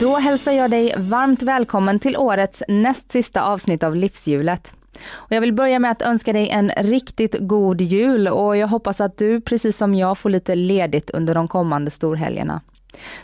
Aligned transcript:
Då 0.00 0.16
hälsar 0.16 0.52
jag 0.52 0.70
dig 0.70 0.94
varmt 0.98 1.42
välkommen 1.42 1.98
till 1.98 2.16
årets 2.16 2.62
näst 2.68 3.12
sista 3.12 3.42
avsnitt 3.42 3.82
av 3.82 3.96
Livshjulet. 3.96 4.74
Och 5.10 5.32
jag 5.32 5.40
vill 5.40 5.52
börja 5.52 5.78
med 5.78 5.90
att 5.90 6.02
önska 6.02 6.32
dig 6.32 6.48
en 6.50 6.70
riktigt 6.76 7.36
god 7.40 7.80
jul 7.80 8.28
och 8.28 8.56
jag 8.56 8.68
hoppas 8.68 9.00
att 9.00 9.18
du 9.18 9.40
precis 9.40 9.76
som 9.76 9.94
jag 9.94 10.18
får 10.18 10.30
lite 10.30 10.54
ledigt 10.54 11.10
under 11.10 11.34
de 11.34 11.48
kommande 11.48 11.90
storhelgerna. 11.90 12.60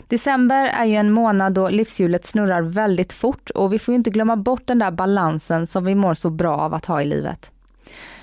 December 0.07 0.65
är 0.65 0.85
ju 0.85 0.95
en 0.95 1.11
månad 1.11 1.53
då 1.53 1.69
livshjulet 1.69 2.25
snurrar 2.25 2.61
väldigt 2.61 3.13
fort 3.13 3.49
och 3.49 3.73
vi 3.73 3.79
får 3.79 3.91
ju 3.91 3.97
inte 3.97 4.09
glömma 4.09 4.35
bort 4.35 4.67
den 4.67 4.79
där 4.79 4.91
balansen 4.91 5.67
som 5.67 5.85
vi 5.85 5.95
mår 5.95 6.13
så 6.13 6.29
bra 6.29 6.57
av 6.57 6.73
att 6.73 6.85
ha 6.85 7.01
i 7.01 7.05
livet. 7.05 7.51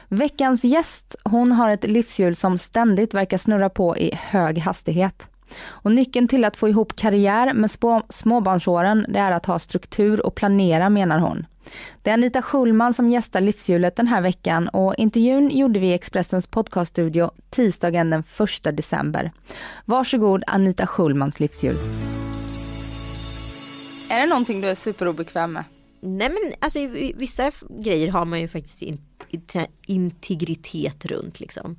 Veckans 0.08 0.64
gäst, 0.64 1.16
hon 1.24 1.52
har 1.52 1.70
ett 1.70 1.84
livshjul 1.84 2.36
som 2.36 2.58
ständigt 2.58 3.14
verkar 3.14 3.38
snurra 3.38 3.68
på 3.68 3.96
i 3.98 4.14
hög 4.14 4.58
hastighet. 4.58 5.28
Och 5.66 5.92
nyckeln 5.92 6.28
till 6.28 6.44
att 6.44 6.56
få 6.56 6.68
ihop 6.68 6.96
karriär 6.96 7.54
med 7.54 7.70
små, 7.70 8.02
småbarnsåren, 8.08 9.06
det 9.08 9.18
är 9.18 9.32
att 9.32 9.46
ha 9.46 9.58
struktur 9.58 10.26
och 10.26 10.34
planera 10.34 10.90
menar 10.90 11.18
hon. 11.18 11.46
Det 12.02 12.10
är 12.10 12.14
Anita 12.14 12.42
Schulman 12.42 12.94
som 12.94 13.08
gästar 13.08 13.40
livshjulet 13.40 13.96
den 13.96 14.06
här 14.06 14.20
veckan 14.20 14.68
och 14.68 14.94
intervjun 14.94 15.50
gjorde 15.50 15.80
vi 15.80 15.86
i 15.86 15.92
Expressens 15.92 16.46
podcaststudio 16.46 17.30
tisdagen 17.50 18.10
den 18.10 18.24
1 18.66 18.76
december. 18.76 19.32
Varsågod 19.84 20.44
Anita 20.46 20.86
Schulmans 20.86 21.40
livshjul. 21.40 21.76
Är 24.10 24.20
det 24.20 24.26
någonting 24.26 24.60
du 24.60 24.68
är 24.68 24.74
superobekväm 24.74 25.52
med? 25.52 25.64
Nej 26.00 26.28
men 26.28 26.52
alltså 26.58 26.78
vissa 27.14 27.50
grejer 27.68 28.08
har 28.08 28.24
man 28.24 28.40
ju 28.40 28.48
faktiskt 28.48 28.82
in, 28.82 29.00
integritet 29.86 31.04
runt 31.04 31.40
liksom. 31.40 31.76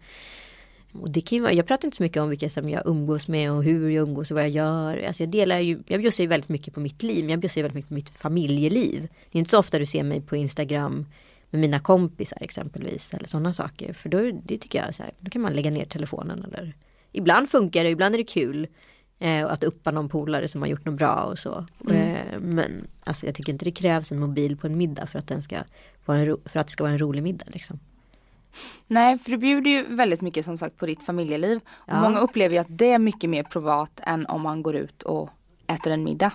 Och 1.02 1.12
det 1.12 1.22
kan 1.22 1.42
vara, 1.42 1.54
jag 1.54 1.68
pratar 1.68 1.88
inte 1.88 1.98
så 1.98 2.04
mycket 2.04 2.22
om 2.22 2.30
vilka 2.30 2.50
som 2.50 2.70
jag 2.70 2.82
umgås 2.86 3.28
med 3.28 3.52
och 3.52 3.64
hur 3.64 3.90
jag 3.90 4.08
umgås 4.08 4.32
och 4.32 4.36
vad 4.36 4.44
jag 4.44 4.52
gör. 4.52 5.04
Alltså 5.08 5.24
jag 5.24 5.30
delar 5.30 5.60
ju, 5.60 5.84
jag 5.88 6.02
bjussar 6.02 6.24
ju 6.24 6.28
väldigt 6.28 6.50
mycket 6.50 6.74
på 6.74 6.80
mitt 6.80 7.04
liv, 7.04 7.24
men 7.24 7.30
jag 7.30 7.40
bjussar 7.40 7.62
ju 7.62 7.64
väldigt 7.64 7.76
mycket 7.76 7.90
på 7.90 7.94
mitt 7.94 8.10
familjeliv. 8.10 9.08
Det 9.32 9.38
är 9.38 9.40
inte 9.40 9.52
så 9.52 9.60
ofta 9.60 9.80
du 9.80 9.86
ser 9.86 10.04
mig 10.04 10.22
på 10.22 10.36
Instagram 10.36 11.06
med 11.50 11.62
mina 11.62 11.80
kompisar 11.80 12.38
exempelvis 12.42 13.14
eller 13.14 13.28
sådana 13.28 13.54
saker. 13.54 13.94
För 13.94 14.10
då, 14.10 14.32
det 14.44 14.58
tycker 14.58 14.84
jag 14.86 14.96
så 14.96 15.04
här, 15.04 15.12
då 15.20 15.30
kan 15.30 15.42
man 15.42 15.54
lägga 15.54 15.72
ner 15.72 15.86
telefonen 15.86 16.44
eller 16.44 16.74
ibland 17.12 17.50
funkar 17.50 17.84
det, 17.84 17.90
ibland 17.90 18.16
är 18.16 18.18
det 18.18 18.24
kul. 18.24 18.68
Eh, 19.20 19.46
att 19.46 19.64
uppa 19.64 19.92
någon 19.92 20.10
polare 20.10 20.48
som 20.48 20.62
har 20.62 20.70
gjort 20.70 20.86
något 20.86 20.96
bra 20.96 21.24
och 21.24 21.40
så. 21.40 21.66
Eh, 21.90 22.40
men 22.40 22.88
alltså 23.04 23.26
jag 23.26 23.36
tycker 23.36 23.54
inte 23.54 23.66
det 23.66 23.72
krävs 23.72 24.12
en 24.12 24.20
mobil 24.20 24.58
på 24.58 24.68
en 24.68 24.78
middag 24.78 25.06
för 25.06 25.20
att, 25.20 25.28
den 25.28 25.42
ska 25.42 25.58
vara 26.06 26.18
en 26.18 26.38
för 26.46 26.60
att 26.60 26.68
det 26.68 26.72
ska 26.72 26.84
vara 26.84 26.94
en 26.94 27.00
rolig 27.00 27.24
middag. 27.24 27.46
Liksom. 27.48 27.80
Nej, 28.88 29.18
för 29.18 29.32
du 29.32 29.38
bjuder 29.38 29.72
ju 29.72 29.84
väldigt 29.96 30.22
mycket 30.22 30.46
som 30.46 30.58
sagt 30.58 30.78
på 30.78 30.86
ditt 30.86 31.04
familjeliv. 31.04 31.60
Och 31.68 31.90
Ja. 31.94 32.02
Många 32.02 32.20
upplever 32.20 32.56
ju 32.56 32.62
att 32.62 32.68
det 32.70 32.92
är 32.92 33.00
mycket 33.00 33.30
mer 33.30 33.44
privat 33.44 34.00
än 34.04 34.26
om 34.26 34.42
man 34.42 34.64
går 34.64 34.76
ut 34.76 35.04
och 35.04 35.30
äter 35.68 35.92
en 35.92 36.04
middag. 36.04 36.32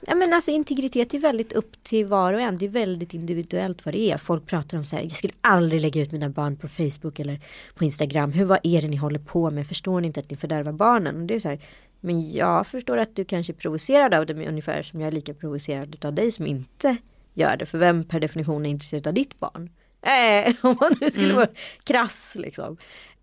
Ja 0.00 0.14
men 0.14 0.32
alltså 0.32 0.50
integritet 0.50 1.14
är 1.14 1.18
väldigt 1.18 1.52
upp 1.52 1.82
till 1.82 2.06
var 2.06 2.32
och 2.32 2.40
en. 2.40 2.58
Det 2.58 2.64
är 2.64 2.68
väldigt 2.68 3.14
individuellt 3.14 3.84
vad 3.84 3.94
det 3.94 4.10
är. 4.10 4.16
Folk 4.16 4.46
pratar 4.46 4.78
om 4.78 4.84
så 4.84 4.96
här, 4.96 5.02
jag 5.02 5.16
skulle 5.16 5.32
aldrig 5.40 5.80
lägga 5.80 6.02
ut 6.02 6.12
mina 6.12 6.28
barn 6.28 6.56
på 6.56 6.68
Facebook 6.68 7.20
eller 7.20 7.40
på 7.74 7.84
Instagram. 7.84 8.32
Hur, 8.32 8.44
vad 8.44 8.58
är 8.62 8.82
det 8.82 8.88
ni 8.88 8.96
håller 8.96 9.18
på 9.18 9.50
med? 9.50 9.66
Förstår 9.66 10.00
ni 10.00 10.06
inte 10.06 10.20
att 10.20 10.30
ni 10.30 10.36
fördärvar 10.36 10.72
barnen? 10.72 11.20
Och 11.20 11.26
det 11.26 11.34
är 11.34 11.40
så 11.40 11.48
här, 11.48 11.60
men 12.00 12.32
jag 12.32 12.66
förstår 12.66 12.96
att 12.96 13.16
du 13.16 13.24
kanske 13.24 13.52
är 13.52 13.54
provocerad 13.54 14.14
av 14.14 14.26
det, 14.26 14.48
ungefär 14.48 14.82
som 14.82 15.00
jag 15.00 15.08
är 15.08 15.12
lika 15.12 15.34
provocerad 15.34 16.04
av 16.04 16.14
dig 16.14 16.32
som 16.32 16.46
inte 16.46 16.96
gör 17.34 17.56
det. 17.56 17.66
För 17.66 17.78
vem 17.78 18.04
per 18.04 18.20
definition 18.20 18.66
är 18.66 18.70
intresserad 18.70 19.06
av 19.06 19.14
ditt 19.14 19.40
barn? 19.40 19.70
Eh, 20.02 20.54
om 20.62 20.76
man 20.80 20.94
nu 21.00 21.10
skulle 21.10 21.34
vara 21.34 21.48
krass 21.84 22.36
liksom. 22.38 22.76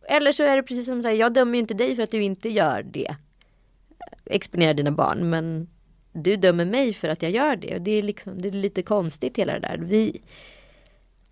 Eller 0.07 0.31
så 0.31 0.43
är 0.43 0.55
det 0.55 0.63
precis 0.63 0.85
som 0.85 1.03
så 1.03 1.09
här, 1.09 1.15
jag 1.15 1.33
dömer 1.33 1.53
ju 1.53 1.59
inte 1.59 1.73
dig 1.73 1.95
för 1.95 2.03
att 2.03 2.11
du 2.11 2.23
inte 2.23 2.49
gör 2.49 2.83
det. 2.83 3.15
Exponera 4.25 4.73
dina 4.73 4.91
barn, 4.91 5.29
men 5.29 5.69
du 6.13 6.35
dömer 6.35 6.65
mig 6.65 6.93
för 6.93 7.07
att 7.07 7.21
jag 7.21 7.31
gör 7.31 7.55
det. 7.55 7.75
Och 7.75 7.81
det 7.81 7.91
är, 7.91 8.01
liksom, 8.01 8.41
det 8.41 8.47
är 8.47 8.51
lite 8.51 8.81
konstigt 8.81 9.37
hela 9.37 9.53
det 9.53 9.59
där. 9.59 9.77
Vi, 9.77 10.21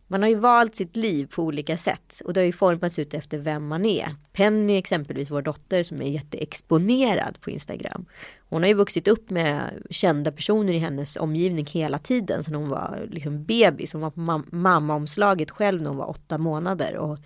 man 0.08 0.22
har 0.22 0.30
ju 0.30 0.36
valt 0.36 0.76
sitt 0.76 0.96
liv 0.96 1.28
på 1.36 1.44
olika 1.44 1.78
sätt 1.78 2.22
och 2.26 2.34
det 2.34 2.40
har 2.40 2.46
ju 2.46 2.52
formats 2.52 3.00
ut 3.00 3.14
efter 3.14 3.38
vem 3.38 3.68
man 3.68 3.86
är. 3.86 4.16
Penny 4.34 4.78
exempelvis, 4.78 5.32
vår 5.32 5.42
dotter 5.42 5.84
som 5.84 6.02
är 6.02 6.10
jätteexponerad 6.10 7.42
på 7.42 7.50
Instagram. 7.52 8.06
Hon 8.50 8.62
har 8.62 8.68
ju 8.68 8.74
vuxit 8.74 9.08
upp 9.08 9.30
med 9.30 9.84
kända 9.90 10.32
personer 10.32 10.74
i 10.74 10.78
hennes 10.78 11.18
omgivning 11.18 11.66
hela 11.66 12.00
tiden 12.00 12.44
sedan 12.44 12.56
hon 12.56 12.70
var 12.70 13.08
liksom 13.12 13.44
bebis. 13.44 13.94
Hon 13.94 14.02
var 14.02 14.12
på 14.12 14.20
mam- 14.20 14.48
mammaomslaget 14.52 15.52
själv 15.52 15.82
när 15.82 15.90
hon 15.90 15.98
var 15.98 16.10
åtta 16.10 16.38
månader. 16.38 16.96
Och 16.98 17.18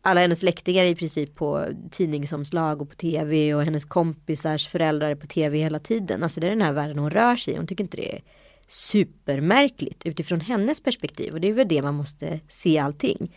alla 0.00 0.20
hennes 0.20 0.40
släktingar 0.40 0.84
är 0.84 0.88
i 0.88 0.94
princip 0.94 1.34
på 1.34 1.66
tidningsomslag 1.90 2.82
och 2.82 2.88
på 2.88 2.94
tv 2.94 3.54
och 3.54 3.64
hennes 3.64 3.84
kompisars 3.84 4.68
föräldrar 4.68 5.10
är 5.10 5.14
på 5.14 5.26
tv 5.26 5.58
hela 5.58 5.78
tiden. 5.78 6.22
Alltså 6.22 6.40
det 6.40 6.46
är 6.46 6.50
den 6.50 6.62
här 6.62 6.72
världen 6.72 6.98
hon 6.98 7.10
rör 7.10 7.36
sig 7.36 7.54
i. 7.54 7.56
Hon 7.56 7.66
tycker 7.66 7.84
inte 7.84 7.96
det 7.96 8.16
är 8.16 8.22
supermärkligt 8.66 10.06
utifrån 10.06 10.40
hennes 10.40 10.82
perspektiv 10.82 11.32
och 11.32 11.40
det 11.40 11.48
är 11.48 11.52
väl 11.52 11.68
det 11.68 11.82
man 11.82 11.94
måste 11.94 12.40
se 12.48 12.78
allting. 12.78 13.36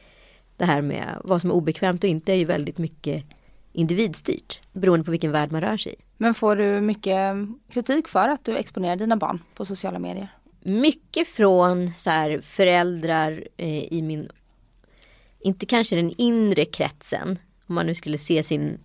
Det 0.58 0.66
här 0.66 0.82
med 0.82 1.22
vad 1.24 1.42
som 1.42 1.50
är 1.50 1.54
obekvämt 1.54 2.04
och 2.04 2.10
inte 2.10 2.32
är 2.32 2.36
ju 2.36 2.46
väldigt 2.46 2.78
mycket 2.78 3.24
individstyrt 3.78 4.62
beroende 4.72 5.06
på 5.06 5.12
vilken 5.12 5.32
värld 5.32 5.52
man 5.52 5.62
rör 5.62 5.78
sig 5.78 5.94
i. 5.94 5.96
Men 6.18 6.34
får 6.34 6.56
du 6.56 6.82
mycket 6.82 7.36
kritik 7.70 8.08
för 8.08 8.30
att 8.30 8.46
du 8.46 8.58
exponerar 8.58 8.96
dina 8.96 9.18
barn 9.18 9.44
på 9.56 9.66
sociala 9.66 10.00
medier? 10.00 10.30
mycket 10.68 11.28
från 11.28 11.92
så 11.98 12.10
här 12.10 12.42
föräldrar 12.42 13.44
eh, 13.58 13.94
i 13.94 14.02
min, 14.02 14.30
inte 15.40 15.66
kanske 15.66 15.96
den 15.96 16.14
inre 16.18 16.66
kretsen, 16.66 17.40
om 17.68 17.76
man 17.76 17.86
nu 17.86 17.96
skulle 17.96 18.18
se 18.18 18.44
sin, 18.44 18.80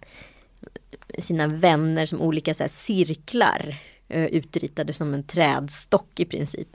sina 1.18 1.46
vänner 1.46 2.06
som 2.06 2.20
olika 2.20 2.54
så 2.54 2.62
här 2.62 2.68
cirklar 2.68 3.76
eh, 4.08 4.24
utritade 4.24 4.92
som 4.92 5.14
en 5.14 5.24
trädstock 5.24 6.20
i 6.20 6.24
princip. 6.24 6.68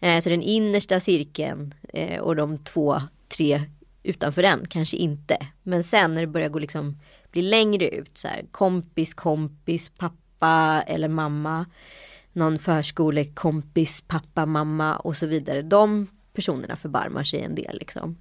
Eh, 0.00 0.20
så 0.20 0.28
den 0.28 0.42
innersta 0.42 1.00
cirkeln 1.00 1.74
eh, 1.88 2.20
och 2.20 2.36
de 2.36 2.58
två, 2.58 3.02
tre 3.28 3.62
utanför 4.02 4.42
den 4.42 4.66
kanske 4.68 4.96
inte. 4.96 5.36
Men 5.62 5.82
sen 5.82 6.14
när 6.14 6.20
det 6.20 6.26
börjar 6.26 6.48
gå 6.48 6.58
liksom 6.58 6.98
blir 7.36 7.50
längre 7.50 7.88
ut 7.88 8.18
så 8.18 8.28
här 8.28 8.44
kompis, 8.50 9.14
kompis, 9.14 9.88
pappa 9.88 10.82
eller 10.86 11.08
mamma 11.08 11.66
någon 12.36 12.58
förskolekompis, 12.58 14.00
pappa, 14.00 14.46
mamma 14.46 14.96
och 14.96 15.16
så 15.16 15.26
vidare. 15.26 15.62
De 15.62 16.06
personerna 16.32 16.76
förbarmar 16.76 17.24
sig 17.24 17.40
en 17.40 17.54
del 17.54 17.78
liksom. 17.78 18.16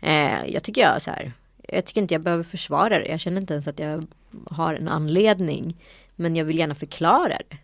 Eh, 0.00 0.46
jag 0.46 0.62
tycker 0.62 0.80
jag 0.80 1.02
så 1.02 1.10
här, 1.10 1.32
jag 1.68 1.84
tycker 1.84 2.00
inte 2.00 2.14
jag 2.14 2.22
behöver 2.22 2.44
försvara 2.44 2.98
det. 2.98 3.06
Jag 3.06 3.20
känner 3.20 3.40
inte 3.40 3.54
ens 3.54 3.68
att 3.68 3.78
jag 3.78 4.06
har 4.46 4.74
en 4.74 4.88
anledning. 4.88 5.76
Men 6.16 6.36
jag 6.36 6.44
vill 6.44 6.58
gärna 6.58 6.74
förklara 6.74 7.38
det. 7.48 7.56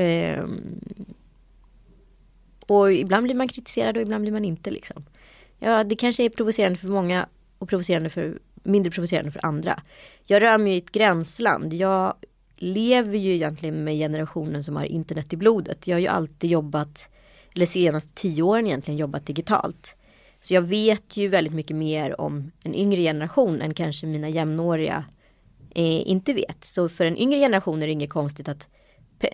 Eh, 0.00 0.44
och 2.66 2.92
ibland 2.92 3.24
blir 3.24 3.34
man 3.34 3.48
kritiserad 3.48 3.96
och 3.96 4.02
ibland 4.02 4.22
blir 4.22 4.32
man 4.32 4.44
inte 4.44 4.70
liksom. 4.70 5.04
Ja, 5.58 5.84
det 5.84 5.96
kanske 5.96 6.24
är 6.24 6.28
provocerande 6.28 6.78
för 6.78 6.88
många 6.88 7.28
och 7.58 7.68
provocerande 7.68 8.10
för, 8.10 8.38
mindre 8.64 8.90
provocerande 8.90 9.30
för 9.30 9.46
andra. 9.46 9.82
Jag 10.24 10.42
rör 10.42 10.58
mig 10.58 10.74
i 10.74 10.78
ett 10.78 10.92
gränsland. 10.92 11.72
Jag 11.72 12.14
lever 12.56 13.18
ju 13.18 13.34
egentligen 13.34 13.84
med 13.84 13.94
generationen 13.94 14.64
som 14.64 14.76
har 14.76 14.84
internet 14.84 15.32
i 15.32 15.36
blodet. 15.36 15.86
Jag 15.86 15.96
har 15.96 16.00
ju 16.00 16.06
alltid 16.06 16.50
jobbat, 16.50 17.08
eller 17.54 17.66
senaste 17.66 18.12
tio 18.14 18.42
åren 18.42 18.66
egentligen 18.66 18.98
jobbat 18.98 19.26
digitalt. 19.26 19.94
Så 20.40 20.54
jag 20.54 20.62
vet 20.62 21.16
ju 21.16 21.28
väldigt 21.28 21.54
mycket 21.54 21.76
mer 21.76 22.20
om 22.20 22.50
en 22.62 22.74
yngre 22.74 23.02
generation 23.02 23.62
än 23.62 23.74
kanske 23.74 24.06
mina 24.06 24.28
jämnåriga 24.28 25.04
eh, 25.74 26.08
inte 26.10 26.32
vet. 26.32 26.64
Så 26.64 26.88
för 26.88 27.06
en 27.06 27.18
yngre 27.18 27.38
generation 27.38 27.82
är 27.82 27.86
det 27.86 27.92
inget 27.92 28.10
konstigt 28.10 28.48
att 28.48 28.68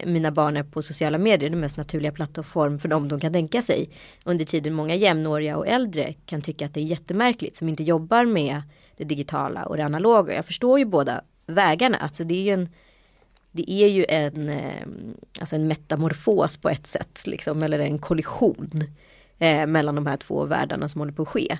mina 0.06 0.30
barn 0.30 0.56
är 0.56 0.62
på 0.62 0.82
sociala 0.82 1.18
medier, 1.18 1.50
den 1.50 1.60
mest 1.60 1.76
naturliga 1.76 2.12
plattform 2.12 2.78
för 2.78 2.88
dem 2.88 3.08
de 3.08 3.20
kan 3.20 3.32
tänka 3.32 3.62
sig. 3.62 3.90
Under 4.24 4.44
tiden 4.44 4.74
många 4.74 4.94
jämnåriga 4.94 5.56
och 5.56 5.66
äldre 5.66 6.14
kan 6.26 6.42
tycka 6.42 6.66
att 6.66 6.74
det 6.74 6.80
är 6.80 6.84
jättemärkligt 6.84 7.56
som 7.56 7.68
inte 7.68 7.82
jobbar 7.82 8.24
med 8.24 8.62
det 9.00 9.06
digitala 9.06 9.64
och 9.64 9.76
det 9.76 9.84
analoga. 9.84 10.34
Jag 10.34 10.46
förstår 10.46 10.78
ju 10.78 10.84
båda 10.84 11.20
vägarna, 11.46 11.96
alltså 11.96 12.24
det 12.24 12.34
är 12.34 12.42
ju 12.42 12.52
en 12.52 12.68
det 13.52 13.70
är 13.70 13.88
ju 13.88 14.06
en, 14.08 14.48
eh, 14.48 14.86
alltså 15.40 15.56
en 15.56 15.68
metamorfos 15.68 16.56
på 16.56 16.68
ett 16.68 16.86
sätt, 16.86 17.26
liksom, 17.26 17.62
eller 17.62 17.78
en 17.78 17.98
kollision 17.98 18.84
eh, 19.38 19.66
mellan 19.66 19.94
de 19.94 20.06
här 20.06 20.16
två 20.16 20.44
världarna 20.44 20.88
som 20.88 21.00
håller 21.00 21.12
på 21.12 21.22
att 21.22 21.28
ske. 21.28 21.58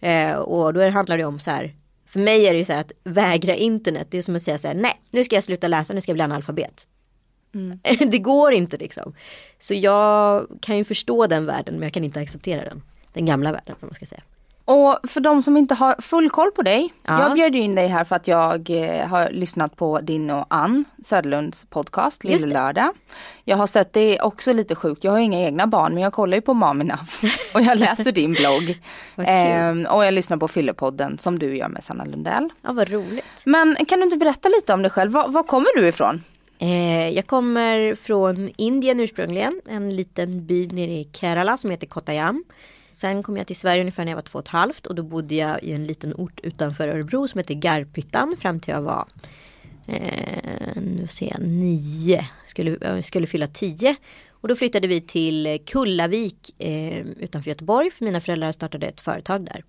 Eh, 0.00 0.34
och 0.34 0.74
då 0.74 0.88
handlar 0.90 1.18
det 1.18 1.24
om 1.24 1.38
så 1.38 1.50
här, 1.50 1.74
för 2.06 2.20
mig 2.20 2.46
är 2.46 2.52
det 2.52 2.58
ju 2.58 2.64
så 2.64 2.72
här 2.72 2.80
att 2.80 2.92
vägra 3.04 3.54
internet, 3.54 4.06
det 4.10 4.18
är 4.18 4.22
som 4.22 4.36
att 4.36 4.42
säga 4.42 4.58
så 4.58 4.68
här, 4.68 4.74
nej, 4.74 4.94
nu 5.10 5.24
ska 5.24 5.34
jag 5.34 5.44
sluta 5.44 5.68
läsa, 5.68 5.94
nu 5.94 6.00
ska 6.00 6.10
jag 6.10 6.16
bli 6.16 6.24
analfabet. 6.24 6.86
det 8.10 8.18
går 8.18 8.52
inte 8.52 8.76
liksom. 8.76 9.14
Så 9.58 9.74
jag 9.74 10.46
kan 10.60 10.76
ju 10.76 10.84
förstå 10.84 11.26
den 11.26 11.46
världen 11.46 11.74
men 11.74 11.82
jag 11.82 11.92
kan 11.92 12.04
inte 12.04 12.20
acceptera 12.20 12.64
den. 12.64 12.82
Den 13.12 13.26
gamla 13.26 13.52
världen 13.52 13.76
om 13.80 13.86
man 13.86 13.94
ska 13.94 14.06
säga. 14.06 14.22
Och 14.68 15.10
för 15.10 15.20
de 15.20 15.42
som 15.42 15.56
inte 15.56 15.74
har 15.74 15.94
full 15.98 16.30
koll 16.30 16.50
på 16.50 16.62
dig. 16.62 16.94
Ja. 17.02 17.22
Jag 17.22 17.34
bjöd 17.34 17.56
in 17.56 17.74
dig 17.74 17.88
här 17.88 18.04
för 18.04 18.16
att 18.16 18.28
jag 18.28 18.70
eh, 18.70 19.06
har 19.06 19.30
lyssnat 19.30 19.76
på 19.76 20.00
din 20.00 20.30
och 20.30 20.46
Ann 20.50 20.84
Söderlunds 21.04 21.66
podcast 21.70 22.24
Lille. 22.24 22.46
Lördag. 22.46 22.90
Jag 23.44 23.56
har 23.56 23.66
sett 23.66 23.92
det 23.92 24.20
också 24.20 24.52
lite 24.52 24.74
sjukt. 24.74 25.04
Jag 25.04 25.12
har 25.12 25.18
inga 25.18 25.40
egna 25.40 25.66
barn 25.66 25.94
men 25.94 26.02
jag 26.02 26.12
kollar 26.12 26.36
ju 26.36 26.40
på 26.40 26.54
Mom 26.54 26.80
Enough 26.80 27.24
och 27.54 27.60
jag 27.60 27.78
läser 27.78 28.12
din 28.12 28.32
blogg. 28.32 28.80
Ehm, 29.16 29.86
och 29.86 30.04
jag 30.04 30.14
lyssnar 30.14 30.36
på 30.36 30.48
Fyllepodden 30.48 31.18
som 31.18 31.38
du 31.38 31.56
gör 31.56 31.68
med 31.68 31.84
Sanna 31.84 32.04
Lundell. 32.04 32.48
Ja 32.62 32.72
vad 32.72 32.90
roligt. 32.90 33.24
Men 33.44 33.76
kan 33.88 33.98
du 33.98 34.04
inte 34.04 34.16
berätta 34.16 34.48
lite 34.48 34.74
om 34.74 34.82
dig 34.82 34.90
själv? 34.90 35.12
Var, 35.12 35.28
var 35.28 35.42
kommer 35.42 35.80
du 35.80 35.88
ifrån? 35.88 36.22
Eh, 36.58 37.08
jag 37.08 37.26
kommer 37.26 37.92
från 38.02 38.50
Indien 38.56 39.00
ursprungligen. 39.00 39.60
En 39.68 39.96
liten 39.96 40.46
by 40.46 40.66
nere 40.66 40.90
i 40.90 41.08
Kerala 41.12 41.56
som 41.56 41.70
heter 41.70 41.86
Kottayam. 41.86 42.44
Sen 42.98 43.22
kom 43.22 43.36
jag 43.36 43.46
till 43.46 43.56
Sverige 43.56 43.80
ungefär 43.80 44.04
när 44.04 44.12
jag 44.12 44.16
var 44.16 44.22
två 44.22 44.38
och 44.38 44.44
ett 44.44 44.48
halvt 44.48 44.86
och 44.86 44.94
då 44.94 45.02
bodde 45.02 45.34
jag 45.34 45.62
i 45.62 45.72
en 45.72 45.86
liten 45.86 46.14
ort 46.14 46.40
utanför 46.42 46.88
Örebro 46.88 47.28
som 47.28 47.38
heter 47.38 47.54
Garphyttan 47.54 48.36
fram 48.40 48.60
till 48.60 48.74
jag 48.74 48.82
var 48.82 49.08
eh, 49.86 50.76
nu 50.76 51.06
ser 51.08 51.30
jag, 51.30 51.40
nio. 51.40 52.28
Skulle, 52.46 53.02
skulle 53.02 53.26
fylla 53.26 53.46
tio. 53.46 53.96
Och 54.30 54.48
då 54.48 54.56
flyttade 54.56 54.88
vi 54.88 55.00
till 55.00 55.58
Kullavik 55.66 56.62
eh, 56.62 57.06
utanför 57.06 57.50
Göteborg 57.50 57.90
för 57.90 58.04
mina 58.04 58.20
föräldrar 58.20 58.52
startade 58.52 58.86
ett 58.86 59.00
företag 59.00 59.44
där. 59.44 59.64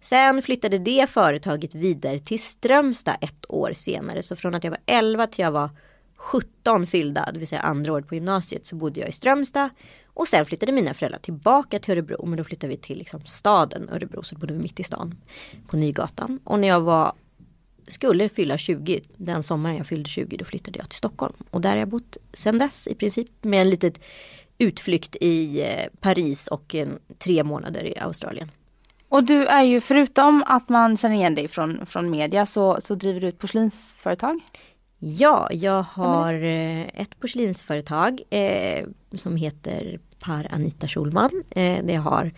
Sen 0.00 0.42
flyttade 0.42 0.78
det 0.78 1.10
företaget 1.10 1.74
vidare 1.74 2.18
till 2.18 2.42
Strömstad 2.42 3.16
ett 3.20 3.44
år 3.48 3.72
senare. 3.72 4.22
Så 4.22 4.36
från 4.36 4.54
att 4.54 4.64
jag 4.64 4.70
var 4.70 4.80
11 4.86 5.26
till 5.26 5.42
jag 5.42 5.52
var 5.52 5.70
17 6.16 6.86
fyllda, 6.86 7.30
det 7.32 7.38
vill 7.38 7.48
säga 7.48 7.60
andra 7.60 7.92
året 7.92 8.08
på 8.08 8.14
gymnasiet, 8.14 8.66
så 8.66 8.76
bodde 8.76 9.00
jag 9.00 9.08
i 9.08 9.12
Strömstad. 9.12 9.70
Och 10.18 10.28
sen 10.28 10.46
flyttade 10.46 10.72
mina 10.72 10.94
föräldrar 10.94 11.18
tillbaka 11.18 11.78
till 11.78 11.92
Örebro, 11.92 12.26
men 12.26 12.36
då 12.36 12.44
flyttade 12.44 12.68
vi 12.68 12.76
till 12.76 12.98
liksom 12.98 13.20
staden 13.20 13.88
Örebro, 13.88 14.22
så 14.22 14.34
bodde 14.34 14.52
vi 14.52 14.58
mitt 14.58 14.80
i 14.80 14.84
stan 14.84 15.14
på 15.66 15.76
Nygatan. 15.76 16.40
Och 16.44 16.58
när 16.58 16.68
jag 16.68 16.80
var, 16.80 17.12
skulle 17.88 18.28
fylla 18.28 18.58
20, 18.58 19.00
den 19.16 19.42
sommaren 19.42 19.76
jag 19.76 19.86
fyllde 19.86 20.08
20, 20.08 20.36
då 20.36 20.44
flyttade 20.44 20.78
jag 20.78 20.88
till 20.88 20.96
Stockholm. 20.96 21.34
Och 21.50 21.60
där 21.60 21.70
har 21.70 21.76
jag 21.76 21.88
bott 21.88 22.16
sedan 22.32 22.58
dess 22.58 22.86
i 22.86 22.94
princip 22.94 23.30
med 23.42 23.60
en 23.60 23.70
litet 23.70 24.00
utflykt 24.58 25.16
i 25.20 25.60
eh, 25.60 25.86
Paris 26.00 26.48
och 26.48 26.74
en, 26.74 26.98
tre 27.18 27.44
månader 27.44 27.84
i 27.84 27.98
Australien. 27.98 28.50
Och 29.08 29.24
du 29.24 29.46
är 29.46 29.62
ju 29.62 29.80
förutom 29.80 30.44
att 30.46 30.68
man 30.68 30.96
känner 30.96 31.16
igen 31.16 31.34
dig 31.34 31.48
från, 31.48 31.86
från 31.86 32.10
media 32.10 32.46
så, 32.46 32.78
så 32.80 32.94
driver 32.94 33.20
du 33.20 33.28
ett 33.28 33.38
porslinsföretag. 33.38 34.40
Ja, 34.98 35.48
jag 35.52 35.82
har 35.82 36.34
eh, 36.34 36.80
ett 36.80 37.20
porslinsföretag 37.20 38.22
eh, 38.30 38.84
som 39.18 39.36
heter 39.36 39.98
Par 40.18 40.46
Anita 40.50 40.88
Schulman. 40.88 41.44
Eh, 41.50 41.84
det 41.84 41.94
har 41.94 42.32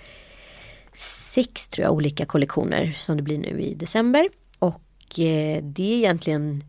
sex 0.95 1.69
tror 1.69 1.85
jag 1.85 1.95
olika 1.95 2.25
kollektioner 2.27 2.93
som 2.93 3.17
det 3.17 3.23
blir 3.23 3.39
nu 3.39 3.61
i 3.61 3.75
december. 3.75 4.29
Och 4.59 5.21
eh, 5.21 5.63
det 5.63 5.93
är 5.93 5.97
egentligen 5.97 6.65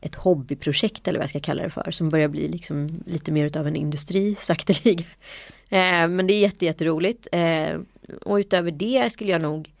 ett 0.00 0.14
hobbyprojekt 0.14 1.08
eller 1.08 1.18
vad 1.18 1.22
jag 1.22 1.30
ska 1.30 1.40
kalla 1.40 1.62
det 1.62 1.70
för 1.70 1.90
som 1.90 2.08
börjar 2.08 2.28
bli 2.28 2.48
liksom 2.48 3.02
lite 3.06 3.32
mer 3.32 3.46
utav 3.46 3.66
en 3.66 3.76
industri 3.76 4.36
sakteliga. 4.40 5.04
Eh, 5.68 6.08
men 6.08 6.26
det 6.26 6.34
är 6.34 6.40
jätte, 6.40 6.64
jätteroligt. 6.64 7.28
Eh, 7.32 7.80
och 8.22 8.34
utöver 8.34 8.70
det 8.70 9.12
skulle 9.12 9.32
jag 9.32 9.42
nog 9.42 9.72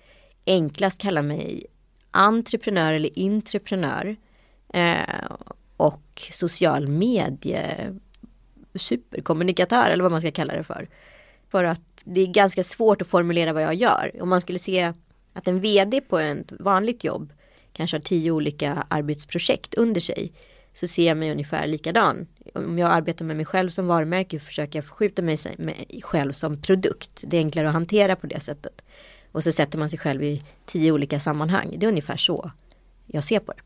enklast 0.46 1.00
kalla 1.00 1.22
mig 1.22 1.66
entreprenör 2.10 2.92
eller 2.92 3.18
intreprenör. 3.18 4.16
Eh, 4.74 5.32
och 5.76 6.30
social 6.32 6.88
medie 6.88 7.94
superkommunikatör 8.78 9.90
eller 9.90 10.02
vad 10.02 10.12
man 10.12 10.20
ska 10.20 10.30
kalla 10.30 10.54
det 10.54 10.64
för. 10.64 10.88
För 11.48 11.64
att 11.64 11.80
det 12.04 12.20
är 12.20 12.26
ganska 12.26 12.64
svårt 12.64 13.02
att 13.02 13.08
formulera 13.08 13.52
vad 13.52 13.62
jag 13.62 13.74
gör. 13.74 14.22
Om 14.22 14.28
man 14.28 14.40
skulle 14.40 14.58
se 14.58 14.92
att 15.32 15.48
en 15.48 15.60
vd 15.60 16.00
på 16.00 16.18
ett 16.18 16.52
vanligt 16.60 17.04
jobb 17.04 17.32
kanske 17.72 17.96
har 17.96 18.02
tio 18.02 18.30
olika 18.30 18.86
arbetsprojekt 18.88 19.74
under 19.74 20.00
sig. 20.00 20.32
Så 20.72 20.86
ser 20.86 21.06
jag 21.06 21.16
mig 21.16 21.30
ungefär 21.32 21.66
likadan. 21.66 22.26
Om 22.54 22.78
jag 22.78 22.92
arbetar 22.92 23.24
med 23.24 23.36
mig 23.36 23.44
själv 23.44 23.70
som 23.70 23.86
varumärke 23.86 24.40
försöker 24.40 24.78
jag 24.78 24.84
förskjuta 24.84 25.22
mig 25.22 25.38
själv 26.02 26.32
som 26.32 26.62
produkt. 26.62 27.24
Det 27.26 27.36
är 27.36 27.40
enklare 27.40 27.68
att 27.68 27.74
hantera 27.74 28.16
på 28.16 28.26
det 28.26 28.40
sättet. 28.40 28.82
Och 29.32 29.44
så 29.44 29.52
sätter 29.52 29.78
man 29.78 29.90
sig 29.90 29.98
själv 29.98 30.22
i 30.22 30.42
tio 30.66 30.92
olika 30.92 31.20
sammanhang. 31.20 31.74
Det 31.78 31.86
är 31.86 31.88
ungefär 31.88 32.16
så 32.16 32.50
jag 33.06 33.24
ser 33.24 33.38
på 33.40 33.52
det. 33.52 33.62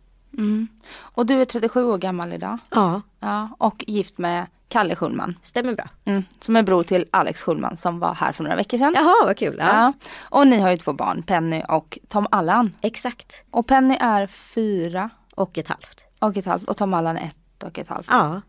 Och 1.00 1.26
du 1.26 1.40
är 1.40 1.44
37 1.44 1.84
år 1.84 1.99
gammal 1.99 2.32
idag. 2.32 2.58
Ja, 2.70 3.02
Ja, 3.20 3.49
och 3.58 3.84
gift 3.87 4.19
med 4.19 4.46
Kalle 4.69 4.96
Schulman. 4.96 5.38
stämmer 5.43 5.75
bra. 5.75 5.88
Mm, 6.05 6.25
som 6.40 6.56
är 6.56 6.62
bror 6.62 6.82
till 6.82 7.06
Alex 7.11 7.43
Schulman 7.43 7.76
som 7.76 7.99
var 7.99 8.14
här 8.14 8.32
för 8.32 8.44
några 8.44 8.56
veckor 8.56 8.79
sedan. 8.79 8.93
Jaha, 8.96 9.14
vad 9.25 9.37
kul. 9.37 9.56
Ja. 9.58 9.67
Ja. 9.69 9.93
Och 10.23 10.46
ni 10.46 10.58
har 10.61 10.70
ju 10.70 10.76
två 10.76 10.93
barn, 10.93 11.23
Penny 11.23 11.62
och 11.69 11.99
Tom 12.08 12.26
Allan. 12.31 12.75
Exakt. 12.81 13.32
Och 13.50 13.67
Penny 13.67 13.96
är 14.00 14.26
fyra 14.26 15.11
Och 15.34 15.58
ett 15.58 15.69
halvt. 15.69 16.05
och 16.19 16.37
ett 16.37 16.46
halvt 16.46 16.64
och 16.69 16.76
Tom 16.76 16.94
Allan 16.94 17.17
är 17.17 17.25
ett 17.26 17.62
och 17.62 17.78
ett 17.78 17.88
halvt. 17.88 18.06
Ja. 18.11 18.40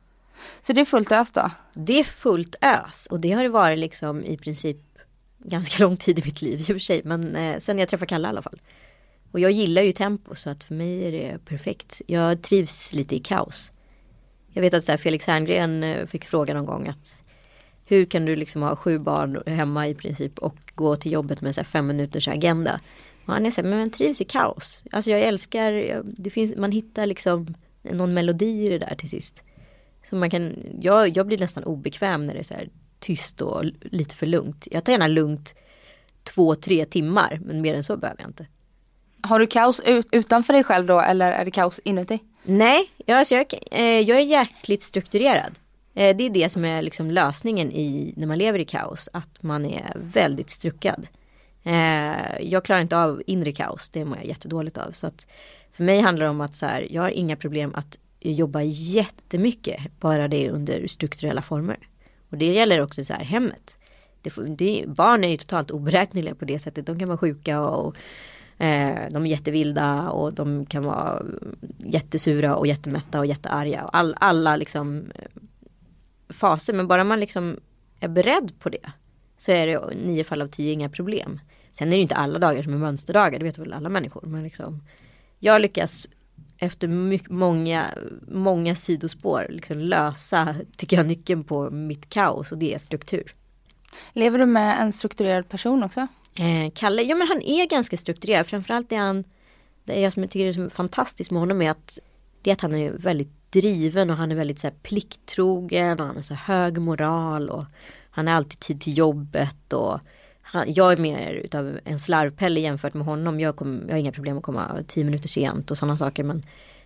Så 0.62 0.74
det 0.74 0.82
är 0.82 0.86
fullt 0.86 1.12
ös 1.12 1.32
då. 1.32 1.52
Det 1.74 2.00
är 2.00 2.04
fullt 2.04 2.56
ös 2.62 3.06
och 3.06 3.20
det 3.20 3.32
har 3.32 3.44
det 3.44 3.50
varit 3.50 3.80
liksom 3.80 4.24
i 4.26 4.38
princip 4.38 4.78
ganska 5.40 5.84
lång 5.84 5.98
tid 5.98 6.20
i 6.20 6.24
mitt 6.26 6.42
liv 6.42 6.60
i 6.60 6.64
och 6.64 6.68
för 6.68 6.80
sig. 6.80 7.02
Men 7.06 7.36
eh, 7.36 7.60
sen 7.60 7.80
jag 7.80 7.90
träffade 7.90 8.10
Kalle 8.10 8.28
i 8.28 8.30
alla 8.30 8.42
fall. 8.42 8.62
Och 9.34 9.40
jag 9.40 9.52
gillar 9.52 9.82
ju 9.82 9.92
tempo 9.92 10.36
så 10.36 10.50
att 10.50 10.64
för 10.64 10.76
mig 10.76 11.06
är 11.06 11.12
det 11.12 11.46
perfekt. 11.46 12.02
Jag 12.08 12.42
trivs 12.42 12.94
lite 12.94 13.16
i 13.16 13.20
kaos. 13.20 13.72
Jag 14.52 14.62
vet 14.62 14.74
att 14.74 14.84
så 14.84 14.92
här, 14.92 14.98
Felix 14.98 15.26
Herngren 15.26 15.84
eh, 15.84 16.06
fick 16.06 16.26
frågan 16.26 16.58
någon 16.58 16.66
gång 16.66 16.88
att 16.88 17.22
hur 17.86 18.06
kan 18.06 18.26
du 18.26 18.36
liksom 18.36 18.62
ha 18.62 18.76
sju 18.76 19.00
barn 19.00 19.44
hemma 19.46 19.88
i 19.88 19.96
princip 19.96 20.40
och 20.40 20.56
gå 20.76 20.96
till 20.96 21.12
jobbet 21.12 21.42
med 21.42 21.56
så 21.56 21.62
här, 21.62 21.66
fem 21.66 21.88
minuters 21.88 22.28
agenda. 22.28 22.80
Och 23.26 23.34
han 23.34 23.46
är 23.46 23.52
så 23.52 23.62
här, 23.62 23.70
men 23.70 23.80
man 23.80 23.92
trivs 23.92 24.22
i 24.22 24.26
kaos. 24.26 24.84
Alltså 24.92 25.12
jag 25.12 25.22
älskar, 25.22 26.02
det 26.04 26.30
finns, 26.30 26.58
man 26.58 26.72
hittar 26.72 27.06
liksom 27.06 27.56
någon 27.82 28.14
melodi 28.14 28.66
i 28.66 28.70
det 28.70 28.78
där 28.78 28.96
till 28.96 29.10
sist. 29.10 29.44
Så 30.10 30.16
man 30.16 30.30
kan, 30.30 30.56
jag, 30.82 31.18
jag 31.18 31.28
blir 31.28 31.38
nästan 31.38 31.64
obekväm 31.64 32.28
när 32.28 32.34
det 32.34 32.40
är 32.40 32.44
så 32.44 32.54
här 32.54 32.70
tyst 33.00 33.42
och 33.42 33.64
lite 33.82 34.16
för 34.16 34.26
lugnt. 34.26 34.68
Jag 34.72 34.86
tar 34.86 34.92
gärna 34.92 35.08
lugnt 35.08 35.56
två, 36.24 36.56
tre 36.56 36.86
timmar 36.86 37.40
men 37.46 37.62
mer 37.62 37.74
än 37.74 37.84
så 37.84 37.98
behöver 37.98 38.22
jag 38.22 38.30
inte. 38.30 38.48
Har 39.28 39.40
du 39.40 39.48
kaos 39.48 39.80
ut, 39.80 40.08
utanför 40.12 40.54
dig 40.54 40.64
själv 40.64 40.86
då 40.86 41.00
eller 41.00 41.32
är 41.32 41.46
det 41.46 41.52
kaos 41.52 41.80
inuti? 41.84 42.20
Nej, 42.44 42.92
jag, 43.06 43.20
alltså 43.20 43.36
jag, 43.36 43.54
eh, 43.72 44.00
jag 44.00 44.18
är 44.18 44.24
jäkligt 44.24 44.84
strukturerad. 44.84 45.60
Eh, 45.94 46.16
det 46.16 46.24
är 46.24 46.30
det 46.30 46.52
som 46.52 46.66
är 46.66 46.82
liksom 46.82 47.12
lösningen 47.12 47.72
i 47.72 48.14
när 48.18 48.28
man 48.28 48.38
lever 48.38 48.60
i 48.60 48.66
kaos. 48.66 49.10
Att 49.14 49.44
man 49.44 49.66
är 49.66 49.92
väldigt 49.96 50.50
struckad. 50.50 51.08
Eh, 51.64 52.42
jag 52.42 52.66
klarar 52.66 52.82
inte 52.82 52.98
av 52.98 53.24
inre 53.28 53.52
kaos. 53.52 53.90
Det 53.90 54.06
mår 54.06 54.18
jag 54.18 54.26
jättedåligt 54.26 54.78
av. 54.78 54.92
Så 54.92 55.08
att 55.08 55.28
för 55.72 55.84
mig 55.84 56.02
handlar 56.02 56.26
det 56.26 56.30
om 56.30 56.42
att 56.42 56.56
så 56.56 56.66
här, 56.66 56.88
jag 56.90 57.02
har 57.02 57.10
inga 57.10 57.36
problem 57.36 57.76
att 57.76 58.00
jobba 58.20 58.62
jättemycket. 58.62 59.80
Bara 60.00 60.28
det 60.28 60.46
är 60.46 60.50
under 60.50 60.88
strukturella 60.88 61.42
former. 61.42 61.78
Och 62.30 62.38
det 62.38 62.54
gäller 62.54 62.82
också 62.82 63.06
så 63.06 63.14
här 63.14 63.24
hemmet. 63.24 63.78
Det, 64.22 64.34
det, 64.58 64.84
barn 64.88 65.24
är 65.24 65.28
ju 65.28 65.38
totalt 65.38 65.72
oberäkneliga 65.72 66.36
på 66.36 66.46
det 66.46 66.60
sättet. 66.60 66.86
De 66.86 67.00
kan 67.00 67.08
vara 67.08 67.18
sjuka 67.18 67.62
och 67.62 67.96
Eh, 68.64 69.10
de 69.12 69.26
är 69.26 69.30
jättevilda 69.30 70.10
och 70.10 70.34
de 70.34 70.66
kan 70.66 70.84
vara 70.84 71.26
jättesura 71.78 72.56
och 72.56 72.68
jättemätta 72.68 73.20
och 73.20 73.26
jättearga. 73.26 73.84
Och 73.84 73.98
all, 73.98 74.16
alla 74.20 74.56
liksom 74.56 75.12
eh, 75.16 75.26
faser. 76.30 76.74
Men 76.74 76.88
bara 76.88 77.04
man 77.04 77.20
liksom 77.20 77.60
är 78.00 78.08
beredd 78.08 78.52
på 78.60 78.70
det. 78.70 78.92
Så 79.38 79.52
är 79.52 79.68
det 79.68 79.96
nio 79.96 80.24
fall 80.24 80.42
av 80.42 80.48
tio 80.48 80.74
inga 80.74 80.90
problem. 80.90 81.40
Sen 81.74 81.88
är 81.88 81.92
det 81.92 81.96
ju 81.96 82.02
inte 82.02 82.16
alla 82.16 82.40
dagar 82.40 82.64
som 82.64 82.74
är 82.74 82.78
mönsterdagar. 82.78 83.40
Det 83.40 83.46
vet 83.46 83.58
väl 83.58 83.74
alla 83.74 83.90
människor. 83.90 84.24
Men 84.26 84.44
liksom, 84.44 84.84
jag 85.40 85.62
lyckas 85.62 86.08
efter 86.58 86.88
mycket, 86.88 87.30
många, 87.30 87.86
många 88.28 88.76
sidospår 88.76 89.48
liksom 89.50 89.78
lösa, 89.78 90.56
tycker 90.78 90.98
jag, 90.98 91.06
nyckeln 91.06 91.44
på 91.44 91.70
mitt 91.70 92.10
kaos. 92.10 92.52
Och 92.52 92.58
det 92.58 92.74
är 92.74 92.80
struktur. 92.80 93.36
Lever 94.14 94.40
du 94.40 94.46
med 94.46 94.82
en 94.82 94.92
strukturerad 94.92 95.50
person 95.50 95.84
också? 95.84 96.08
Eh, 96.36 96.72
Kalle, 96.76 97.02
ja 97.02 97.16
men 97.16 97.28
han 97.28 97.42
är 97.42 97.66
ganska 97.66 97.98
strukturerad. 97.98 98.48
Framförallt 98.48 98.92
är 98.92 98.98
han, 98.98 99.24
det 99.84 100.00
jag 100.00 100.14
som 100.14 100.24
jag 100.24 100.32
tycker 100.32 100.48
är 100.48 100.54
så 100.54 100.70
fantastiskt 100.70 101.32
med 101.32 101.40
honom 101.40 101.62
är 101.62 101.70
att 101.70 102.00
det 102.42 102.50
är 102.50 102.54
att 102.54 102.62
han 102.62 102.76
är 102.76 102.92
väldigt 102.92 103.52
driven 103.54 104.10
och 104.10 104.16
han 104.16 104.32
är 104.32 104.36
väldigt 104.36 104.60
så 104.60 104.68
här, 104.68 104.76
plikttrogen 104.84 106.00
och 106.00 106.06
han 106.06 106.16
har 106.16 106.24
så 106.24 106.34
hög 106.34 106.78
moral 106.78 107.50
och 107.50 107.66
han 108.10 108.28
är 108.28 108.34
alltid 108.34 108.60
tid 108.60 108.82
till 108.82 108.98
jobbet 108.98 109.74
och 109.74 110.00
han, 110.42 110.74
jag 110.74 110.94
är 110.94 110.98
mer 110.98 111.34
utav 111.34 111.80
en 111.84 112.00
slarvpelle 112.00 112.60
jämfört 112.60 112.94
med 112.94 113.06
honom. 113.06 113.40
Jag, 113.40 113.56
kom, 113.56 113.84
jag 113.88 113.94
har 113.94 114.00
inga 114.00 114.12
problem 114.12 114.38
att 114.38 114.44
komma 114.44 114.84
tio 114.88 115.04
minuter 115.04 115.28
sent 115.28 115.72
och 115.72 115.78
sådana 115.78 115.98
saker 115.98 116.24
men, 116.24 116.44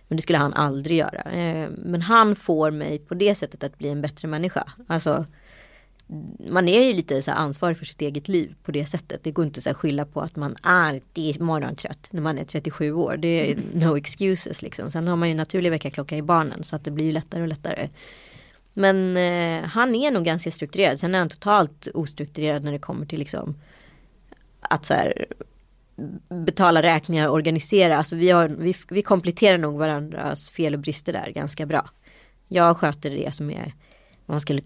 men 0.08 0.16
det 0.16 0.22
skulle 0.22 0.38
han 0.38 0.54
aldrig 0.54 0.98
göra. 0.98 1.22
Eh, 1.22 1.70
men 1.70 2.02
han 2.02 2.36
får 2.36 2.70
mig 2.70 2.98
på 2.98 3.14
det 3.14 3.34
sättet 3.34 3.64
att 3.64 3.78
bli 3.78 3.88
en 3.88 4.02
bättre 4.02 4.28
människa. 4.28 4.72
Alltså 4.86 5.26
man 6.50 6.68
är 6.68 6.82
ju 6.82 6.92
lite 6.92 7.22
så 7.22 7.30
ansvarig 7.30 7.78
för 7.78 7.86
sitt 7.86 8.00
eget 8.00 8.28
liv 8.28 8.54
på 8.62 8.72
det 8.72 8.86
sättet. 8.86 9.24
Det 9.24 9.30
går 9.30 9.44
inte 9.44 9.60
så 9.60 9.68
här 9.68 9.74
skylla 9.74 10.04
på 10.04 10.20
att 10.20 10.36
man 10.36 10.56
alltid 10.60 11.36
är 11.36 11.40
morgontrött 11.40 12.08
när 12.10 12.20
man 12.20 12.38
är 12.38 12.44
37 12.44 12.92
år. 12.92 13.16
Det 13.16 13.50
är 13.50 13.58
no 13.74 13.96
excuses 13.96 14.62
liksom. 14.62 14.90
Sen 14.90 15.08
har 15.08 15.16
man 15.16 15.28
ju 15.28 15.34
naturlig 15.34 15.70
väckarklocka 15.70 16.16
i 16.16 16.22
barnen 16.22 16.64
så 16.64 16.76
att 16.76 16.84
det 16.84 16.90
blir 16.90 17.04
ju 17.04 17.12
lättare 17.12 17.42
och 17.42 17.48
lättare. 17.48 17.88
Men 18.72 19.16
eh, 19.16 19.68
han 19.68 19.94
är 19.94 20.10
nog 20.10 20.24
ganska 20.24 20.50
strukturerad. 20.50 21.00
Sen 21.00 21.14
är 21.14 21.18
han 21.18 21.28
totalt 21.28 21.88
ostrukturerad 21.94 22.64
när 22.64 22.72
det 22.72 22.78
kommer 22.78 23.06
till 23.06 23.18
liksom 23.18 23.56
att 24.60 24.84
så 24.84 24.94
här, 24.94 25.26
betala 26.28 26.82
räkningar 26.82 27.28
och 27.28 27.34
organisera. 27.34 27.96
Alltså 27.96 28.16
vi, 28.16 28.30
har, 28.30 28.48
vi, 28.48 28.74
vi 28.88 29.02
kompletterar 29.02 29.58
nog 29.58 29.78
varandras 29.78 30.50
fel 30.50 30.74
och 30.74 30.80
brister 30.80 31.12
där 31.12 31.30
ganska 31.30 31.66
bra. 31.66 31.90
Jag 32.48 32.76
sköter 32.76 33.10
det 33.10 33.34
som 33.34 33.50
är 33.50 33.72
man 34.28 34.40
skulle 34.40 34.60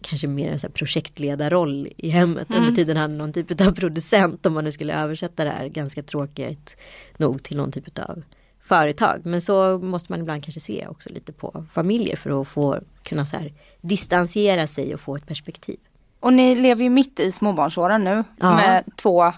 kanske 0.00 0.26
mer 0.26 0.64
en 0.64 0.72
projektledarroll 0.72 1.88
i 1.96 2.10
hemmet. 2.10 2.54
Under 2.54 2.72
tiden 2.72 2.96
han 2.96 3.12
är 3.12 3.16
någon 3.16 3.32
typ 3.32 3.60
av 3.60 3.72
producent 3.72 4.46
om 4.46 4.54
man 4.54 4.64
nu 4.64 4.72
skulle 4.72 4.94
översätta 4.94 5.44
det 5.44 5.50
här 5.50 5.68
ganska 5.68 6.02
tråkigt 6.02 6.76
nog 7.16 7.42
till 7.42 7.56
någon 7.56 7.72
typ 7.72 7.98
av 7.98 8.22
företag. 8.60 9.20
Men 9.24 9.40
så 9.40 9.78
måste 9.78 10.12
man 10.12 10.20
ibland 10.20 10.44
kanske 10.44 10.60
se 10.60 10.86
också 10.86 11.10
lite 11.10 11.32
på 11.32 11.64
familjer 11.72 12.16
för 12.16 12.40
att 12.40 12.48
få 12.48 12.80
kunna 13.02 13.26
så 13.26 13.36
här 13.36 13.52
distansiera 13.80 14.66
sig 14.66 14.94
och 14.94 15.00
få 15.00 15.16
ett 15.16 15.26
perspektiv. 15.26 15.76
Och 16.20 16.32
ni 16.32 16.54
lever 16.54 16.82
ju 16.84 16.90
mitt 16.90 17.20
i 17.20 17.32
småbarnsåren 17.32 18.04
nu 18.04 18.24
Ja. 18.36 18.56
med 18.56 18.84
två 18.96 19.32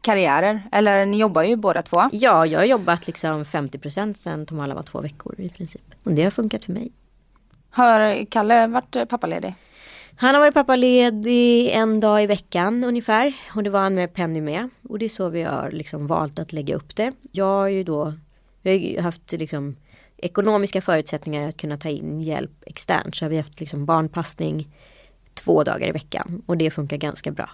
karriärer. 0.00 0.68
Eller 0.72 1.06
ni 1.06 1.16
jobbar 1.18 1.42
ju 1.42 1.56
båda 1.56 1.82
två. 1.82 2.08
Ja, 2.12 2.46
jag 2.46 2.58
har 2.58 2.66
jobbat 2.66 3.06
liksom 3.06 3.44
50% 3.44 4.14
sen 4.14 4.46
Tom 4.46 4.60
Alla 4.60 4.74
var 4.74 4.82
två 4.82 5.00
veckor 5.00 5.40
i 5.40 5.48
princip. 5.48 5.82
Och 6.04 6.12
det 6.12 6.22
har 6.24 6.30
funkat 6.30 6.64
för 6.64 6.72
mig. 6.72 6.92
Har 7.74 8.24
Kalle 8.24 8.66
varit 8.66 8.96
eh, 8.96 9.04
pappaledig? 9.04 9.54
Han 10.16 10.34
har 10.34 10.40
varit 10.40 10.54
pappaledig 10.54 11.70
en 11.70 12.00
dag 12.00 12.22
i 12.22 12.26
veckan 12.26 12.84
ungefär. 12.84 13.34
Och 13.56 13.62
det 13.62 13.70
var 13.70 13.80
han 13.80 13.94
med 13.94 14.14
Penny 14.14 14.40
med. 14.40 14.68
Och 14.88 14.98
det 14.98 15.04
är 15.04 15.08
så 15.08 15.28
vi 15.28 15.42
har 15.42 15.70
liksom 15.70 16.06
valt 16.06 16.38
att 16.38 16.52
lägga 16.52 16.74
upp 16.74 16.96
det. 16.96 17.12
Jag 17.30 17.44
har 17.44 17.68
ju 17.68 17.84
då 17.84 18.14
vi 18.62 18.96
har 18.96 19.02
haft 19.02 19.32
liksom 19.32 19.76
ekonomiska 20.16 20.82
förutsättningar 20.82 21.48
att 21.48 21.56
kunna 21.56 21.76
ta 21.76 21.88
in 21.88 22.20
hjälp 22.20 22.62
externt. 22.66 23.16
Så 23.16 23.24
har 23.24 23.30
vi 23.30 23.36
haft 23.36 23.60
liksom 23.60 23.86
barnpassning 23.86 24.68
två 25.34 25.64
dagar 25.64 25.88
i 25.88 25.92
veckan. 25.92 26.42
Och 26.46 26.56
det 26.56 26.70
funkar 26.70 26.96
ganska 26.96 27.30
bra. 27.30 27.50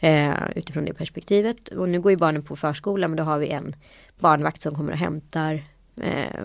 Eh, 0.00 0.34
utifrån 0.56 0.84
det 0.84 0.94
perspektivet. 0.94 1.68
Och 1.68 1.88
nu 1.88 2.00
går 2.00 2.12
ju 2.12 2.18
barnen 2.18 2.42
på 2.42 2.56
förskola 2.56 3.08
men 3.08 3.16
då 3.16 3.22
har 3.22 3.38
vi 3.38 3.48
en 3.48 3.74
barnvakt 4.18 4.62
som 4.62 4.74
kommer 4.74 4.92
och 4.92 4.98
hämtar 4.98 5.62
eh, 6.02 6.44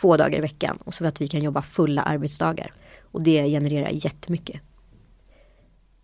två 0.00 0.16
dagar 0.16 0.38
i 0.38 0.40
veckan. 0.40 0.78
Och 0.84 0.94
så 0.94 1.06
att 1.06 1.20
vi 1.20 1.28
kan 1.28 1.40
jobba 1.42 1.62
fulla 1.62 2.02
arbetsdagar. 2.02 2.72
Och 3.12 3.22
det 3.22 3.48
genererar 3.48 3.88
jättemycket. 3.92 4.60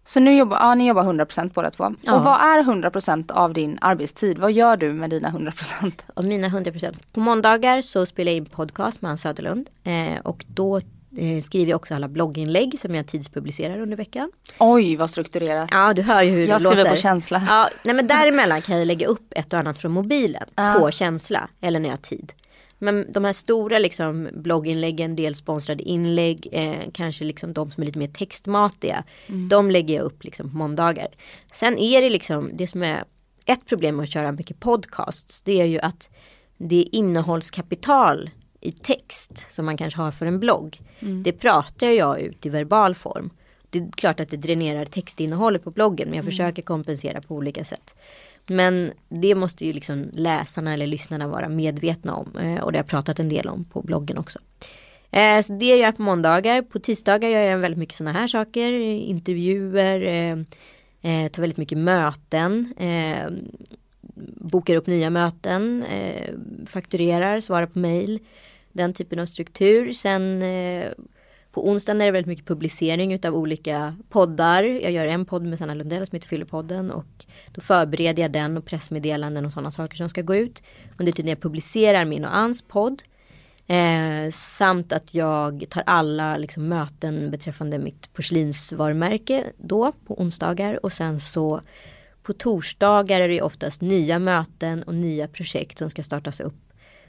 Så 0.06 0.20
nu 0.20 0.36
jobbar, 0.36 0.56
ja, 0.60 0.74
ni 0.74 0.88
jobbar 0.88 1.02
100% 1.04 1.50
båda 1.54 1.70
två. 1.70 1.94
Ja. 2.02 2.14
Och 2.14 2.24
vad 2.24 2.34
är 2.40 2.62
100% 2.62 3.32
av 3.32 3.52
din 3.52 3.78
arbetstid? 3.80 4.38
Vad 4.38 4.52
gör 4.52 4.76
du 4.76 4.92
med 4.92 5.10
dina 5.10 5.28
100%? 5.30 5.92
Av 6.14 6.24
mina 6.24 6.48
100%. 6.48 6.94
På 7.12 7.20
måndagar 7.20 7.80
så 7.80 8.06
spelar 8.06 8.32
jag 8.32 8.36
in 8.36 8.46
podcast 8.46 9.02
med 9.02 9.08
Hans 9.10 9.20
Söderlund. 9.20 9.70
Eh, 9.84 10.18
och 10.22 10.44
då 10.48 10.76
eh, 11.16 11.42
skriver 11.42 11.70
jag 11.70 11.76
också 11.76 11.94
alla 11.94 12.08
blogginlägg 12.08 12.80
som 12.80 12.94
jag 12.94 13.06
tidspublicerar 13.06 13.80
under 13.80 13.96
veckan. 13.96 14.30
Oj 14.58 14.96
vad 14.96 15.10
strukturerat. 15.10 15.68
Ja 15.72 15.92
du 15.94 16.02
hör 16.02 16.22
ju 16.22 16.30
hur 16.30 16.46
Jag 16.46 16.56
det 16.56 16.60
skriver 16.60 16.76
låter. 16.76 16.90
på 16.90 16.96
känsla. 16.96 17.42
Ja, 17.48 17.68
nej 17.84 17.94
men 17.94 18.06
däremellan 18.06 18.62
kan 18.62 18.78
jag 18.78 18.86
lägga 18.86 19.06
upp 19.06 19.26
ett 19.36 19.52
och 19.52 19.58
annat 19.58 19.78
från 19.78 19.92
mobilen 19.92 20.44
Ja. 20.54 20.74
på 20.78 20.90
känsla 20.90 21.48
eller 21.60 21.80
när 21.80 21.88
jag 21.88 21.92
har 21.96 22.02
tid. 22.02 22.32
Men 22.78 23.12
de 23.12 23.24
här 23.24 23.32
stora 23.32 23.78
liksom 23.78 24.28
blogginläggen, 24.32 25.16
dels 25.16 25.38
sponsrade 25.38 25.82
inlägg, 25.82 26.48
eh, 26.52 26.90
kanske 26.92 27.24
liksom 27.24 27.52
de 27.52 27.70
som 27.70 27.82
är 27.82 27.86
lite 27.86 27.98
mer 27.98 28.08
textmatiga. 28.08 29.04
De 29.48 29.70
lägger 29.70 29.94
jag 29.94 30.04
upp 30.04 30.24
liksom 30.24 30.50
på 30.50 30.56
måndagar. 30.56 31.08
Sen 31.52 31.78
är 31.78 32.00
det 32.00 32.10
liksom 32.10 32.50
det 32.54 32.66
som 32.66 32.82
är 32.82 33.04
ett 33.44 33.66
problem 33.66 33.96
med 33.96 34.02
att 34.04 34.10
köra 34.12 34.32
mycket 34.32 34.60
podcasts. 34.60 35.42
Det 35.42 35.60
är 35.60 35.64
ju 35.64 35.80
att 35.80 36.10
det 36.58 36.80
är 36.80 36.94
innehållskapital 36.94 38.30
i 38.60 38.72
text 38.72 39.52
som 39.52 39.66
man 39.66 39.76
kanske 39.76 40.00
har 40.00 40.12
för 40.12 40.26
en 40.26 40.40
blogg. 40.40 40.80
Det 41.24 41.32
pratar 41.32 41.86
jag 41.86 42.20
ut 42.20 42.46
i 42.46 42.48
verbal 42.48 42.94
form. 42.94 43.30
Det 43.70 43.78
är 43.78 43.92
klart 43.92 44.20
att 44.20 44.30
det 44.30 44.36
dränerar 44.36 44.84
textinnehållet 44.84 45.64
på 45.64 45.70
bloggen 45.70 46.08
men 46.08 46.16
jag 46.16 46.24
försöker 46.24 46.62
kompensera 46.62 47.20
på 47.20 47.34
olika 47.34 47.64
sätt. 47.64 47.94
Men 48.46 48.92
det 49.08 49.34
måste 49.34 49.66
ju 49.66 49.72
liksom 49.72 50.10
läsarna 50.12 50.74
eller 50.74 50.86
lyssnarna 50.86 51.28
vara 51.28 51.48
medvetna 51.48 52.14
om 52.14 52.36
eh, 52.36 52.62
och 52.62 52.72
det 52.72 52.78
har 52.78 52.82
jag 52.82 52.86
pratat 52.86 53.20
en 53.20 53.28
del 53.28 53.48
om 53.48 53.64
på 53.64 53.82
bloggen 53.82 54.18
också. 54.18 54.38
Eh, 55.10 55.40
så 55.42 55.52
det 55.52 55.64
gör 55.66 55.76
jag 55.76 55.96
på 55.96 56.02
måndagar. 56.02 56.62
På 56.62 56.78
tisdagar 56.78 57.28
gör 57.28 57.40
jag 57.40 57.58
väldigt 57.58 57.78
mycket 57.78 57.96
sådana 57.96 58.18
här 58.18 58.28
saker. 58.28 58.72
Intervjuer, 58.82 60.00
eh, 61.02 61.28
tar 61.28 61.40
väldigt 61.40 61.58
mycket 61.58 61.78
möten. 61.78 62.74
Bokar 64.36 64.76
upp 64.76 64.86
nya 64.86 65.10
möten. 65.10 65.84
Fakturerar, 66.66 67.40
svarar 67.40 67.66
på 67.66 67.78
mail. 67.78 68.18
Den 68.72 68.94
typen 68.94 69.18
av 69.18 69.26
struktur. 69.26 69.92
Sen 69.92 70.42
på 71.54 71.68
onsdagen 71.68 72.00
är 72.00 72.06
det 72.06 72.12
väldigt 72.12 72.28
mycket 72.28 72.46
publicering 72.46 73.12
utav 73.12 73.34
olika 73.34 73.96
poddar. 74.08 74.62
Jag 74.62 74.92
gör 74.92 75.06
en 75.06 75.24
podd 75.24 75.42
med 75.42 75.58
Sanna 75.58 75.74
Lundell 75.74 76.06
som 76.06 76.16
heter 76.16 76.28
Fyllepodden 76.28 76.90
och 76.90 77.26
då 77.52 77.60
förbereder 77.60 78.22
jag 78.22 78.32
den 78.32 78.56
och 78.56 78.64
pressmeddelanden 78.64 79.46
och 79.46 79.52
sådana 79.52 79.70
saker 79.70 79.96
som 79.96 80.08
ska 80.08 80.22
gå 80.22 80.34
ut. 80.34 80.62
Under 80.98 81.12
tiden 81.12 81.28
jag 81.28 81.40
publicerar 81.40 82.04
min 82.04 82.24
och 82.24 82.36
Ans 82.36 82.62
podd. 82.62 83.02
Eh, 83.66 84.30
samt 84.32 84.92
att 84.92 85.14
jag 85.14 85.64
tar 85.70 85.82
alla 85.86 86.36
liksom, 86.36 86.68
möten 86.68 87.30
beträffande 87.30 87.78
mitt 87.78 88.12
porslinsvarumärke 88.12 89.44
då 89.56 89.92
på 90.06 90.20
onsdagar 90.20 90.84
och 90.84 90.92
sen 90.92 91.20
så 91.20 91.60
på 92.22 92.32
torsdagar 92.32 93.20
är 93.20 93.28
det 93.28 93.42
oftast 93.42 93.80
nya 93.80 94.18
möten 94.18 94.82
och 94.82 94.94
nya 94.94 95.28
projekt 95.28 95.78
som 95.78 95.90
ska 95.90 96.02
startas 96.02 96.40
upp. 96.40 96.54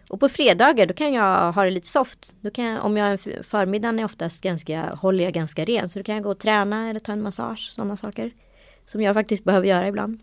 Och 0.09 0.19
på 0.19 0.29
fredagar 0.29 0.85
då 0.85 0.93
kan 0.93 1.13
jag 1.13 1.51
ha 1.51 1.63
det 1.63 1.69
lite 1.69 1.87
soft. 1.87 2.35
Då 2.41 2.51
kan 2.51 2.65
jag, 2.65 2.85
om 2.85 2.97
jag 2.97 3.19
förmiddagen 3.49 3.99
är 3.99 4.05
oftast 4.05 4.41
ganska, 4.41 4.95
håller 4.95 5.23
jag 5.23 5.33
ganska 5.33 5.65
ren 5.65 5.89
så 5.89 5.99
då 5.99 6.03
kan 6.03 6.15
jag 6.15 6.23
gå 6.23 6.31
och 6.31 6.39
träna 6.39 6.89
eller 6.89 6.99
ta 6.99 7.11
en 7.11 7.21
massage, 7.21 7.71
sådana 7.75 7.97
saker. 7.97 8.31
Som 8.85 9.01
jag 9.01 9.13
faktiskt 9.13 9.43
behöver 9.43 9.67
göra 9.67 9.87
ibland. 9.87 10.19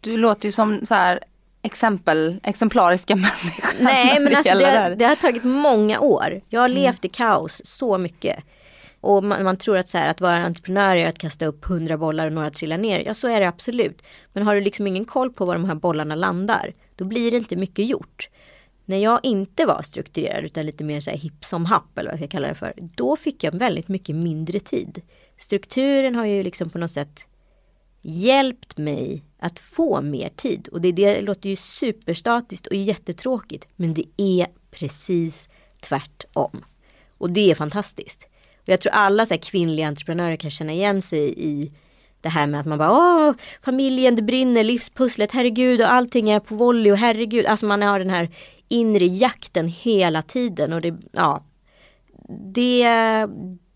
Du 0.00 0.16
låter 0.16 0.48
ju 0.48 0.52
som 0.52 0.86
så 0.86 0.94
här 0.94 1.20
exempel, 1.62 2.40
exemplariska 2.42 3.16
människor. 3.16 3.84
Nej 3.84 4.20
men 4.20 4.36
alltså 4.36 4.58
det, 4.58 4.94
det 4.98 5.04
har 5.04 5.14
tagit 5.14 5.44
många 5.44 6.00
år. 6.00 6.40
Jag 6.48 6.60
har 6.60 6.68
levt 6.68 7.04
i 7.04 7.08
kaos 7.08 7.60
så 7.64 7.98
mycket. 7.98 8.44
Och 9.00 9.24
man, 9.24 9.44
man 9.44 9.56
tror 9.56 9.76
att 9.76 9.88
så 9.88 9.98
här, 9.98 10.08
att 10.08 10.20
vara 10.20 10.36
entreprenör 10.36 10.96
är 10.96 11.08
att 11.08 11.18
kasta 11.18 11.46
upp 11.46 11.64
hundra 11.64 11.98
bollar 11.98 12.26
och 12.26 12.32
några 12.32 12.50
trillar 12.50 12.78
ner. 12.78 13.02
Ja 13.06 13.14
så 13.14 13.28
är 13.28 13.40
det 13.40 13.48
absolut. 13.48 14.02
Men 14.32 14.42
har 14.42 14.54
du 14.54 14.60
liksom 14.60 14.86
ingen 14.86 15.04
koll 15.04 15.32
på 15.32 15.44
var 15.44 15.54
de 15.54 15.64
här 15.64 15.74
bollarna 15.74 16.14
landar. 16.14 16.72
Då 16.96 17.04
blir 17.04 17.30
det 17.30 17.36
inte 17.36 17.56
mycket 17.56 17.86
gjort. 17.86 18.28
När 18.88 18.96
jag 18.96 19.20
inte 19.22 19.66
var 19.66 19.82
strukturerad 19.82 20.44
utan 20.44 20.66
lite 20.66 20.84
mer 20.84 21.00
så 21.00 21.10
här 21.10 21.18
hipp 21.18 21.44
som 21.44 21.64
happ 21.64 21.98
eller 21.98 22.10
vad 22.10 22.20
jag 22.20 22.28
ska 22.28 22.36
kalla 22.36 22.48
det 22.48 22.54
för. 22.54 22.72
Då 22.76 23.16
fick 23.16 23.44
jag 23.44 23.54
väldigt 23.54 23.88
mycket 23.88 24.16
mindre 24.16 24.60
tid. 24.60 25.02
Strukturen 25.38 26.14
har 26.14 26.24
ju 26.24 26.42
liksom 26.42 26.70
på 26.70 26.78
något 26.78 26.90
sätt 26.90 27.26
hjälpt 28.02 28.78
mig 28.78 29.24
att 29.38 29.58
få 29.58 30.00
mer 30.00 30.28
tid. 30.28 30.68
Och 30.68 30.80
det, 30.80 30.92
det 30.92 31.20
låter 31.20 31.48
ju 31.48 31.56
superstatiskt 31.56 32.66
och 32.66 32.74
jättetråkigt. 32.74 33.68
Men 33.76 33.94
det 33.94 34.04
är 34.16 34.46
precis 34.70 35.48
tvärtom. 35.80 36.64
Och 37.18 37.30
det 37.30 37.50
är 37.50 37.54
fantastiskt. 37.54 38.26
Och 38.56 38.68
jag 38.68 38.80
tror 38.80 38.92
alla 38.92 39.26
så 39.26 39.34
här 39.34 39.40
kvinnliga 39.40 39.86
entreprenörer 39.86 40.36
kan 40.36 40.50
känna 40.50 40.72
igen 40.72 41.02
sig 41.02 41.34
i 41.36 41.72
det 42.28 42.32
här 42.32 42.46
med 42.46 42.60
att 42.60 42.66
man 42.66 42.78
bara 42.78 42.92
åh, 42.92 43.34
familjen 43.62 44.16
det 44.16 44.22
brinner, 44.22 44.64
livspusslet, 44.64 45.32
herregud 45.32 45.80
och 45.80 45.92
allting 45.92 46.30
är 46.30 46.40
på 46.40 46.54
volley 46.54 46.92
och 46.92 46.98
herregud. 46.98 47.46
Alltså 47.46 47.66
man 47.66 47.82
har 47.82 47.98
den 47.98 48.10
här 48.10 48.30
inre 48.68 49.06
jakten 49.06 49.68
hela 49.68 50.22
tiden 50.22 50.72
och 50.72 50.80
det, 50.80 50.94
ja, 51.12 51.44
det, 52.28 52.82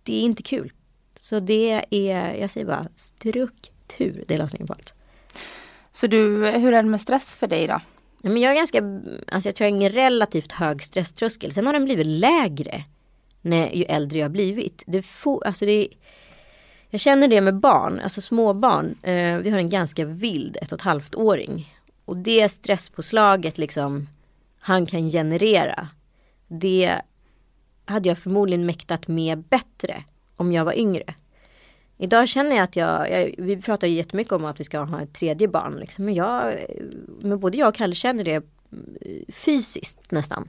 det 0.02 0.16
är 0.16 0.22
inte 0.22 0.42
kul. 0.42 0.72
Så 1.16 1.40
det 1.40 1.84
är, 1.90 2.34
jag 2.34 2.50
säger 2.50 2.66
bara 2.66 2.86
struktur, 2.96 4.24
det 4.28 4.34
är 4.34 4.38
lösningen 4.38 4.66
på 4.66 4.72
allt. 4.72 4.94
Så 5.92 6.06
du, 6.06 6.46
hur 6.46 6.72
är 6.72 6.82
det 6.82 6.88
med 6.88 7.00
stress 7.00 7.36
för 7.36 7.46
dig 7.46 7.66
då? 7.66 7.80
Men 8.22 8.36
jag 8.36 8.52
är 8.52 8.56
ganska, 8.56 8.78
alltså 9.32 9.48
jag 9.48 9.56
tror 9.56 9.70
jag 9.70 9.76
har 9.76 9.86
en 9.86 9.92
relativt 9.92 10.52
hög 10.52 10.82
stresströskel. 10.82 11.52
Sen 11.52 11.66
har 11.66 11.72
den 11.72 11.84
blivit 11.84 12.06
lägre 12.06 12.84
när, 13.40 13.70
ju 13.72 13.84
äldre 13.84 14.18
jag 14.18 14.24
har 14.24 14.30
blivit. 14.30 14.82
Det 14.86 15.02
får, 15.02 15.46
alltså 15.46 15.64
det, 15.64 15.88
jag 16.92 17.00
känner 17.00 17.28
det 17.28 17.40
med 17.40 17.54
barn, 17.54 18.00
alltså 18.00 18.20
småbarn. 18.20 18.94
Eh, 19.02 19.38
vi 19.38 19.50
har 19.50 19.58
en 19.58 19.70
ganska 19.70 20.04
vild 20.04 20.56
ett 20.62 20.72
och 20.72 20.78
ett 20.78 20.84
halvt 20.84 21.14
åring. 21.14 21.74
Och 22.04 22.18
det 22.18 22.48
stresspåslaget 22.48 23.58
liksom 23.58 24.08
han 24.58 24.86
kan 24.86 25.08
generera. 25.08 25.88
Det 26.48 27.00
hade 27.84 28.08
jag 28.08 28.18
förmodligen 28.18 28.66
mäktat 28.66 29.08
med 29.08 29.38
bättre 29.38 30.04
om 30.36 30.52
jag 30.52 30.64
var 30.64 30.72
yngre. 30.72 31.14
Idag 31.98 32.28
känner 32.28 32.56
jag 32.56 32.62
att 32.62 32.76
jag, 32.76 33.10
jag 33.10 33.34
vi 33.38 33.62
pratar 33.62 33.86
ju 33.86 33.94
jättemycket 33.94 34.32
om 34.32 34.44
att 34.44 34.60
vi 34.60 34.64
ska 34.64 34.78
ha 34.80 35.02
ett 35.02 35.14
tredje 35.14 35.48
barn. 35.48 35.76
Liksom, 35.80 36.04
men, 36.04 36.14
jag, 36.14 36.54
men 37.20 37.40
både 37.40 37.58
jag 37.58 37.68
och 37.68 37.74
Kalle 37.74 37.94
känner 37.94 38.24
det 38.24 38.34
mm, 38.34 38.44
fysiskt 39.28 40.10
nästan. 40.10 40.48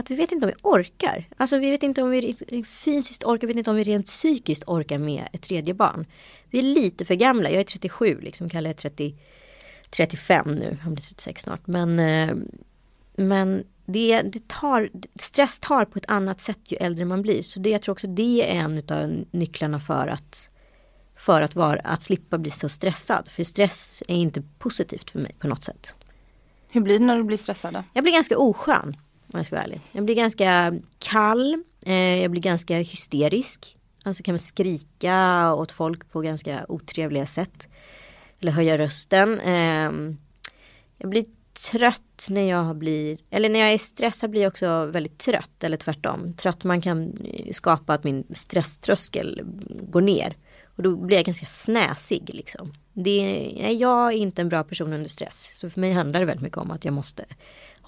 Att 0.00 0.10
vi 0.10 0.14
vet 0.14 0.32
inte 0.32 0.46
om 0.46 0.52
vi 0.56 0.62
orkar. 0.62 1.28
Alltså 1.36 1.58
vi 1.58 1.70
vet 1.70 1.82
inte 1.82 2.02
om 2.02 2.10
vi 2.10 2.64
fysiskt 2.64 3.24
orkar, 3.24 3.46
vi 3.46 3.52
vet 3.52 3.58
inte 3.58 3.70
om 3.70 3.76
vi 3.76 3.82
rent 3.82 4.06
psykiskt 4.06 4.64
orkar 4.66 4.98
med 4.98 5.28
ett 5.32 5.42
tredje 5.42 5.74
barn. 5.74 6.06
Vi 6.50 6.58
är 6.58 6.62
lite 6.62 7.04
för 7.04 7.14
gamla, 7.14 7.50
jag 7.50 7.60
är 7.60 7.64
37 7.64 8.20
liksom, 8.20 8.48
Kalle 8.48 8.68
är 8.68 8.72
30, 8.72 9.14
35 9.90 10.54
nu, 10.54 10.78
han 10.82 10.94
blir 10.94 11.02
36 11.02 11.42
snart. 11.42 11.66
Men, 11.66 11.98
eh, 11.98 12.34
men 13.16 13.64
det, 13.86 14.22
det 14.22 14.48
tar, 14.48 14.90
stress 15.18 15.60
tar 15.60 15.84
på 15.84 15.98
ett 15.98 16.08
annat 16.08 16.40
sätt 16.40 16.60
ju 16.64 16.76
äldre 16.76 17.04
man 17.04 17.22
blir. 17.22 17.42
Så 17.42 17.60
det, 17.60 17.70
jag 17.70 17.82
tror 17.82 17.92
också 17.92 18.06
det 18.06 18.50
är 18.50 18.60
en 18.60 18.82
av 18.88 19.24
nycklarna 19.30 19.80
för 19.80 20.06
att, 20.06 20.48
för 21.16 21.42
att, 21.42 21.54
vara, 21.54 21.80
att 21.80 22.02
slippa 22.02 22.38
bli 22.38 22.50
så 22.50 22.68
stressad. 22.68 23.28
För 23.28 23.44
stress 23.44 24.02
är 24.08 24.16
inte 24.16 24.42
positivt 24.58 25.10
för 25.10 25.18
mig 25.18 25.34
på 25.38 25.48
något 25.48 25.62
sätt. 25.62 25.94
Hur 26.68 26.80
blir 26.80 26.98
det 26.98 27.04
när 27.04 27.16
du 27.16 27.24
blir 27.24 27.36
stressad 27.36 27.74
då? 27.74 27.84
Jag 27.92 28.04
blir 28.04 28.12
ganska 28.12 28.38
oskön 28.38 28.96
om 29.32 29.38
jag 29.38 29.46
ska 29.46 29.56
vara 29.56 29.64
ärlig. 29.64 29.80
Jag 29.92 30.04
blir 30.04 30.14
ganska 30.14 30.74
kall, 30.98 31.62
eh, 31.86 31.94
jag 31.94 32.30
blir 32.30 32.42
ganska 32.42 32.76
hysterisk. 32.76 33.76
Alltså 34.02 34.22
kan 34.22 34.38
skrika 34.38 35.52
åt 35.54 35.72
folk 35.72 36.10
på 36.10 36.20
ganska 36.20 36.64
otrevliga 36.68 37.26
sätt. 37.26 37.68
Eller 38.40 38.52
höja 38.52 38.78
rösten. 38.78 39.40
Eh, 39.40 40.16
jag 40.96 41.10
blir 41.10 41.24
trött 41.70 42.26
när 42.28 42.48
jag 42.48 42.76
blir, 42.76 43.18
eller 43.30 43.48
när 43.48 43.60
jag 43.60 43.72
är 43.72 43.78
stressad 43.78 44.30
blir 44.30 44.42
jag 44.42 44.50
också 44.50 44.84
väldigt 44.86 45.18
trött. 45.18 45.64
Eller 45.64 45.76
tvärtom. 45.76 46.32
Trött 46.32 46.64
man 46.64 46.80
kan 46.80 47.18
eh, 47.24 47.52
skapa 47.52 47.94
att 47.94 48.04
min 48.04 48.24
stresströskel 48.30 49.40
går 49.90 50.00
ner. 50.00 50.36
Och 50.76 50.82
då 50.82 50.96
blir 50.96 51.16
jag 51.16 51.26
ganska 51.26 51.46
snäsig 51.46 52.30
liksom. 52.34 52.72
Det, 52.92 53.22
nej, 53.62 53.76
jag 53.76 54.12
är 54.12 54.16
inte 54.16 54.42
en 54.42 54.48
bra 54.48 54.64
person 54.64 54.92
under 54.92 55.08
stress. 55.08 55.50
Så 55.54 55.70
för 55.70 55.80
mig 55.80 55.92
handlar 55.92 56.20
det 56.20 56.26
väldigt 56.26 56.42
mycket 56.42 56.58
om 56.58 56.70
att 56.70 56.84
jag 56.84 56.94
måste 56.94 57.24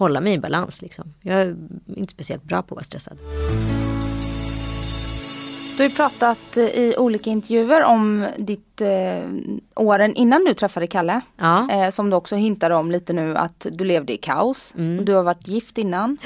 hålla 0.02 0.20
mig 0.20 0.32
i 0.32 0.38
balans 0.38 0.82
liksom. 0.82 1.14
Jag 1.20 1.40
är 1.40 1.56
inte 1.86 2.12
speciellt 2.12 2.44
bra 2.44 2.62
på 2.62 2.74
att 2.74 2.76
vara 2.76 2.84
stressad. 2.84 3.18
Du 5.76 5.82
har 5.82 5.88
ju 5.90 5.96
pratat 5.96 6.56
eh, 6.56 6.64
i 6.64 6.94
olika 6.98 7.30
intervjuer 7.30 7.84
om 7.84 8.26
ditt 8.38 8.80
eh, 8.80 9.28
åren 9.76 10.14
innan 10.14 10.44
du 10.44 10.54
träffade 10.54 10.86
Kalle. 10.86 11.20
Ja. 11.36 11.70
Eh, 11.70 11.90
som 11.90 12.10
du 12.10 12.16
också 12.16 12.36
hintar 12.36 12.70
om 12.70 12.90
lite 12.90 13.12
nu 13.12 13.36
att 13.36 13.66
du 13.70 13.84
levde 13.84 14.12
i 14.12 14.16
kaos. 14.16 14.74
Mm. 14.76 14.98
Och 14.98 15.04
du 15.04 15.14
har 15.14 15.22
varit 15.22 15.48
gift 15.48 15.78
innan. 15.78 16.18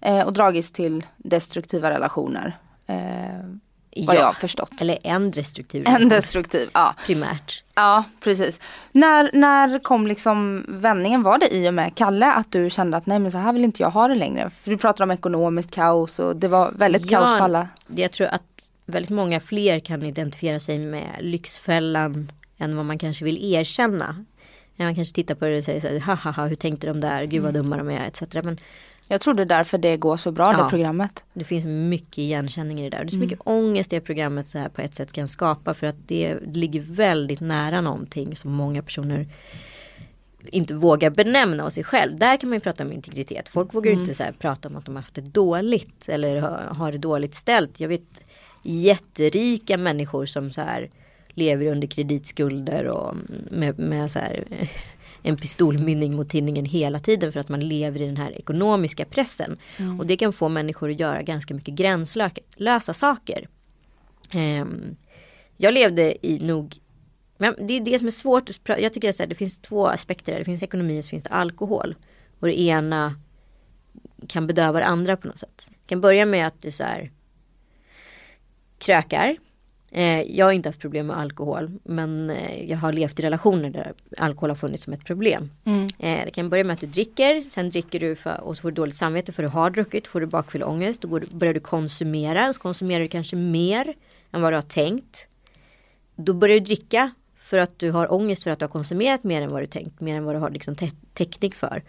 Eh, 0.00 0.26
och 0.26 0.32
dragits 0.32 0.72
till 0.72 1.06
destruktiva 1.16 1.90
relationer. 1.90 2.58
Vad 3.96 4.16
jag 4.16 4.24
har 4.24 4.32
förstått. 4.32 4.80
Eller 4.80 4.98
en 5.02 5.30
destruktiv. 5.30 5.84
En 5.86 6.08
destruktiv, 6.08 6.70
ja. 6.72 6.94
Primärt. 7.06 7.62
Ja 7.74 8.04
precis. 8.20 8.60
När, 8.92 9.30
när 9.32 9.78
kom 9.78 10.06
liksom 10.06 10.64
vändningen? 10.68 11.22
Var 11.22 11.38
det 11.38 11.54
i 11.54 11.68
och 11.68 11.74
med 11.74 11.94
Kalle 11.94 12.32
att 12.32 12.52
du 12.52 12.70
kände 12.70 12.96
att 12.96 13.06
nej 13.06 13.18
men 13.18 13.30
så 13.30 13.38
här 13.38 13.52
vill 13.52 13.64
inte 13.64 13.82
jag 13.82 13.90
ha 13.90 14.08
det 14.08 14.14
längre? 14.14 14.50
För 14.62 14.70
du 14.70 14.76
pratar 14.76 15.04
om 15.04 15.10
ekonomiskt 15.10 15.70
kaos 15.70 16.18
och 16.18 16.36
det 16.36 16.48
var 16.48 16.72
väldigt 16.72 17.10
kaos 17.10 17.38
på 17.38 17.44
alla. 17.44 17.68
Jag 17.86 18.12
tror 18.12 18.26
att 18.26 18.72
väldigt 18.86 19.10
många 19.10 19.40
fler 19.40 19.78
kan 19.78 20.02
identifiera 20.02 20.60
sig 20.60 20.78
med 20.78 21.16
Lyxfällan 21.20 22.32
än 22.58 22.76
vad 22.76 22.84
man 22.86 22.98
kanske 22.98 23.24
vill 23.24 23.54
erkänna. 23.54 24.24
Man 24.76 24.94
kanske 24.94 25.14
tittar 25.14 25.34
på 25.34 25.44
det 25.44 25.58
och 25.58 25.64
säger 25.64 25.80
så 25.80 25.88
här, 25.88 26.00
ha 26.00 26.14
ha 26.14 26.30
ha, 26.30 26.46
hur 26.46 26.56
tänkte 26.56 26.86
de 26.86 27.00
där, 27.00 27.24
gud 27.24 27.42
vad 27.42 27.54
dumma 27.54 27.76
de 27.76 27.90
är, 27.90 28.06
etc. 28.06 28.22
Men 28.42 28.58
Jag 29.12 29.20
tror 29.20 29.34
det 29.34 29.42
är 29.42 29.46
därför 29.46 29.78
det 29.78 29.96
går 29.96 30.16
så 30.16 30.32
bra 30.32 30.52
Ja. 30.52 30.64
det 30.64 30.70
programmet. 30.70 31.24
det 31.34 31.44
finns 31.44 31.64
mycket 31.66 32.18
igenkänning 32.18 32.80
i 32.80 32.90
det 32.90 32.96
där. 32.96 33.04
Det 33.04 33.08
är 33.08 33.10
så 33.10 33.16
Mm. 33.16 33.26
mycket 33.28 33.40
ångest 33.44 33.90
det 33.90 34.00
programmet 34.00 34.48
så 34.48 34.58
här 34.58 34.68
på 34.68 34.82
ett 34.82 34.94
sätt 34.94 35.12
kan 35.12 35.28
skapa 35.28 35.74
för 35.74 35.86
att 35.86 35.96
det 36.08 36.38
ligger 36.46 36.80
väldigt 36.80 37.40
nära 37.40 37.80
någonting 37.80 38.36
som 38.36 38.52
många 38.52 38.82
personer 38.82 39.26
inte 40.46 40.74
vågar 40.74 41.10
benämna 41.10 41.64
av 41.64 41.70
sig 41.70 41.84
själv. 41.84 42.18
Där 42.18 42.36
kan 42.36 42.48
man 42.50 42.56
ju 42.56 42.60
prata 42.60 42.84
om 42.84 42.92
integritet. 42.92 43.48
Folk 43.48 43.74
vågar 43.74 43.90
ju 43.90 43.92
Mm. 43.94 44.02
inte 44.02 44.14
så 44.14 44.22
här 44.22 44.32
prata 44.32 44.68
om 44.68 44.76
att 44.76 44.84
de 44.84 44.94
har 44.94 45.02
haft 45.02 45.14
det 45.14 45.20
dåligt 45.20 46.08
eller 46.08 46.36
har, 46.74 46.92
det 46.92 46.98
dåligt 46.98 47.34
ställt. 47.34 47.80
Jag 47.80 47.88
vet 47.88 48.20
jätterika 48.62 49.76
människor 49.76 50.26
som 50.26 50.50
så 50.50 50.60
här 50.60 50.90
lever 51.34 51.66
under 51.66 51.86
kreditskulder 51.86 52.84
och 52.86 53.14
med, 53.50 53.78
med 53.78 54.12
så 54.12 54.18
här 54.18 54.44
en 55.22 55.36
pistolmynning 55.36 56.16
mot 56.16 56.28
tinningen 56.28 56.64
hela 56.64 56.98
tiden 56.98 57.32
för 57.32 57.40
att 57.40 57.48
man 57.48 57.60
lever 57.60 58.00
i 58.00 58.06
den 58.06 58.16
här 58.16 58.38
ekonomiska 58.38 59.04
pressen. 59.04 59.58
Och 59.98 60.06
det 60.06 60.16
kan 60.16 60.32
få 60.32 60.48
människor 60.48 60.90
att 60.90 61.00
göra 61.00 61.22
ganska 61.22 61.54
mycket 61.54 61.74
gränslösa 61.74 62.94
saker. 62.94 63.48
Ehm, 64.30 64.96
jag 65.56 65.74
levde 65.74 66.26
i 66.26 66.38
nog 66.40 66.80
men 67.40 67.54
det 67.66 67.74
är 67.74 67.80
det 67.80 67.98
som 67.98 68.06
är 68.06 68.10
svårt. 68.10 68.50
Jag 68.64 68.94
tycker 68.94 69.10
att 69.10 69.30
det 69.30 69.34
finns 69.34 69.60
två 69.60 69.86
aspekter. 69.86 70.38
Det 70.38 70.44
finns 70.44 70.62
ekonomi 70.62 71.00
och 71.00 71.04
så 71.04 71.08
finns 71.08 71.24
det 71.24 71.30
alkohol. 71.30 71.94
Och 72.40 72.46
det 72.46 72.60
ena 72.60 73.14
kan 74.28 74.46
bedöva 74.46 74.78
det 74.78 74.84
andra 74.84 75.16
på 75.16 75.28
något 75.28 75.38
sätt. 75.38 75.66
Jag 75.68 75.86
kan 75.86 76.00
börja 76.00 76.26
med 76.26 76.46
att 76.46 76.62
du 76.62 76.72
så 76.72 76.82
här 76.82 77.10
krökar. 78.78 79.36
Eh, 79.92 80.22
jag 80.22 80.46
har 80.46 80.52
inte 80.52 80.68
haft 80.68 80.80
problem 80.80 81.06
med 81.06 81.18
alkohol. 81.18 81.70
Men 81.84 82.30
eh, 82.30 82.70
jag 82.70 82.78
har 82.78 82.92
levt 82.92 83.20
i 83.20 83.22
relationer 83.22 83.70
där 83.70 83.92
alkohol 84.18 84.50
har 84.50 84.56
funnits 84.56 84.84
som 84.84 84.92
ett 84.92 85.04
problem. 85.04 85.50
Eh, 85.98 86.24
det 86.24 86.30
kan 86.30 86.50
börja 86.50 86.64
med 86.64 86.74
att 86.74 86.80
du 86.80 86.86
dricker. 86.86 87.40
Sen 87.50 87.70
dricker 87.70 88.00
du 88.00 88.16
för, 88.16 88.40
och 88.40 88.56
så 88.56 88.60
får 88.60 88.70
du 88.70 88.74
dåligt 88.74 88.96
samvete 88.96 89.32
för 89.32 89.42
du 89.42 89.48
har 89.48 89.70
druckit. 89.70 90.06
Får 90.06 90.20
du 90.20 90.26
bakfylleångest. 90.26 91.02
Då 91.02 91.20
börjar 91.30 91.54
du 91.54 91.60
konsumera. 91.60 92.52
Så 92.52 92.60
konsumerar 92.60 93.00
du 93.00 93.08
kanske 93.08 93.36
mer 93.36 93.94
än 94.32 94.42
vad 94.42 94.52
du 94.52 94.56
har 94.56 94.62
tänkt. 94.62 95.26
Då 96.16 96.32
börjar 96.32 96.54
du 96.54 96.60
dricka 96.64 97.10
för 97.42 97.58
att 97.58 97.78
du 97.78 97.90
har 97.90 98.12
ångest 98.12 98.42
för 98.42 98.50
att 98.50 98.58
du 98.58 98.64
har 98.64 98.70
konsumerat 98.70 99.24
mer 99.24 99.42
än 99.42 99.50
vad 99.50 99.62
du 99.62 99.66
tänkt. 99.66 100.00
Mer 100.00 100.16
än 100.16 100.24
vad 100.24 100.34
du 100.34 100.38
har 100.38 100.50
liksom 100.50 100.74
tä- 100.74 100.96
täckning 101.14 101.52
för. 101.52 101.82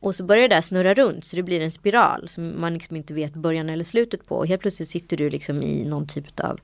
Och 0.00 0.14
så 0.14 0.24
börjar 0.24 0.48
det 0.48 0.54
där 0.54 0.60
snurra 0.60 0.94
runt 0.94 1.24
så 1.24 1.36
det 1.36 1.42
blir 1.42 1.60
en 1.60 1.70
spiral 1.70 2.28
som 2.28 2.60
man 2.60 2.74
liksom 2.74 2.96
inte 2.96 3.14
vet 3.14 3.34
början 3.34 3.68
eller 3.68 3.84
slutet 3.84 4.26
på. 4.26 4.36
Och 4.36 4.46
helt 4.46 4.60
plötsligt 4.62 4.88
sitter 4.88 5.16
du 5.16 5.30
liksom 5.30 5.62
i 5.62 5.84
någon 5.84 6.06
typ 6.06 6.40
av 6.40 6.60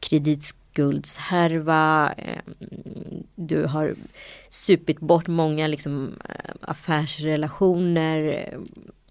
kreditskuldshärva. 0.00 2.14
Du 3.34 3.64
har 3.64 3.94
supit 4.48 5.00
bort 5.00 5.26
många 5.26 5.66
liksom 5.66 6.12
affärsrelationer. 6.60 8.48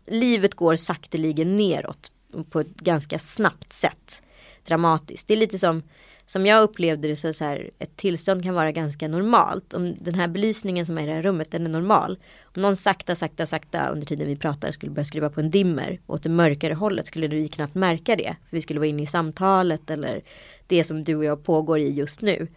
Livet 0.06 0.56
går 0.56 0.76
sakteligen 0.76 1.56
neråt 1.56 2.12
på 2.50 2.60
ett 2.60 2.76
ganska 2.76 3.20
snabbt 3.20 3.74
sätt. 3.74 4.22
Dramatiskt. 4.66 5.28
Det 5.28 5.34
är 5.34 5.38
lite 5.38 5.60
som 5.60 5.84
som 6.30 6.46
jag 6.46 6.64
upplevde 6.64 7.08
det 7.08 7.16
så, 7.16 7.34
så 7.34 7.46
här, 7.46 7.70
ett 7.80 7.96
tillstånd 7.96 8.44
kan 8.44 8.54
vara 8.54 8.72
ganska 8.72 9.08
normalt. 9.08 9.74
Om 9.74 9.96
den 10.00 10.16
här 10.16 10.28
belysningen 10.28 10.86
som 10.86 10.98
är 10.98 11.04
i 11.04 11.06
det 11.06 11.14
här 11.14 11.22
rummet, 11.22 11.52
den 11.52 11.66
är 11.66 11.70
normal. 11.70 12.20
Om 12.44 12.62
någon 12.62 12.76
sakta, 12.76 13.16
sakta, 13.16 13.46
sakta 13.46 13.90
under 13.90 14.08
tiden 14.08 14.28
vi 14.28 14.36
pratar 14.36 14.72
skulle 14.72 14.92
börja 14.92 15.06
skruva 15.06 15.30
på 15.30 15.40
en 15.40 15.52
dimmer 15.52 16.00
åt 16.08 16.24
det 16.24 16.30
mörkare 16.30 16.74
hållet 16.74 17.08
skulle 17.08 17.28
vi 17.28 17.48
knappt 17.48 17.76
märka 17.76 18.16
det. 18.16 18.36
För 18.50 18.58
vi 18.58 18.62
skulle 18.62 18.80
vara 18.80 18.88
inne 18.88 19.04
i 19.04 19.06
samtalet 19.06 19.90
eller 19.90 20.22
det 20.68 20.84
som 20.84 21.04
du 21.04 21.16
och 21.16 21.26
jag 21.26 21.44
pågår 21.44 21.80
i 21.80 21.90
just 21.90 22.22
nu. 22.22 22.48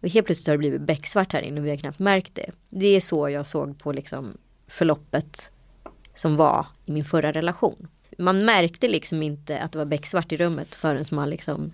Och 0.00 0.08
helt 0.08 0.26
plötsligt 0.26 0.46
har 0.46 0.54
det 0.54 0.58
blivit 0.58 0.82
becksvart 0.82 1.32
här 1.32 1.42
inne 1.42 1.60
och 1.60 1.66
vi 1.66 1.70
har 1.70 1.76
knappt 1.76 1.98
märkt 1.98 2.34
det. 2.34 2.50
Det 2.68 2.86
är 2.86 3.00
så 3.00 3.28
jag 3.28 3.46
såg 3.46 3.78
på 3.78 3.92
liksom 3.92 4.36
förloppet 4.66 5.50
som 6.14 6.36
var 6.36 6.66
i 6.86 6.92
min 6.92 7.04
förra 7.04 7.32
relation. 7.32 7.88
Man 8.18 8.44
märkte 8.44 8.88
liksom 8.88 9.22
inte 9.22 9.58
att 9.60 9.72
det 9.72 9.78
var 9.78 9.84
becksvart 9.84 10.32
i 10.32 10.36
rummet 10.36 10.74
förrän 10.74 11.04
man 11.10 11.30
liksom 11.30 11.72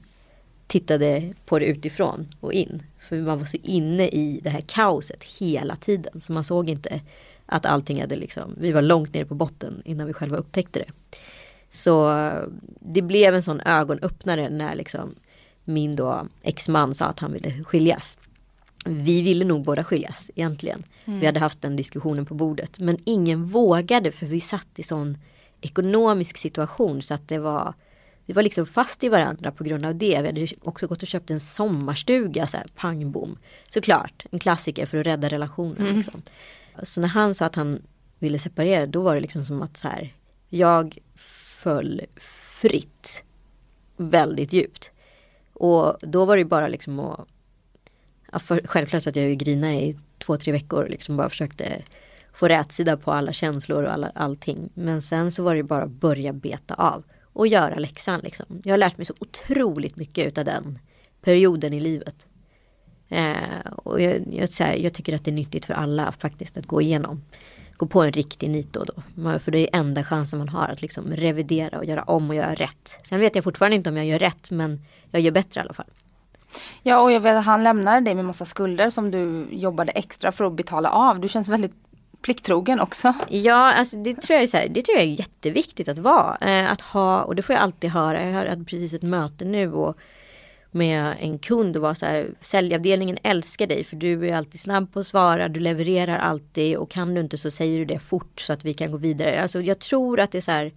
tittade 0.75 1.35
på 1.47 1.59
det 1.59 1.65
utifrån 1.65 2.29
och 2.41 2.53
in. 2.53 2.83
För 2.99 3.17
man 3.17 3.39
var 3.39 3.47
så 3.47 3.57
inne 3.63 4.09
i 4.09 4.41
det 4.43 4.51
här 4.51 4.61
kaoset 4.61 5.23
hela 5.23 5.77
tiden. 5.77 6.21
Så 6.21 6.33
man 6.33 6.45
såg 6.45 6.71
inte 6.71 7.01
att 7.47 7.67
allting 7.67 8.01
hade 8.01 8.17
liksom, 8.17 8.55
vi 8.59 8.73
var 8.73 8.83
långt 8.83 9.15
ner 9.15 9.25
på 9.25 9.35
botten 9.35 9.83
innan 9.85 10.07
vi 10.07 10.13
själva 10.13 10.37
upptäckte 10.37 10.79
det. 10.79 11.17
Så 11.71 12.31
det 12.81 13.03
blev 13.03 13.35
en 13.35 13.43
sån 13.43 13.61
ögonöppnare 13.61 14.49
när 14.49 14.75
liksom 14.75 15.15
min 15.65 15.97
då 15.97 16.27
exman 16.43 16.95
sa 16.95 17.07
att 17.07 17.21
han 17.21 17.33
ville 17.33 17.65
skiljas. 17.65 18.19
Vi 18.87 19.23
ville 19.23 19.45
nog 19.45 19.65
båda 19.65 19.85
skiljas 19.85 20.31
egentligen. 20.35 20.83
Vi 21.05 21.27
hade 21.27 21.41
haft 21.41 21.63
den 21.63 21.77
diskussionen 21.77 22.27
på 22.27 22.35
bordet. 22.35 22.79
Men 22.79 22.99
ingen 23.05 23.45
vågade 23.45 24.13
för 24.13 24.27
vi 24.27 24.41
satt 24.41 24.79
i 24.79 24.83
sån 24.83 25.19
ekonomisk 25.61 26.37
situation 26.37 27.03
så 27.03 27.15
att 27.15 27.29
det 27.29 27.39
var 27.39 27.75
vi 28.27 28.33
var 28.33 28.43
liksom 28.43 28.67
fast 28.67 29.05
i 29.05 29.09
varandra 29.09 29.53
på 29.53 29.65
grund 29.65 29.87
av 29.87 29.95
det. 29.95 30.23
Vi 30.23 30.27
hade 30.27 30.47
också 30.63 30.87
gått 30.87 31.03
och 31.03 31.09
köpt 31.09 31.31
en 31.31 31.41
sommarstuga, 31.41 32.47
så 32.47 32.57
här, 32.57 32.67
pang 32.75 33.13
bom. 33.13 33.39
Såklart, 33.71 34.27
en 34.31 34.39
klassiker 34.39 34.87
för 34.87 34.99
att 34.99 35.07
rädda 35.07 35.29
relationen. 35.29 35.97
Liksom. 35.97 36.23
Så 36.83 37.01
när 37.01 37.09
han 37.09 37.35
sa 37.35 37.47
att 37.47 37.55
han 37.55 37.83
ville 38.19 38.39
separera, 38.39 38.87
då 38.87 39.03
var 39.03 39.15
det 39.15 39.21
liksom 39.21 39.45
som 39.45 39.63
att 39.63 39.77
så 39.77 39.89
här, 39.89 40.15
jag 40.49 40.99
föll 41.63 42.01
fritt. 42.61 43.25
Väldigt 43.97 44.53
djupt. 44.53 44.91
Och 45.53 45.97
då 46.01 46.25
var 46.25 46.37
det 46.37 46.45
bara 46.45 46.69
liksom 46.69 47.01
att, 47.01 47.29
ja, 48.33 48.39
för, 48.39 48.61
självklart 48.65 49.03
så 49.03 49.11
att 49.11 49.17
jag 49.17 49.29
ju 49.29 49.35
grina 49.35 49.75
i 49.75 49.97
två, 50.19 50.37
tre 50.37 50.53
veckor, 50.53 50.89
liksom 50.89 51.17
bara 51.17 51.29
försökte 51.29 51.83
få 52.33 52.49
rätsida 52.49 52.97
på 52.97 53.13
alla 53.13 53.33
känslor 53.33 53.83
och 53.83 53.93
alla, 53.93 54.13
allting. 54.15 54.71
Men 54.75 55.03
sen 55.03 55.33
så 55.33 55.43
var 55.43 55.55
det 55.55 55.63
bara 55.63 55.85
att 55.85 55.91
börja 55.91 56.33
beta 56.33 56.75
av 56.75 57.05
och 57.35 57.47
göra 57.47 57.75
läxan 57.75 58.21
liksom. 58.21 58.47
Jag 58.65 58.73
har 58.73 58.79
lärt 58.79 58.99
mig 58.99 59.07
så 59.07 59.15
otroligt 59.21 59.97
mycket 59.97 60.27
utav 60.27 60.45
den 60.45 60.79
perioden 61.21 61.73
i 61.73 61.81
livet. 61.81 62.27
Eh, 63.09 63.73
och 63.77 64.01
jag, 64.01 64.23
jag, 64.33 64.49
så 64.49 64.65
här, 64.65 64.75
jag 64.75 64.95
tycker 64.95 65.15
att 65.15 65.25
det 65.25 65.31
är 65.31 65.33
nyttigt 65.33 65.67
för 65.67 65.75
alla 65.75 66.13
faktiskt 66.13 66.57
att 66.57 66.67
gå 66.67 66.81
igenom. 66.81 67.23
Gå 67.77 67.87
på 67.87 68.03
en 68.03 68.13
riktig 68.13 68.51
nit 68.51 68.73
då 68.73 68.81
och 68.81 68.87
då. 68.87 69.39
För 69.39 69.53
det 69.53 69.59
är 69.59 69.81
enda 69.81 70.05
chansen 70.05 70.39
man 70.39 70.49
har 70.49 70.69
att 70.69 70.83
liksom 70.83 71.13
revidera 71.13 71.79
och 71.79 71.85
göra 71.85 72.03
om 72.03 72.31
och 72.31 72.37
göra 72.37 72.55
rätt. 72.55 72.99
Sen 73.09 73.21
vet 73.21 73.35
jag 73.35 73.45
fortfarande 73.45 73.77
inte 73.77 73.91
om 73.91 73.97
jag 73.97 74.07
gör 74.07 74.19
rätt 74.19 74.51
men 74.51 74.81
jag 75.11 75.23
gör 75.23 75.33
bättre 75.33 75.61
i 75.61 75.63
alla 75.63 75.73
fall. 75.73 75.91
Ja 76.83 77.01
och 77.01 77.13
jag 77.13 77.21
vet 77.21 77.37
att 77.37 77.45
han 77.45 77.65
lämnade 77.65 78.01
dig 78.01 78.15
med 78.15 78.25
massa 78.25 78.45
skulder 78.45 78.91
som 78.91 79.11
du 79.11 79.49
jobbade 79.51 79.93
extra 79.93 80.33
för 80.33 80.45
att 80.45 80.53
betala 80.53 80.91
av. 80.91 81.21
Du 81.21 81.29
känns 81.29 81.49
väldigt 81.49 81.84
plikttrogen 82.25 82.81
också. 82.81 83.15
Ja, 83.29 83.73
alltså 83.73 83.97
det 83.97 84.15
tror 84.15 84.35
jag 84.35 84.43
är, 84.43 84.47
så 84.47 84.57
här, 84.57 84.69
det 84.69 84.83
tror 84.83 84.99
jag 84.99 85.07
är 85.07 85.11
jätteviktigt 85.11 85.89
att 85.89 85.99
vara. 85.99 86.37
Eh, 86.41 86.73
att 86.73 86.81
ha, 86.81 87.23
och 87.23 87.35
det 87.35 87.43
får 87.43 87.55
jag 87.55 87.63
alltid 87.63 87.91
höra. 87.91 88.23
Jag 88.25 88.33
hade 88.33 88.65
precis 88.65 88.93
ett 88.93 89.03
möte 89.03 89.45
nu 89.45 89.73
och 89.73 89.99
med 90.71 91.15
en 91.21 91.39
kund 91.39 91.77
och 91.77 91.83
var 91.83 91.95
så 91.95 92.07
här, 92.07 92.31
säljavdelningen 92.41 93.19
älskar 93.23 93.67
dig 93.67 93.85
för 93.85 93.97
du 93.97 94.29
är 94.29 94.37
alltid 94.37 94.61
snabb 94.61 94.93
på 94.93 95.01
att 95.01 95.07
svara, 95.07 95.49
du 95.49 95.61
levererar 95.61 96.19
alltid 96.19 96.77
och 96.77 96.91
kan 96.91 97.15
du 97.15 97.21
inte 97.21 97.39
så 97.39 97.51
säger 97.51 97.79
du 97.79 97.85
det 97.85 97.99
fort 97.99 98.41
så 98.41 98.53
att 98.53 98.65
vi 98.65 98.75
kan 98.75 98.91
gå 98.91 98.97
vidare. 98.97 99.43
Alltså 99.43 99.61
jag 99.61 99.79
tror 99.79 100.21
att 100.21 100.33
det 100.33 100.39
är 100.39 100.43
så 100.43 100.51
här, 100.51 100.73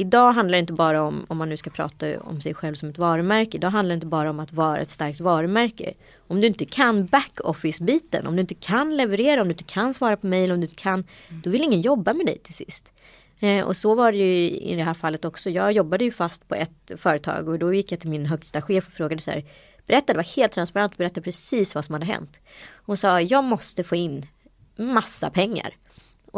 idag 0.00 0.32
handlar 0.32 0.52
det 0.52 0.60
inte 0.60 0.72
bara 0.72 1.02
om, 1.02 1.26
om 1.28 1.36
man 1.36 1.48
nu 1.48 1.56
ska 1.56 1.70
prata 1.70 2.20
om 2.20 2.40
sig 2.40 2.54
själv 2.54 2.74
som 2.74 2.88
ett 2.88 2.98
varumärke, 2.98 3.56
idag 3.56 3.70
handlar 3.70 3.88
det 3.88 3.94
inte 3.94 4.06
bara 4.06 4.30
om 4.30 4.40
att 4.40 4.52
vara 4.52 4.80
ett 4.80 4.90
starkt 4.90 5.20
varumärke. 5.20 5.94
Om 6.26 6.40
du 6.40 6.46
inte 6.46 6.64
kan 6.64 7.06
back-office-biten, 7.06 8.26
om 8.26 8.36
du 8.36 8.40
inte 8.40 8.54
kan 8.54 8.96
leverera, 8.96 9.40
om 9.40 9.48
du 9.48 9.52
inte 9.52 9.64
kan 9.64 9.94
svara 9.94 10.16
på 10.16 10.26
mail, 10.26 10.52
om 10.52 10.60
du 10.60 10.64
inte 10.64 10.82
kan, 10.82 11.04
då 11.44 11.50
vill 11.50 11.62
ingen 11.62 11.80
jobba 11.80 12.12
med 12.12 12.26
dig 12.26 12.38
till 12.38 12.54
sist. 12.54 12.92
Eh, 13.40 13.64
och 13.64 13.76
så 13.76 13.94
var 13.94 14.12
det 14.12 14.18
ju 14.18 14.50
i 14.50 14.74
det 14.74 14.82
här 14.82 14.94
fallet 14.94 15.24
också. 15.24 15.50
Jag 15.50 15.72
jobbade 15.72 16.04
ju 16.04 16.10
fast 16.10 16.48
på 16.48 16.54
ett 16.54 16.90
företag 16.96 17.48
och 17.48 17.58
då 17.58 17.74
gick 17.74 17.92
jag 17.92 18.00
till 18.00 18.10
min 18.10 18.26
högsta 18.26 18.62
chef 18.62 18.86
och 18.86 18.92
frågade 18.92 19.22
så 19.22 19.30
här. 19.30 19.44
Berättade, 19.86 20.16
var 20.16 20.36
helt 20.36 20.52
transparent 20.52 20.92
och 20.92 20.98
berättade 20.98 21.20
precis 21.20 21.74
vad 21.74 21.84
som 21.84 21.92
hade 21.92 22.06
hänt. 22.06 22.40
Hon 22.86 22.96
sa, 22.96 23.20
jag 23.20 23.44
måste 23.44 23.84
få 23.84 23.96
in 23.96 24.26
massa 24.76 25.30
pengar. 25.30 25.74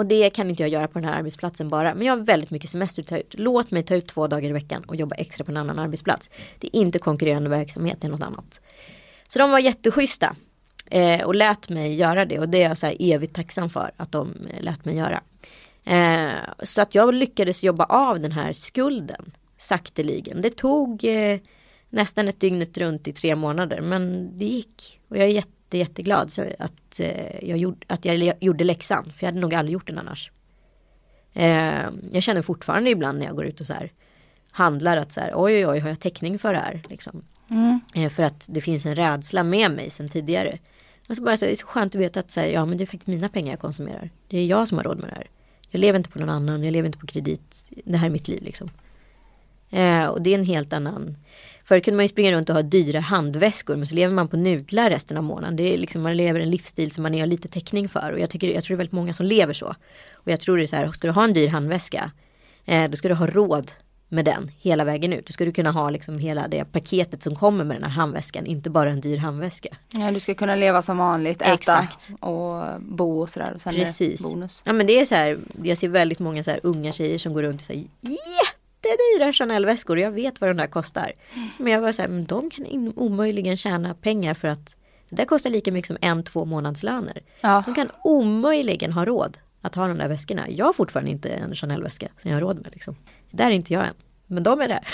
Och 0.00 0.06
det 0.06 0.30
kan 0.30 0.50
inte 0.50 0.62
jag 0.62 0.70
göra 0.70 0.88
på 0.88 0.98
den 0.98 1.08
här 1.08 1.18
arbetsplatsen 1.18 1.68
bara. 1.68 1.94
Men 1.94 2.06
jag 2.06 2.16
har 2.16 2.24
väldigt 2.24 2.50
mycket 2.50 2.70
semester 2.70 3.02
att 3.02 3.08
ta 3.08 3.18
ut. 3.18 3.34
Låt 3.38 3.70
mig 3.70 3.82
ta 3.82 3.94
ut 3.94 4.06
två 4.06 4.26
dagar 4.26 4.50
i 4.50 4.52
veckan 4.52 4.84
och 4.84 4.96
jobba 4.96 5.14
extra 5.16 5.44
på 5.44 5.50
en 5.50 5.56
annan 5.56 5.78
arbetsplats. 5.78 6.30
Det 6.58 6.76
är 6.76 6.80
inte 6.80 6.98
konkurrerande 6.98 7.50
verksamhet, 7.50 7.98
det 8.00 8.06
är 8.06 8.10
något 8.10 8.22
annat. 8.22 8.60
Så 9.28 9.38
de 9.38 9.50
var 9.50 9.58
jätteschyssta. 9.58 10.36
Eh, 10.86 11.22
och 11.22 11.34
lät 11.34 11.68
mig 11.68 11.94
göra 11.94 12.24
det. 12.24 12.38
Och 12.38 12.48
det 12.48 12.62
är 12.62 12.68
jag 12.68 12.78
så 12.78 12.86
här 12.86 12.96
evigt 12.98 13.34
tacksam 13.34 13.70
för 13.70 13.90
att 13.96 14.12
de 14.12 14.46
eh, 14.50 14.62
lät 14.62 14.84
mig 14.84 14.96
göra. 14.96 15.22
Eh, 15.84 16.32
så 16.62 16.82
att 16.82 16.94
jag 16.94 17.14
lyckades 17.14 17.62
jobba 17.62 17.84
av 17.84 18.20
den 18.20 18.32
här 18.32 18.52
skulden 18.52 19.32
sakteligen. 19.58 20.42
Det 20.42 20.56
tog 20.56 21.04
eh, 21.04 21.38
nästan 21.90 22.28
ett 22.28 22.40
dygnet 22.40 22.78
runt 22.78 23.08
i 23.08 23.12
tre 23.12 23.36
månader 23.36 23.80
men 23.80 24.30
det 24.36 24.44
gick. 24.44 25.00
Och 25.08 25.16
jag 25.16 25.24
är 25.24 25.32
jätte, 25.32 25.50
jätteglad 25.76 26.32
så 26.32 26.46
att, 26.58 27.00
eh, 27.00 27.48
jag 27.48 27.58
gjorde, 27.58 27.86
att 27.86 28.04
jag 28.04 28.34
gjorde 28.40 28.64
läxan 28.64 29.04
för 29.04 29.26
jag 29.26 29.28
hade 29.28 29.40
nog 29.40 29.54
aldrig 29.54 29.72
gjort 29.72 29.86
den 29.86 29.98
annars. 29.98 30.30
Eh, 31.32 31.90
jag 32.12 32.22
känner 32.22 32.42
fortfarande 32.42 32.90
ibland 32.90 33.18
när 33.18 33.26
jag 33.26 33.36
går 33.36 33.44
ut 33.44 33.60
och 33.60 33.66
så 33.66 33.72
här 33.72 33.92
handlar 34.50 34.96
att 34.96 35.12
så 35.12 35.20
här 35.20 35.32
oj 35.34 35.52
oj 35.52 35.66
oj 35.66 35.78
har 35.78 35.88
jag 35.88 36.00
täckning 36.00 36.38
för 36.38 36.52
det 36.52 36.58
här 36.58 36.82
liksom. 36.88 37.22
Eh, 37.94 38.10
för 38.10 38.22
att 38.22 38.44
det 38.48 38.60
finns 38.60 38.86
en 38.86 38.96
rädsla 38.96 39.42
med 39.42 39.70
mig 39.70 39.90
sedan 39.90 40.08
tidigare. 40.08 40.58
Och 41.08 41.16
så 41.16 41.22
bara 41.22 41.36
så, 41.36 41.44
det 41.44 41.50
är 41.52 41.56
så 41.56 41.66
skönt 41.66 41.94
att 41.94 42.00
veta 42.00 42.20
att 42.20 42.30
så 42.30 42.40
här, 42.40 42.46
ja 42.46 42.64
men 42.64 42.78
det 42.78 42.84
är 42.84 42.86
faktiskt 42.86 43.06
mina 43.06 43.28
pengar 43.28 43.50
jag 43.52 43.60
konsumerar. 43.60 44.10
Det 44.28 44.38
är 44.38 44.46
jag 44.46 44.68
som 44.68 44.78
har 44.78 44.84
råd 44.84 44.98
med 44.98 45.08
det 45.08 45.14
här. 45.14 45.30
Jag 45.70 45.80
lever 45.80 45.98
inte 45.98 46.10
på 46.10 46.18
någon 46.18 46.28
annan, 46.28 46.64
jag 46.64 46.72
lever 46.72 46.86
inte 46.86 46.98
på 46.98 47.06
kredit. 47.06 47.68
Det 47.84 47.96
här 47.96 48.06
är 48.06 48.10
mitt 48.10 48.28
liv 48.28 48.42
liksom. 48.42 48.70
Eh, 49.70 50.06
och 50.06 50.22
det 50.22 50.30
är 50.30 50.38
en 50.38 50.44
helt 50.44 50.72
annan. 50.72 51.16
Förr 51.70 51.80
kunde 51.80 51.96
man 51.96 52.04
ju 52.04 52.08
springa 52.08 52.32
runt 52.32 52.48
och 52.48 52.54
ha 52.54 52.62
dyra 52.62 53.00
handväskor 53.00 53.76
men 53.76 53.86
så 53.86 53.94
lever 53.94 54.14
man 54.14 54.28
på 54.28 54.36
nudlar 54.36 54.90
resten 54.90 55.16
av 55.16 55.24
månaden. 55.24 55.56
Det 55.56 55.74
är 55.74 55.78
liksom, 55.78 56.02
man 56.02 56.16
lever 56.16 56.40
en 56.40 56.50
livsstil 56.50 56.90
som 56.90 57.02
man 57.02 57.18
har 57.18 57.26
lite 57.26 57.48
täckning 57.48 57.88
för. 57.88 58.12
Och 58.12 58.18
jag, 58.18 58.30
tycker, 58.30 58.48
jag 58.48 58.64
tror 58.64 58.76
det 58.76 58.76
är 58.76 58.78
väldigt 58.78 58.92
många 58.92 59.14
som 59.14 59.26
lever 59.26 59.52
så. 59.52 59.74
Och 60.14 60.30
jag 60.30 60.40
tror 60.40 60.56
det 60.56 60.62
är 60.62 60.66
så 60.66 60.76
här, 60.76 60.92
ska 60.92 61.06
du 61.06 61.12
ha 61.12 61.24
en 61.24 61.32
dyr 61.32 61.48
handväska 61.48 62.10
eh, 62.64 62.90
då 62.90 62.96
ska 62.96 63.08
du 63.08 63.14
ha 63.14 63.26
råd 63.26 63.72
med 64.08 64.24
den 64.24 64.50
hela 64.60 64.84
vägen 64.84 65.12
ut. 65.12 65.26
Då 65.26 65.32
ska 65.32 65.44
du 65.44 65.52
kunna 65.52 65.70
ha 65.70 65.90
liksom 65.90 66.18
hela 66.18 66.48
det 66.48 66.64
paketet 66.64 67.22
som 67.22 67.36
kommer 67.36 67.64
med 67.64 67.76
den 67.76 67.84
här 67.84 67.90
handväskan, 67.90 68.46
inte 68.46 68.70
bara 68.70 68.90
en 68.90 69.00
dyr 69.00 69.16
handväska. 69.16 69.68
Ja, 69.90 70.10
du 70.10 70.20
ska 70.20 70.34
kunna 70.34 70.56
leva 70.56 70.82
som 70.82 70.98
vanligt, 70.98 71.42
äta 71.42 71.52
Exakt. 71.52 72.12
och 72.20 72.80
bo 72.80 73.20
och 73.20 73.30
sådär. 73.30 73.52
Och 73.54 73.60
sen 73.60 73.74
Precis. 73.74 74.22
bonus. 74.22 74.62
Ja 74.64 74.72
men 74.72 74.86
det 74.86 75.00
är 75.00 75.04
så 75.04 75.14
här, 75.14 75.38
jag 75.62 75.78
ser 75.78 75.88
väldigt 75.88 76.18
många 76.18 76.44
så 76.44 76.50
här 76.50 76.60
unga 76.62 76.92
tjejer 76.92 77.18
som 77.18 77.32
går 77.32 77.42
runt 77.42 77.62
i 77.62 77.64
så 77.64 77.72
här 77.72 77.84
jättedyra 78.84 79.32
Chanel-väskor 79.32 79.96
och 79.96 80.02
jag 80.02 80.10
vet 80.10 80.40
vad 80.40 80.50
de 80.50 80.56
där 80.56 80.66
kostar. 80.66 81.12
Men 81.58 81.72
jag 81.72 81.80
var 81.80 81.92
så 81.92 82.02
här, 82.02 82.08
men 82.08 82.24
de 82.24 82.50
kan 82.50 82.92
omöjligen 82.96 83.56
tjäna 83.56 83.94
pengar 83.94 84.34
för 84.34 84.48
att 84.48 84.76
det 85.10 85.24
kostar 85.24 85.50
lika 85.50 85.72
mycket 85.72 85.86
som 85.86 85.96
en, 86.00 86.22
två 86.22 86.44
månadslöner. 86.44 87.22
Ja. 87.40 87.62
De 87.66 87.74
kan 87.74 87.90
omöjligen 88.04 88.92
ha 88.92 89.04
råd 89.04 89.38
att 89.62 89.74
ha 89.74 89.88
de 89.88 89.98
där 89.98 90.08
väskorna. 90.08 90.42
Jag 90.48 90.66
har 90.66 90.72
fortfarande 90.72 91.10
inte 91.10 91.28
en 91.28 91.54
Chanel-väska 91.54 92.08
som 92.18 92.30
jag 92.30 92.36
har 92.36 92.40
råd 92.40 92.62
med 92.62 92.72
liksom. 92.72 92.96
Där 93.30 93.46
är 93.46 93.50
inte 93.50 93.72
jag 93.72 93.86
än. 93.86 93.94
Men 94.26 94.42
de 94.42 94.60
är 94.60 94.68
där. 94.68 94.88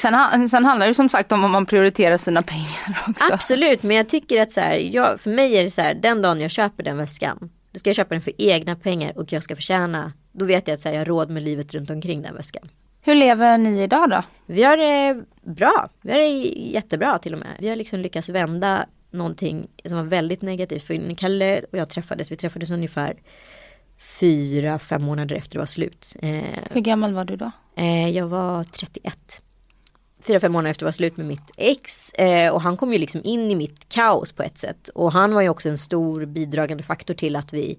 Sen, 0.02 0.48
sen 0.48 0.64
handlar 0.64 0.86
det 0.86 0.94
som 0.94 1.08
sagt 1.08 1.32
om 1.32 1.44
om 1.44 1.50
man 1.50 1.66
prioriterar 1.66 2.16
sina 2.16 2.42
pengar 2.42 3.02
också. 3.08 3.24
Absolut, 3.32 3.82
men 3.82 3.96
jag 3.96 4.08
tycker 4.08 4.42
att 4.42 4.52
så 4.52 4.60
här, 4.60 4.78
jag, 4.78 5.20
för 5.20 5.30
mig 5.30 5.58
är 5.58 5.64
det 5.64 5.70
så 5.70 5.80
här, 5.80 5.94
den 5.94 6.22
dagen 6.22 6.40
jag 6.40 6.50
köper 6.50 6.82
den 6.82 6.96
väskan, 6.96 7.50
då 7.72 7.78
ska 7.78 7.88
jag 7.88 7.96
köpa 7.96 8.14
den 8.14 8.22
för 8.22 8.32
egna 8.38 8.76
pengar 8.76 9.18
och 9.18 9.32
jag 9.32 9.42
ska 9.42 9.56
förtjäna, 9.56 10.12
då 10.32 10.44
vet 10.44 10.68
jag 10.68 10.74
att 10.74 10.80
så 10.80 10.88
här, 10.88 10.94
jag 10.94 11.00
har 11.00 11.06
råd 11.06 11.30
med 11.30 11.42
livet 11.42 11.74
runt 11.74 11.90
omkring 11.90 12.22
den 12.22 12.34
väskan. 12.34 12.68
Hur 13.04 13.14
lever 13.14 13.58
ni 13.58 13.82
idag 13.82 14.10
då? 14.10 14.22
Vi 14.46 14.62
har 14.62 14.76
det 14.76 15.24
bra, 15.42 15.88
vi 16.00 16.12
har 16.12 16.18
det 16.18 16.28
jättebra 16.70 17.18
till 17.18 17.32
och 17.32 17.38
med. 17.38 17.56
Vi 17.58 17.68
har 17.68 17.76
liksom 17.76 18.00
lyckats 18.00 18.28
vända 18.28 18.86
någonting 19.10 19.68
som 19.84 19.96
var 19.96 20.04
väldigt 20.04 20.42
negativt. 20.42 20.82
För 20.86 21.14
Kalle 21.14 21.62
och 21.72 21.78
jag 21.78 21.88
träffades, 21.88 22.32
vi 22.32 22.36
träffades 22.36 22.70
ungefär 22.70 23.16
fyra, 24.20 24.78
fem 24.78 25.02
månader 25.02 25.36
efter 25.36 25.52
det 25.52 25.58
var 25.58 25.66
slut. 25.66 26.16
Eh, 26.22 26.44
Hur 26.70 26.80
gammal 26.80 27.12
var 27.14 27.24
du 27.24 27.36
då? 27.36 27.50
Eh, 27.76 28.08
jag 28.08 28.26
var 28.26 28.64
31. 28.64 29.42
Fyra, 30.26 30.40
fem 30.40 30.52
månader 30.52 30.70
efter 30.70 30.80
det 30.84 30.86
var 30.86 30.92
slut 30.92 31.16
med 31.16 31.26
mitt 31.26 31.50
ex. 31.56 32.12
Eh, 32.12 32.52
och 32.54 32.60
han 32.62 32.76
kom 32.76 32.92
ju 32.92 32.98
liksom 32.98 33.20
in 33.24 33.50
i 33.50 33.54
mitt 33.54 33.88
kaos 33.88 34.32
på 34.32 34.42
ett 34.42 34.58
sätt. 34.58 34.88
Och 34.88 35.12
han 35.12 35.34
var 35.34 35.42
ju 35.42 35.48
också 35.48 35.68
en 35.68 35.78
stor 35.78 36.24
bidragande 36.24 36.82
faktor 36.84 37.14
till 37.14 37.36
att 37.36 37.52
vi 37.52 37.78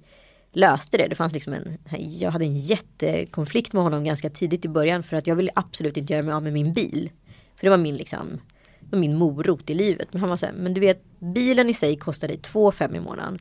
löste 0.54 0.98
det. 0.98 1.08
Det 1.08 1.16
fanns 1.16 1.34
liksom 1.34 1.54
en, 1.54 1.78
jag 1.98 2.32
hade 2.32 2.46
en 2.46 2.58
jättekonflikt 2.58 3.74
med 3.74 3.84
honom 3.84 4.04
ganska 4.04 4.30
tidigt 4.30 4.66
i 4.66 4.70
början. 4.70 5.04
För 5.04 5.18
att 5.18 5.28
jag 5.28 5.36
ville 5.36 5.52
absolut 5.56 5.98
inte 5.98 6.13
göra 6.13 6.24
mig 6.24 6.34
av 6.34 6.44
med 6.44 6.54
min 6.54 6.74
bil. 6.74 7.12
För 7.56 7.66
det 7.66 7.70
var 7.70 7.78
min 7.78 7.96
liksom, 7.96 8.39
var 8.80 9.00
min 9.00 9.16
morot 9.16 9.70
i 9.70 9.74
livet. 9.74 10.08
Men 10.12 10.20
han 10.20 10.30
var 10.30 10.38
så 10.38 10.46
här, 10.46 10.54
men 10.54 10.74
du 10.74 10.82
vet 10.82 11.04
bilen 11.20 11.70
i 11.70 11.74
sig 11.74 11.96
kostar 11.96 12.28
dig 12.28 12.38
2 12.38 12.72
5 12.72 12.96
i 12.96 13.00
månaden. 13.00 13.39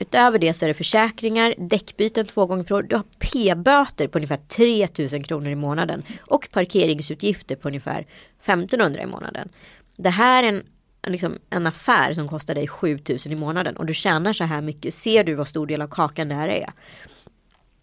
Utöver 0.00 0.38
det 0.38 0.54
så 0.54 0.64
är 0.64 0.68
det 0.68 0.74
försäkringar, 0.74 1.54
däckbyten 1.58 2.26
två 2.26 2.46
gånger 2.46 2.64
per 2.64 2.74
år. 2.74 2.82
Du 2.82 2.96
har 2.96 3.04
p-böter 3.18 4.08
på 4.08 4.18
ungefär 4.18 4.36
3000 4.36 5.22
kronor 5.22 5.48
i 5.48 5.54
månaden. 5.54 6.02
Och 6.20 6.48
parkeringsutgifter 6.52 7.56
på 7.56 7.68
ungefär 7.68 8.06
1500 8.42 9.02
i 9.02 9.06
månaden. 9.06 9.48
Det 9.96 10.10
här 10.10 10.44
är 10.44 10.48
en 10.48 10.62
liksom, 11.06 11.38
en 11.50 11.66
affär 11.66 12.14
som 12.14 12.28
kostar 12.28 12.54
dig 12.54 12.68
7000 12.68 13.32
i 13.32 13.36
månaden. 13.36 13.76
Och 13.76 13.86
du 13.86 13.94
tjänar 13.94 14.32
så 14.32 14.44
här 14.44 14.60
mycket. 14.60 14.94
Ser 14.94 15.24
du 15.24 15.34
vad 15.34 15.48
stor 15.48 15.66
del 15.66 15.82
av 15.82 15.88
kakan 15.88 16.28
det 16.28 16.34
här 16.34 16.48
är? 16.48 16.70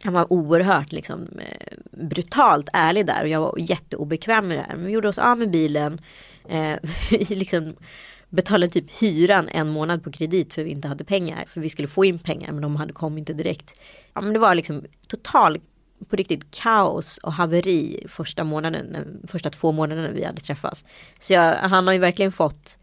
Han 0.04 0.14
var 0.14 0.34
oerhört 0.34 0.92
liksom, 0.92 1.28
eh, 1.40 1.78
brutalt 1.92 2.70
ärlig 2.74 3.06
där 3.06 3.22
och 3.22 3.28
jag 3.28 3.40
var 3.40 3.56
jätteobekväm 3.58 4.48
med 4.48 4.58
det 4.58 4.62
här. 4.62 4.76
Men 4.76 4.86
vi 4.86 4.92
gjorde 4.92 5.10
oss 5.10 5.18
av 5.18 5.38
med 5.38 5.52
bilen. 5.52 6.02
Eh, 6.50 6.76
vi 7.10 7.36
liksom 7.36 7.74
betalade 8.30 8.72
typ 8.72 9.02
hyran 9.02 9.50
en 9.50 9.70
månad 9.70 10.04
på 10.04 10.12
kredit 10.12 10.54
för 10.54 10.64
vi 10.64 10.72
inte 10.72 10.88
hade 10.88 11.04
pengar. 11.04 11.46
För 11.48 11.62
vi 11.62 11.70
skulle 11.70 11.88
få 11.88 12.06
in 12.06 12.20
pengar 12.20 12.52
men 12.52 12.62
de 12.62 12.76
hade 12.76 12.94
kom 12.94 13.18
inte 13.18 13.34
direkt. 13.34 13.74
Ja, 14.14 14.22
men 14.22 14.34
det 14.34 14.40
var 14.40 14.56
liksom 14.56 14.86
total 15.08 15.60
på 16.10 16.16
riktigt 16.16 16.52
kaos 16.52 17.18
och 17.18 17.34
haveri 17.34 18.06
första 18.08 18.44
månaden, 18.44 18.96
eh, 18.96 19.28
första 19.28 19.50
två 19.50 19.72
månaderna 19.72 20.10
vi 20.10 20.26
hade 20.26 20.42
träffats. 20.42 20.86
Så 21.20 21.34
jag, 21.34 21.56
han 21.56 21.88
har 21.88 21.94
ju 21.94 22.00
verkligen 22.00 22.32
fått 22.32 22.78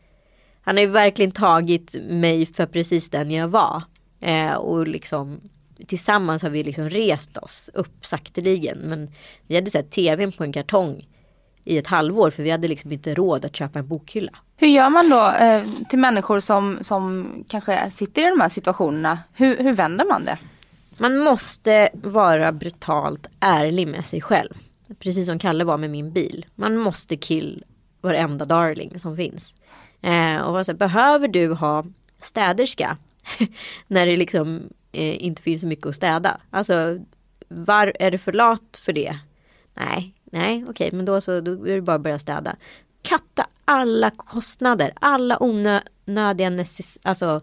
han 0.70 0.76
har 0.76 0.85
ju 0.85 0.90
verkligen 0.90 1.33
tagit 1.33 1.94
mig 2.02 2.46
för 2.46 2.66
precis 2.66 3.11
den 3.11 3.30
jag 3.30 3.48
var. 3.48 3.83
Eh, 4.20 4.52
och 4.52 4.87
liksom 4.87 5.40
tillsammans 5.87 6.42
har 6.42 6.50
vi 6.50 6.62
liksom 6.62 6.90
rest 6.90 7.37
oss 7.37 7.70
upp 7.74 8.06
sakteligen. 8.06 8.78
Men 8.78 9.11
vi 9.46 9.54
hade 9.54 9.70
sett 9.70 9.90
tvn 9.90 10.33
på 10.33 10.44
en 10.44 10.52
kartong 10.52 11.09
i 11.64 11.78
ett 11.78 11.87
halvår 11.87 12.30
för 12.30 12.42
vi 12.42 12.50
hade 12.50 12.68
liksom 12.68 12.92
inte 12.92 13.14
råd 13.14 13.44
att 13.44 13.56
köpa 13.56 13.78
en 13.78 13.88
bokhylla. 13.88 14.33
Hur 14.56 14.68
gör 14.68 14.90
man 14.90 15.11
då 15.11 15.30
eh, 15.30 15.64
till 15.88 15.98
människor 15.98 16.40
som, 16.40 16.78
som 16.80 17.33
kanske 17.48 17.90
sitter 17.90 18.26
i 18.26 18.30
de 18.30 18.40
här 18.40 18.48
situationerna? 18.48 19.18
Hur, 19.35 19.56
hur 19.56 19.72
vänder 19.72 20.04
man 20.04 20.24
det? 20.24 20.38
Man 20.98 21.18
måste 21.18 21.88
vara 21.92 22.52
brutalt 22.52 23.26
ärlig 23.40 23.88
med 23.88 24.06
sig 24.06 24.20
själv. 24.20 24.54
Precis 24.98 25.26
som 25.26 25.38
Kalle 25.38 25.64
var 25.64 25.76
med 25.76 25.90
min 25.90 26.12
bil. 26.12 26.46
Man 26.54 26.76
måste 26.76 27.16
kill 27.16 27.64
varenda 28.00 28.44
darling 28.44 29.00
som 29.00 29.16
finns. 29.16 29.54
Eh, 30.02 30.40
och 30.40 30.52
var 30.52 30.62
så 30.62 30.72
här, 30.72 30.78
behöver 30.78 31.28
du 31.28 31.52
ha 31.52 31.84
städerska? 32.20 32.96
när 33.86 34.06
det 34.06 34.16
liksom 34.16 34.62
eh, 34.92 35.24
inte 35.24 35.42
finns 35.42 35.60
så 35.60 35.66
mycket 35.66 35.86
att 35.86 35.96
städa. 35.96 36.40
Alltså, 36.50 36.98
var, 37.48 37.92
är 38.00 38.10
du 38.10 38.18
för 38.18 38.32
lat 38.32 38.80
för 38.84 38.92
det? 38.92 39.18
Nej, 39.74 40.14
nej, 40.24 40.64
okej, 40.68 40.90
men 40.92 41.04
då 41.04 41.20
så 41.20 41.40
då 41.40 41.66
är 41.66 41.74
det 41.74 41.80
bara 41.80 41.96
att 41.96 42.02
börja 42.02 42.18
städa. 42.18 42.56
Katta 43.02 43.46
alla 43.64 44.10
kostnader, 44.10 44.92
alla 45.00 45.42
onödiga 45.42 46.50
necess- 46.50 46.98
alltså 47.02 47.40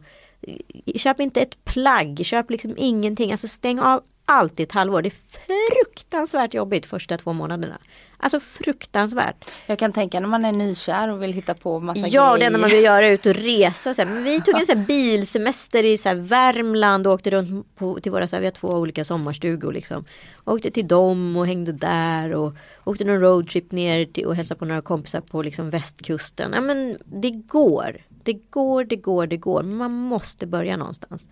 köp 0.96 1.20
inte 1.20 1.42
ett 1.42 1.66
plagg, 1.66 2.22
köp 2.26 2.50
liksom 2.52 2.74
ingenting, 2.78 3.32
alltså 3.32 3.48
stäng 3.48 3.80
av 3.80 4.04
allt 4.26 4.60
i 4.60 4.64
ett 4.64 4.72
halvår. 4.72 5.02
Det 5.02 5.08
är 5.08 5.84
fruktansvärt 5.84 6.54
jobbigt 6.54 6.86
första 6.86 7.18
två 7.18 7.34
månaderna. 7.34 7.78
Alltså 8.20 8.40
fruktansvärt. 8.40 9.52
Jag 9.66 9.80
kan 9.80 9.94
tänka 9.94 10.20
när 10.20 10.28
man 10.28 10.46
är 10.46 10.52
nykär 10.52 11.08
och 11.10 11.24
vill 11.24 11.34
hitta 11.34 11.54
på 11.54 11.80
massa 11.80 12.08
Ja, 12.08 12.32
och 12.32 12.34
det 12.34 12.40
grejer. 12.40 12.48
enda 12.48 12.60
man 12.60 12.70
vill 12.70 12.84
göra 12.84 13.06
är 13.06 13.12
ut 13.12 13.26
och 13.26 13.34
resa. 13.36 13.94
Så 13.94 14.02
här. 14.02 14.10
Men 14.10 14.24
vi 14.24 14.42
tog 14.42 14.60
en 14.60 14.66
så 14.66 14.76
bilsemester 14.88 15.84
i 15.84 15.98
så 15.98 16.10
här 16.10 16.16
Värmland 16.16 17.08
och 17.08 17.14
åkte 17.14 17.30
runt 17.30 17.76
på, 17.76 18.00
till 18.00 18.12
våra, 18.12 18.28
så 18.28 18.36
här, 18.36 18.42
vi 18.42 18.48
har 18.48 18.52
två 18.52 18.68
olika 18.68 19.06
sommarstugor 19.06 19.74
liksom. 19.74 20.06
Åkte 20.46 20.72
till 20.72 20.88
dem 20.88 21.38
och 21.38 21.48
hängde 21.48 21.72
där 21.72 22.34
och 22.34 22.54
åkte 22.84 23.06
någon 23.06 23.20
roadtrip 23.20 23.72
ner 23.72 24.06
till, 24.06 24.26
och 24.26 24.36
hälsade 24.36 24.60
på 24.60 24.66
några 24.66 24.82
kompisar 24.82 25.22
på 25.22 25.42
liksom 25.42 25.70
västkusten. 25.70 26.52
Ja 26.54 26.62
men 26.62 26.98
det 27.06 27.32
går. 27.32 27.98
Det 28.24 28.34
går, 28.34 28.84
det 28.84 28.96
går, 28.96 29.28
det 29.28 29.38
går. 29.38 29.64
Men 29.64 29.78
man 29.78 29.92
måste 29.92 30.48
börja 30.48 30.78
någonstans. 30.78 31.28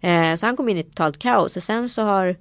Eh, 0.00 0.34
så 0.34 0.46
han 0.46 0.56
kom 0.56 0.68
in 0.68 0.78
i 0.78 0.82
totalt 0.82 1.18
kaos 1.18 1.56
och 1.56 1.62
sen 1.62 1.88
så 1.88 2.02
har 2.02 2.36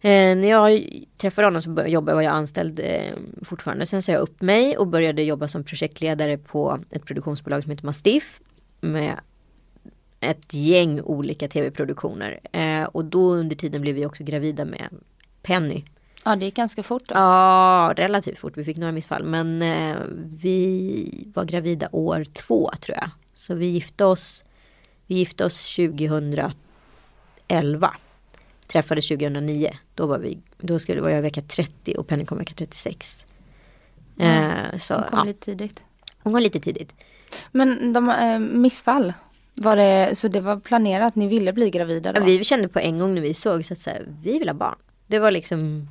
Eh, 0.00 0.36
när 0.36 0.48
jag 0.48 0.88
träffade 1.16 1.46
honom 1.46 1.62
så 1.62 1.84
jobbade 1.86 2.14
var 2.14 2.22
jag 2.22 2.32
anställd 2.32 2.80
eh, 2.80 3.12
fortfarande. 3.42 3.86
Sen 3.86 4.02
sa 4.02 4.12
jag 4.12 4.20
upp 4.20 4.42
mig 4.42 4.76
och 4.76 4.86
började 4.86 5.22
jobba 5.22 5.48
som 5.48 5.64
projektledare 5.64 6.38
på 6.38 6.78
ett 6.90 7.04
produktionsbolag 7.04 7.62
som 7.62 7.70
heter 7.70 7.86
Mastiff. 7.86 8.40
Med 8.80 9.20
ett 10.20 10.54
gäng 10.54 11.00
olika 11.00 11.48
tv-produktioner. 11.48 12.40
Eh, 12.52 12.84
och 12.84 13.04
då 13.04 13.34
under 13.34 13.56
tiden 13.56 13.80
blev 13.80 13.94
vi 13.94 14.06
också 14.06 14.24
gravida 14.24 14.64
med 14.64 14.88
Penny. 15.42 15.84
Ja 16.24 16.36
det 16.36 16.44
gick 16.44 16.56
ganska 16.56 16.82
fort 16.82 17.02
då. 17.06 17.14
Ja, 17.14 17.92
relativt 17.96 18.38
fort. 18.38 18.56
Vi 18.56 18.64
fick 18.64 18.76
några 18.76 18.92
missfall. 18.92 19.24
Men 19.24 19.62
eh, 19.62 19.96
vi 20.40 21.30
var 21.34 21.44
gravida 21.44 21.88
år 21.92 22.24
två 22.24 22.70
tror 22.80 22.96
jag. 22.96 23.10
Så 23.34 23.54
vi 23.54 23.66
gifte 23.66 24.04
oss, 24.04 24.44
vi 25.06 25.14
gifte 25.14 25.44
oss 25.44 25.76
2011. 25.76 26.54
Träffades 28.68 29.08
2009. 29.08 29.70
Då 29.94 30.06
var, 30.06 30.18
vi, 30.18 30.38
då 30.58 30.78
skulle, 30.78 31.00
var 31.00 31.10
jag 31.10 31.22
vecka 31.22 31.42
30 31.42 31.94
och 31.94 32.06
Penny 32.06 32.24
kom 32.24 32.38
vecka 32.38 32.52
36. 32.56 33.24
Eh, 34.18 34.78
så, 34.78 34.94
Hon 34.94 35.02
kom 35.02 35.18
ja, 35.18 35.24
lite 35.24 35.40
tidigt. 35.44 35.84
hon 36.22 36.32
kom 36.32 36.42
lite 36.42 36.60
tidigt. 36.60 36.92
Men 37.52 37.92
de 37.92 38.10
eh, 38.10 38.38
missfall. 38.38 39.12
Var 39.54 39.76
det, 39.76 40.18
så 40.18 40.28
det 40.28 40.40
var 40.40 40.56
planerat, 40.60 41.14
ni 41.16 41.26
ville 41.26 41.52
bli 41.52 41.70
gravida 41.70 42.12
då? 42.12 42.20
Ja, 42.20 42.24
Vi 42.24 42.44
kände 42.44 42.68
på 42.68 42.78
en 42.78 42.98
gång 42.98 43.14
när 43.14 43.22
vi 43.22 43.34
såg 43.34 43.64
så 43.64 43.72
att 43.72 43.78
så 43.78 43.90
här, 43.90 44.06
vi 44.22 44.38
vill 44.38 44.48
ha 44.48 44.54
barn. 44.54 44.76
Det 45.06 45.18
var 45.18 45.30
liksom 45.30 45.88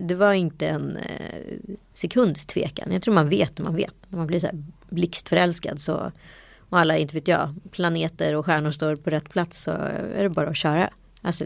Det 0.00 0.14
var 0.14 0.32
inte 0.32 0.68
en 0.68 0.96
eh, 0.96 1.58
sekunds 1.92 2.46
tvekan. 2.46 2.92
Jag 2.92 3.02
tror 3.02 3.14
man 3.14 3.28
vet 3.28 3.58
när 3.58 3.64
man 3.64 3.76
vet. 3.76 3.94
När 4.08 4.18
man 4.18 4.26
blir 4.26 4.40
så 4.40 4.46
här 4.46 4.64
blixtförälskad 4.88 5.80
så 5.80 6.12
och 6.58 6.78
alla, 6.78 6.96
inte 6.98 7.14
vet 7.14 7.28
jag, 7.28 7.54
planeter 7.70 8.34
och 8.34 8.46
stjärnor 8.46 8.70
står 8.70 8.96
på 8.96 9.10
rätt 9.10 9.28
plats 9.28 9.62
så 9.62 9.70
är 9.70 10.22
det 10.22 10.28
bara 10.28 10.48
att 10.48 10.56
köra. 10.56 10.90
Alltså 11.22 11.44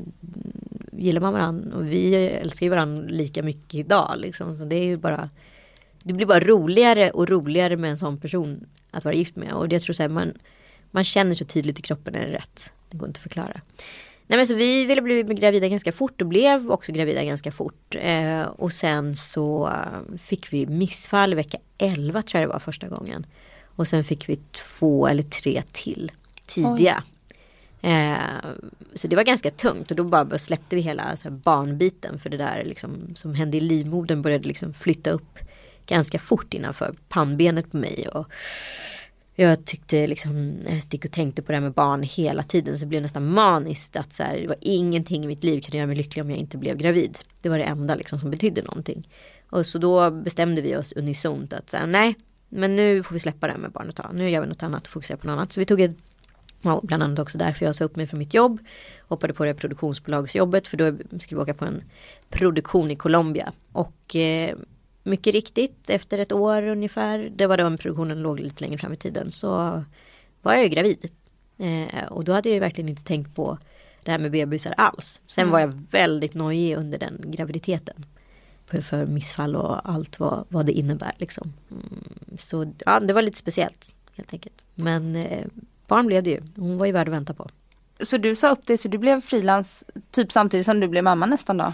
gillar 0.93 1.21
man 1.21 1.33
varandra 1.33 1.77
och 1.77 1.87
vi 1.87 2.15
älskar 2.15 2.67
ju 2.67 2.71
varandra 2.71 3.05
lika 3.09 3.43
mycket 3.43 3.75
idag 3.75 4.15
liksom. 4.17 4.57
Så 4.57 4.65
det 4.65 4.77
är 4.77 4.85
ju 4.85 4.97
bara 4.97 5.31
Det 6.03 6.13
blir 6.13 6.27
bara 6.27 6.41
roligare 6.41 7.11
och 7.11 7.29
roligare 7.29 7.77
med 7.77 7.91
en 7.91 7.99
sån 7.99 8.21
person 8.21 8.67
att 8.91 9.05
vara 9.05 9.15
gift 9.15 9.37
med. 9.37 9.53
Och 9.53 9.73
jag 9.73 9.83
tror 9.83 9.95
så 9.95 10.03
här, 10.03 10.09
man, 10.09 10.33
man 10.91 11.05
känner 11.05 11.35
så 11.35 11.45
tydligt 11.45 11.79
i 11.79 11.83
kroppen 11.83 12.13
när 12.13 12.21
det 12.21 12.27
är 12.27 12.33
rätt. 12.33 12.73
Det 12.91 12.99
går 12.99 13.09
inte 13.09 13.19
att 13.19 13.23
förklara. 13.23 13.61
Nej 14.27 14.37
men 14.37 14.47
så 14.47 14.55
vi 14.55 14.85
ville 14.85 15.03
bli 15.03 15.23
gravida 15.23 15.69
ganska 15.69 15.93
fort 15.93 16.21
och 16.21 16.27
blev 16.27 16.71
också 16.71 16.93
gravida 16.93 17.25
ganska 17.25 17.53
fort. 17.53 17.97
Eh, 18.01 18.43
och 18.43 18.73
sen 18.73 19.17
så 19.17 19.69
eh, 19.69 20.19
fick 20.19 20.53
vi 20.53 20.67
missfall 20.67 21.33
i 21.33 21.37
vecka 21.37 21.59
11 21.79 22.23
tror 22.23 22.41
jag 22.41 22.49
det 22.49 22.53
var 22.53 22.61
första 22.61 22.89
gången. 22.89 23.27
Och 23.65 23.89
sen 23.89 24.05
fick 24.05 24.29
vi 24.29 24.37
två 24.37 25.07
eller 25.07 25.23
tre 25.23 25.63
till 25.73 26.13
tidiga. 26.47 27.03
Eh, 27.87 28.51
så 28.95 29.09
det 29.09 29.17
var 29.17 29.23
ganska 29.23 29.51
tungt 29.51 29.91
och 29.91 29.97
då 29.97 30.05
bara 30.05 30.39
släppte 30.39 30.77
vi 30.77 30.83
hela 30.83 31.17
så 31.17 31.29
här, 31.29 31.37
barnbiten 31.37 32.19
för 32.19 32.31
det 32.31 32.37
där 32.37 32.65
liksom, 32.65 33.15
som 33.15 33.35
hände 33.35 33.57
i 33.57 33.61
livmodern 33.61 34.23
började 34.23 34.49
liksom 34.49 34.75
flytta 34.75 35.11
upp 35.11 35.39
ganska 35.87 36.19
fort 36.19 36.55
innanför 36.55 36.95
pannbenet 37.09 37.71
på 37.71 37.77
mig. 37.77 38.09
Och 38.09 38.27
jag 39.35 39.65
tyckte 39.65 40.07
liksom, 40.07 40.59
jag 40.67 40.81
gick 40.91 41.05
och 41.05 41.13
tänkte 41.13 41.43
på 41.43 41.53
det 41.53 41.57
här 41.57 41.63
med 41.63 41.73
barn 41.73 42.03
hela 42.03 42.43
tiden 42.43 42.79
så 42.79 42.85
det 42.85 42.89
blev 42.89 43.03
nästan 43.03 43.27
maniskt 43.27 43.97
att 43.97 44.13
så 44.13 44.23
här, 44.23 44.39
det 44.41 44.49
var 44.49 44.57
ingenting 44.61 45.25
i 45.25 45.27
mitt 45.27 45.45
liv 45.45 45.61
kunde 45.61 45.77
göra 45.77 45.87
mig 45.87 45.97
lycklig 45.97 46.25
om 46.25 46.31
jag 46.31 46.39
inte 46.39 46.59
blev 46.59 46.77
gravid. 46.77 47.19
Det 47.41 47.49
var 47.49 47.59
det 47.59 47.65
enda 47.65 47.95
liksom 47.95 48.19
som 48.19 48.31
betydde 48.31 48.63
någonting. 48.63 49.09
Och 49.51 49.67
så 49.67 49.79
då 49.79 50.11
bestämde 50.11 50.63
vi 50.63 50.77
oss 50.77 50.93
unisont 50.93 51.53
att 51.53 51.71
så 51.71 51.77
här, 51.77 51.87
nej, 51.87 52.17
men 52.49 52.77
nu 52.77 53.03
får 53.03 53.15
vi 53.15 53.21
släppa 53.21 53.47
det 53.47 53.53
här 53.53 53.61
med 53.61 53.71
barnet. 53.71 54.01
Nu 54.13 54.31
gör 54.31 54.41
vi 54.41 54.47
något 54.47 54.63
annat 54.63 54.87
och 54.87 54.93
fokuserar 54.93 55.19
på 55.19 55.27
något 55.27 55.33
annat. 55.33 55.53
Så 55.53 55.61
vi 55.61 55.65
tog 55.65 55.81
ett 55.81 55.97
Ja, 56.63 56.81
bland 56.83 57.03
annat 57.03 57.19
också 57.19 57.39
därför 57.39 57.67
jag 57.67 57.75
sa 57.75 57.85
upp 57.85 57.97
mig 57.97 58.07
från 58.07 58.19
mitt 58.19 58.35
jobb. 58.35 58.59
Hoppade 59.09 59.35
på 59.35 59.45
det 59.45 59.55
produktionsbolagsjobbet 59.55 60.69
för 60.69 60.77
då 60.77 60.97
skulle 61.19 61.39
vi 61.39 61.43
åka 61.43 61.55
på 61.55 61.65
en 61.65 61.83
produktion 62.29 62.91
i 62.91 62.97
Colombia. 62.97 63.53
Och 63.73 64.17
eh, 64.17 64.57
mycket 65.03 65.35
riktigt 65.35 65.91
efter 65.91 66.19
ett 66.19 66.33
år 66.33 66.63
ungefär, 66.63 67.33
det 67.37 67.47
var 67.47 67.57
då 67.57 67.67
en 67.67 67.79
produktionen 67.79 68.23
låg 68.23 68.41
lite 68.41 68.65
längre 68.65 68.79
fram 68.79 68.93
i 68.93 68.97
tiden, 68.97 69.31
så 69.31 69.49
var 70.43 70.53
jag 70.53 70.63
ju 70.63 70.69
gravid. 70.69 71.11
Eh, 71.59 72.07
och 72.09 72.25
då 72.25 72.33
hade 72.33 72.49
jag 72.49 72.55
ju 72.55 72.61
verkligen 72.61 72.89
inte 72.89 73.05
tänkt 73.05 73.37
på 73.37 73.59
det 74.03 74.11
här 74.11 74.19
med 74.19 74.31
bebisar 74.31 74.75
alls. 74.77 75.21
Sen 75.27 75.51
var 75.51 75.61
jag 75.61 75.87
väldigt 75.91 76.35
nojig 76.35 76.77
under 76.77 76.99
den 76.99 77.25
graviditeten. 77.25 78.07
För, 78.67 78.81
för 78.81 79.07
missfall 79.07 79.57
och 79.57 79.91
allt 79.91 80.21
vad, 80.21 80.45
vad 80.49 80.67
det 80.67 80.73
innebär 80.73 81.15
liksom. 81.19 81.53
Mm, 81.71 82.39
så 82.39 82.73
ja, 82.87 83.01
det 83.01 83.13
var 83.13 83.23
lite 83.23 83.39
speciellt 83.39 83.95
helt 84.17 84.33
enkelt. 84.33 84.63
Men 84.75 85.17
eh, 85.17 85.47
barn 85.87 86.07
blev 86.07 86.23
det 86.23 86.31
ju. 86.31 86.43
Hon 86.57 86.79
var 86.79 86.87
ju 86.87 86.93
värd 86.93 87.09
att 87.09 87.15
vänta 87.15 87.35
på. 87.35 87.49
Så 88.01 88.17
du 88.17 88.35
sa 88.35 88.51
upp 88.51 88.67
dig 88.67 88.79
så 88.79 88.89
du 88.89 88.99
blev 88.99 89.21
frilans 89.21 89.85
typ 90.11 90.33
samtidigt 90.33 90.67
som 90.67 90.81
du 90.81 90.89
blev 90.89 91.05
mamma 91.05 91.27
nästan 91.27 91.57
då? 91.57 91.73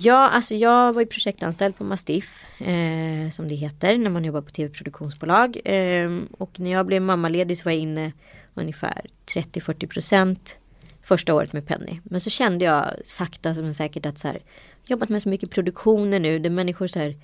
Ja, 0.00 0.28
alltså 0.28 0.54
jag 0.54 0.92
var 0.92 1.00
ju 1.00 1.06
projektanställd 1.06 1.76
på 1.76 1.84
Mastiff, 1.84 2.60
eh, 2.60 3.30
som 3.30 3.48
det 3.48 3.54
heter 3.54 3.98
när 3.98 4.10
man 4.10 4.24
jobbar 4.24 4.40
på 4.40 4.50
tv-produktionsbolag. 4.50 5.58
Eh, 5.64 6.10
och 6.38 6.60
när 6.60 6.70
jag 6.70 6.86
blev 6.86 7.02
mammaledig 7.02 7.58
så 7.58 7.64
var 7.64 7.72
jag 7.72 7.80
inne 7.80 8.12
ungefär 8.54 9.06
30-40 9.34 9.86
procent 9.86 10.56
första 11.02 11.34
året 11.34 11.52
med 11.52 11.66
Penny. 11.66 12.00
Men 12.04 12.20
så 12.20 12.30
kände 12.30 12.64
jag 12.64 12.94
sakta 13.04 13.54
men 13.54 13.74
säkert 13.74 14.06
att 14.06 14.18
så 14.18 14.28
här, 14.28 14.42
jobbat 14.86 15.08
med 15.08 15.22
så 15.22 15.28
mycket 15.28 15.50
produktioner 15.50 16.20
nu 16.20 16.38
där 16.38 16.50
människor 16.50 16.86
så 16.86 16.98
här 16.98 17.16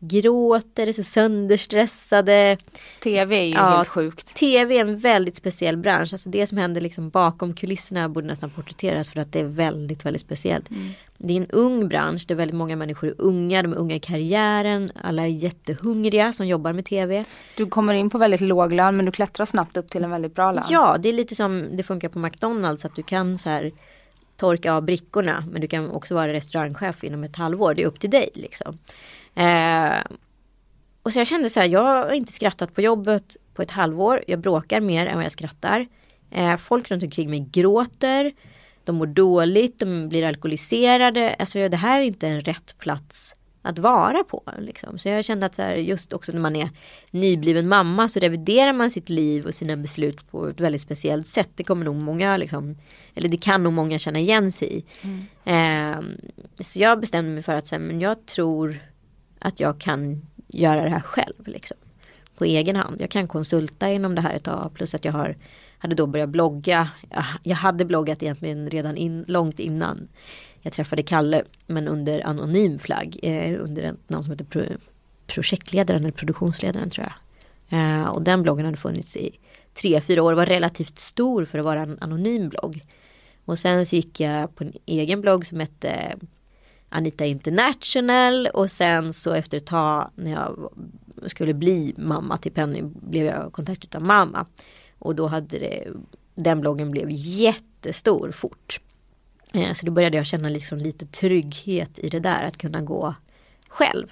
gråter, 0.00 0.86
är 0.86 0.92
så 0.92 1.02
sönderstressade. 1.02 2.56
TV 3.02 3.36
är 3.36 3.44
ju 3.44 3.54
Ja, 3.54 3.68
helt 3.76 3.88
sjukt. 3.88 4.34
TV 4.34 4.76
är 4.76 4.80
en 4.80 4.98
väldigt 4.98 5.36
speciell 5.36 5.76
bransch. 5.76 6.12
Alltså 6.12 6.28
det 6.28 6.46
som 6.46 6.58
händer 6.58 6.80
liksom 6.80 7.10
bakom 7.10 7.54
kulisserna 7.54 8.08
borde 8.08 8.26
nästan 8.26 8.50
porträtteras 8.50 9.12
för 9.12 9.20
att 9.20 9.32
det 9.32 9.40
är 9.40 9.44
väldigt, 9.44 10.04
väldigt 10.04 10.22
speciellt. 10.22 10.70
Mm. 10.70 10.90
Det 11.18 11.32
är 11.32 11.36
en 11.36 11.50
ung 11.50 11.88
bransch 11.88 12.24
där 12.28 12.34
väldigt 12.34 12.56
många 12.56 12.76
människor 12.76 13.08
är 13.08 13.14
unga, 13.18 13.62
de 13.62 13.72
är 13.72 13.76
unga 13.76 13.94
i 13.94 14.00
karriären, 14.00 14.92
alla 15.02 15.22
är 15.22 15.26
jättehungriga 15.26 16.32
som 16.32 16.46
jobbar 16.46 16.72
med 16.72 16.84
TV. 16.84 17.24
Du 17.56 17.66
kommer 17.66 17.94
in 17.94 18.10
på 18.10 18.18
väldigt 18.18 18.40
låg 18.40 18.72
lön 18.72 18.96
men 18.96 19.06
du 19.06 19.12
klättrar 19.12 19.46
snabbt 19.46 19.76
upp 19.76 19.90
till 19.90 20.04
en 20.04 20.10
väldigt 20.10 20.34
bra 20.34 20.52
lön. 20.52 20.64
Ja, 20.70 20.96
det 20.98 21.08
är 21.08 21.12
lite 21.12 21.34
som 21.34 21.76
det 21.76 21.82
funkar 21.82 22.08
på 22.08 22.18
McDonalds 22.18 22.84
att 22.84 22.96
du 22.96 23.02
kan 23.02 23.38
så 23.38 23.48
här 23.48 23.72
torka 24.36 24.72
av 24.72 24.82
brickorna 24.82 25.44
men 25.50 25.60
du 25.60 25.66
kan 25.66 25.90
också 25.90 26.14
vara 26.14 26.32
restaurangchef 26.32 27.04
inom 27.04 27.24
ett 27.24 27.36
halvår. 27.36 27.74
Det 27.74 27.82
är 27.82 27.86
upp 27.86 28.00
till 28.00 28.10
dig 28.10 28.28
liksom. 28.34 28.78
Eh, 29.34 30.02
och 31.02 31.12
så 31.12 31.18
jag 31.18 31.26
kände 31.26 31.50
så 31.50 31.60
här, 31.60 31.68
jag 31.68 31.84
har 31.84 32.12
inte 32.12 32.32
skrattat 32.32 32.74
på 32.74 32.80
jobbet 32.80 33.36
på 33.54 33.62
ett 33.62 33.70
halvår. 33.70 34.24
Jag 34.26 34.38
bråkar 34.38 34.80
mer 34.80 35.06
än 35.06 35.16
vad 35.16 35.24
jag 35.24 35.32
skrattar. 35.32 35.86
Eh, 36.30 36.56
folk 36.56 36.90
runt 36.90 37.02
omkring 37.02 37.30
mig 37.30 37.48
gråter. 37.52 38.32
De 38.84 38.96
mår 38.96 39.06
dåligt, 39.06 39.78
de 39.78 40.08
blir 40.08 40.26
alkoholiserade. 40.26 41.36
Alltså 41.38 41.68
det 41.68 41.76
här 41.76 42.00
är 42.00 42.04
inte 42.04 42.28
en 42.28 42.40
rätt 42.40 42.78
plats 42.78 43.34
att 43.62 43.78
vara 43.78 44.24
på. 44.24 44.42
Liksom. 44.58 44.98
Så 44.98 45.08
jag 45.08 45.24
kände 45.24 45.46
att 45.46 45.54
så 45.54 45.62
här, 45.62 45.74
just 45.76 46.12
också 46.12 46.32
när 46.32 46.40
man 46.40 46.56
är 46.56 46.70
nybliven 47.10 47.68
mamma 47.68 48.08
så 48.08 48.20
reviderar 48.20 48.72
man 48.72 48.90
sitt 48.90 49.08
liv 49.08 49.46
och 49.46 49.54
sina 49.54 49.76
beslut 49.76 50.30
på 50.30 50.48
ett 50.48 50.60
väldigt 50.60 50.82
speciellt 50.82 51.26
sätt. 51.26 51.50
Det 51.54 51.64
kommer 51.64 51.84
nog 51.84 51.96
många, 51.96 52.36
liksom, 52.36 52.76
eller 53.14 53.28
det 53.28 53.36
kan 53.36 53.62
nog 53.62 53.72
många 53.72 53.98
känna 53.98 54.18
igen 54.18 54.52
sig 54.52 54.78
i. 54.78 54.84
Eh, 55.44 56.00
så 56.60 56.78
jag 56.78 57.00
bestämde 57.00 57.30
mig 57.30 57.42
för 57.42 57.52
att 57.52 57.66
så 57.66 57.74
här, 57.74 57.82
men 57.82 58.00
jag 58.00 58.26
tror 58.26 58.78
att 59.40 59.60
jag 59.60 59.78
kan 59.78 60.26
göra 60.48 60.84
det 60.84 60.90
här 60.90 61.00
själv. 61.00 61.46
Liksom, 61.46 61.76
på 62.38 62.44
egen 62.44 62.76
hand. 62.76 63.00
Jag 63.00 63.10
kan 63.10 63.28
konsulta 63.28 63.90
inom 63.90 64.14
det 64.14 64.20
här 64.20 64.34
ett 64.34 64.44
tag. 64.44 64.70
Plus 64.74 64.94
att 64.94 65.04
jag 65.04 65.12
har, 65.12 65.36
hade 65.78 65.94
då 65.94 66.06
börjat 66.06 66.28
blogga. 66.28 66.88
Jag, 67.10 67.24
jag 67.42 67.56
hade 67.56 67.84
bloggat 67.84 68.22
egentligen 68.22 68.70
redan 68.70 68.96
in, 68.96 69.24
långt 69.28 69.58
innan 69.58 70.08
jag 70.60 70.72
träffade 70.72 71.02
Kalle. 71.02 71.42
Men 71.66 71.88
under 71.88 72.26
anonym 72.26 72.78
flagg. 72.78 73.18
Eh, 73.22 73.62
under 73.62 73.82
ett 73.82 74.10
namn 74.10 74.24
som 74.24 74.32
heter 74.32 74.44
pro, 74.44 74.62
projektledaren 75.26 76.02
eller 76.02 76.12
produktionsledaren 76.12 76.90
tror 76.90 77.06
jag. 77.06 77.14
Eh, 77.78 78.08
och 78.08 78.22
den 78.22 78.42
bloggen 78.42 78.64
hade 78.64 78.76
funnits 78.76 79.16
i 79.16 79.38
tre, 79.74 80.00
fyra 80.00 80.22
år. 80.22 80.32
Var 80.32 80.46
relativt 80.46 80.98
stor 80.98 81.44
för 81.44 81.58
att 81.58 81.64
vara 81.64 81.82
en 81.82 81.98
anonym 82.00 82.48
blogg. 82.48 82.84
Och 83.44 83.58
sen 83.58 83.86
så 83.86 83.96
gick 83.96 84.20
jag 84.20 84.54
på 84.54 84.64
en 84.64 84.72
egen 84.86 85.20
blogg 85.20 85.46
som 85.46 85.60
hette 85.60 86.16
Anita 86.90 87.26
International 87.26 88.46
och 88.46 88.70
sen 88.70 89.12
så 89.12 89.32
efter 89.32 89.56
ett 89.56 89.66
tag 89.66 90.10
när 90.14 90.30
jag 90.30 90.70
skulle 91.26 91.54
bli 91.54 91.94
mamma 91.96 92.38
till 92.38 92.52
Penny 92.52 92.82
blev 92.82 93.26
jag 93.26 93.52
kontaktad 93.52 93.98
av 93.98 94.06
mamma. 94.06 94.46
Och 94.98 95.14
då 95.14 95.26
hade 95.26 95.58
det, 95.58 95.88
den 96.34 96.60
bloggen 96.60 96.90
blev 96.90 97.06
jättestor 97.10 98.32
fort. 98.32 98.80
Eh, 99.52 99.72
så 99.72 99.86
då 99.86 99.92
började 99.92 100.16
jag 100.16 100.26
känna 100.26 100.48
liksom 100.48 100.78
lite 100.78 101.06
trygghet 101.06 101.98
i 101.98 102.08
det 102.08 102.20
där 102.20 102.44
att 102.44 102.56
kunna 102.56 102.80
gå 102.80 103.14
själv. 103.68 104.06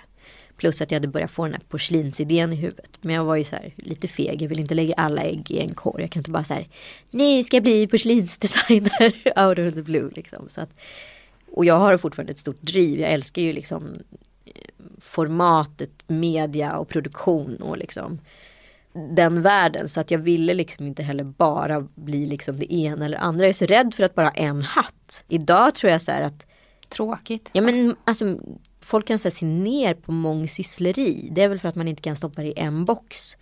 Plus 0.56 0.80
att 0.80 0.90
jag 0.90 0.96
hade 0.96 1.08
börjat 1.08 1.30
få 1.30 1.44
den 1.44 1.52
här 1.52 1.62
porslinsidén 1.68 2.52
i 2.52 2.56
huvudet. 2.56 2.98
Men 3.00 3.14
jag 3.14 3.24
var 3.24 3.36
ju 3.36 3.44
så 3.44 3.56
här 3.56 3.74
lite 3.76 4.08
feg. 4.08 4.42
Jag 4.42 4.48
vill 4.48 4.58
inte 4.58 4.74
lägga 4.74 4.94
alla 4.94 5.22
ägg 5.22 5.50
i 5.50 5.60
en 5.60 5.74
korg. 5.74 6.02
Jag 6.02 6.10
kan 6.10 6.20
inte 6.20 6.30
bara 6.30 6.44
så 6.44 6.54
här. 6.54 6.68
ni 7.10 7.44
ska 7.44 7.60
bli 7.60 7.86
porslinsdesigner 7.86 9.14
out 9.46 9.58
of 9.58 9.74
the 9.74 9.82
blue 9.82 10.10
liksom. 10.14 10.48
Så 10.48 10.60
att, 10.60 10.70
och 11.59 11.64
jag 11.64 11.79
har 11.79 11.97
fortfarande 11.97 12.33
ett 12.33 12.38
stort 12.38 12.62
driv. 12.62 13.01
Jag 13.01 13.11
älskar 13.11 13.42
ju 13.42 13.53
liksom 13.53 13.94
eh, 14.44 14.53
formatet, 14.99 15.90
media 16.07 16.77
och 16.77 16.88
produktion 16.88 17.57
och 17.57 17.79
liksom 17.79 18.21
den 18.92 19.42
världen. 19.42 19.88
Så 19.88 20.01
att 20.01 20.11
jag 20.11 20.18
ville 20.18 20.55
liksom 20.55 20.87
inte 20.87 21.03
heller 21.03 21.25
bara 21.25 21.81
bli 21.81 22.27
liksom 22.27 22.59
det 22.59 22.75
ena 22.75 23.05
eller 23.05 23.18
andra. 23.18 23.44
Jag 23.44 23.49
är 23.49 23.55
så 23.55 23.66
rädd 23.66 23.94
för 23.94 24.05
att 24.05 24.14
bara 24.14 24.27
ha 24.27 24.35
en 24.35 24.62
hatt. 24.62 25.25
Idag 25.29 25.75
tror 25.75 25.92
jag 25.92 26.03
så 26.03 26.11
här 26.11 26.23
att 26.23 26.47
Tråkigt. 26.88 27.51
Ja 27.53 27.62
men 27.62 27.97
alltså 28.05 28.38
folk 28.81 29.07
kan 29.07 29.18
så 29.18 29.29
här, 29.29 29.35
se 29.35 29.47
ner 29.47 29.94
på 29.94 30.12
mångsyssleri. 30.12 31.29
Det 31.33 31.42
är 31.42 31.49
väl 31.49 31.59
för 31.59 31.68
att 31.68 31.75
man 31.75 31.88
inte 31.88 32.03
kan 32.03 32.16
stoppa 32.16 32.42
det 32.42 32.49
i 32.49 32.59
en 32.59 32.85
box. 32.85 33.37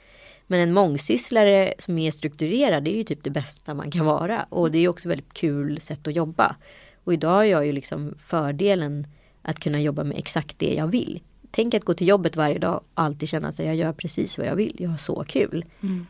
Men 0.46 0.60
en 0.60 0.72
mångsysslare 0.72 1.74
som 1.78 1.98
är 1.98 2.10
strukturerad 2.10 2.84
det 2.84 2.94
är 2.94 2.96
ju 2.96 3.04
typ 3.04 3.24
det 3.24 3.30
bästa 3.30 3.74
man 3.74 3.90
kan 3.90 4.06
vara. 4.06 4.46
Och 4.48 4.70
det 4.70 4.78
är 4.78 4.88
också 4.88 5.08
väldigt 5.08 5.32
kul 5.32 5.80
sätt 5.80 6.06
att 6.06 6.14
jobba. 6.14 6.56
Och 7.06 7.12
idag 7.12 7.36
har 7.36 7.44
jag 7.44 7.66
ju 7.66 7.72
liksom 7.72 8.14
fördelen 8.18 9.06
att 9.42 9.60
kunna 9.60 9.80
jobba 9.80 10.04
med 10.04 10.18
exakt 10.18 10.58
det 10.58 10.74
jag 10.74 10.86
vill. 10.86 11.20
Tänk 11.50 11.74
att 11.74 11.84
gå 11.84 11.94
till 11.94 12.08
jobbet 12.08 12.36
varje 12.36 12.58
dag 12.58 12.76
och 12.76 12.84
alltid 12.94 13.28
känna 13.28 13.48
att 13.48 13.58
jag 13.58 13.76
gör 13.76 13.92
precis 13.92 14.38
vad 14.38 14.46
jag 14.46 14.56
vill. 14.56 14.76
Jag 14.78 14.90
har 14.90 14.96
så 14.96 15.24
kul. 15.28 15.64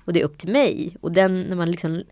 Och 0.04 0.12
det 0.12 0.20
är 0.20 0.24
upp 0.24 0.38
till 0.38 0.52
mig. 0.52 0.96
Och 1.00 1.12
den, 1.12 1.42
när 1.42 1.56
man 1.56 1.70
liksom 1.70 2.02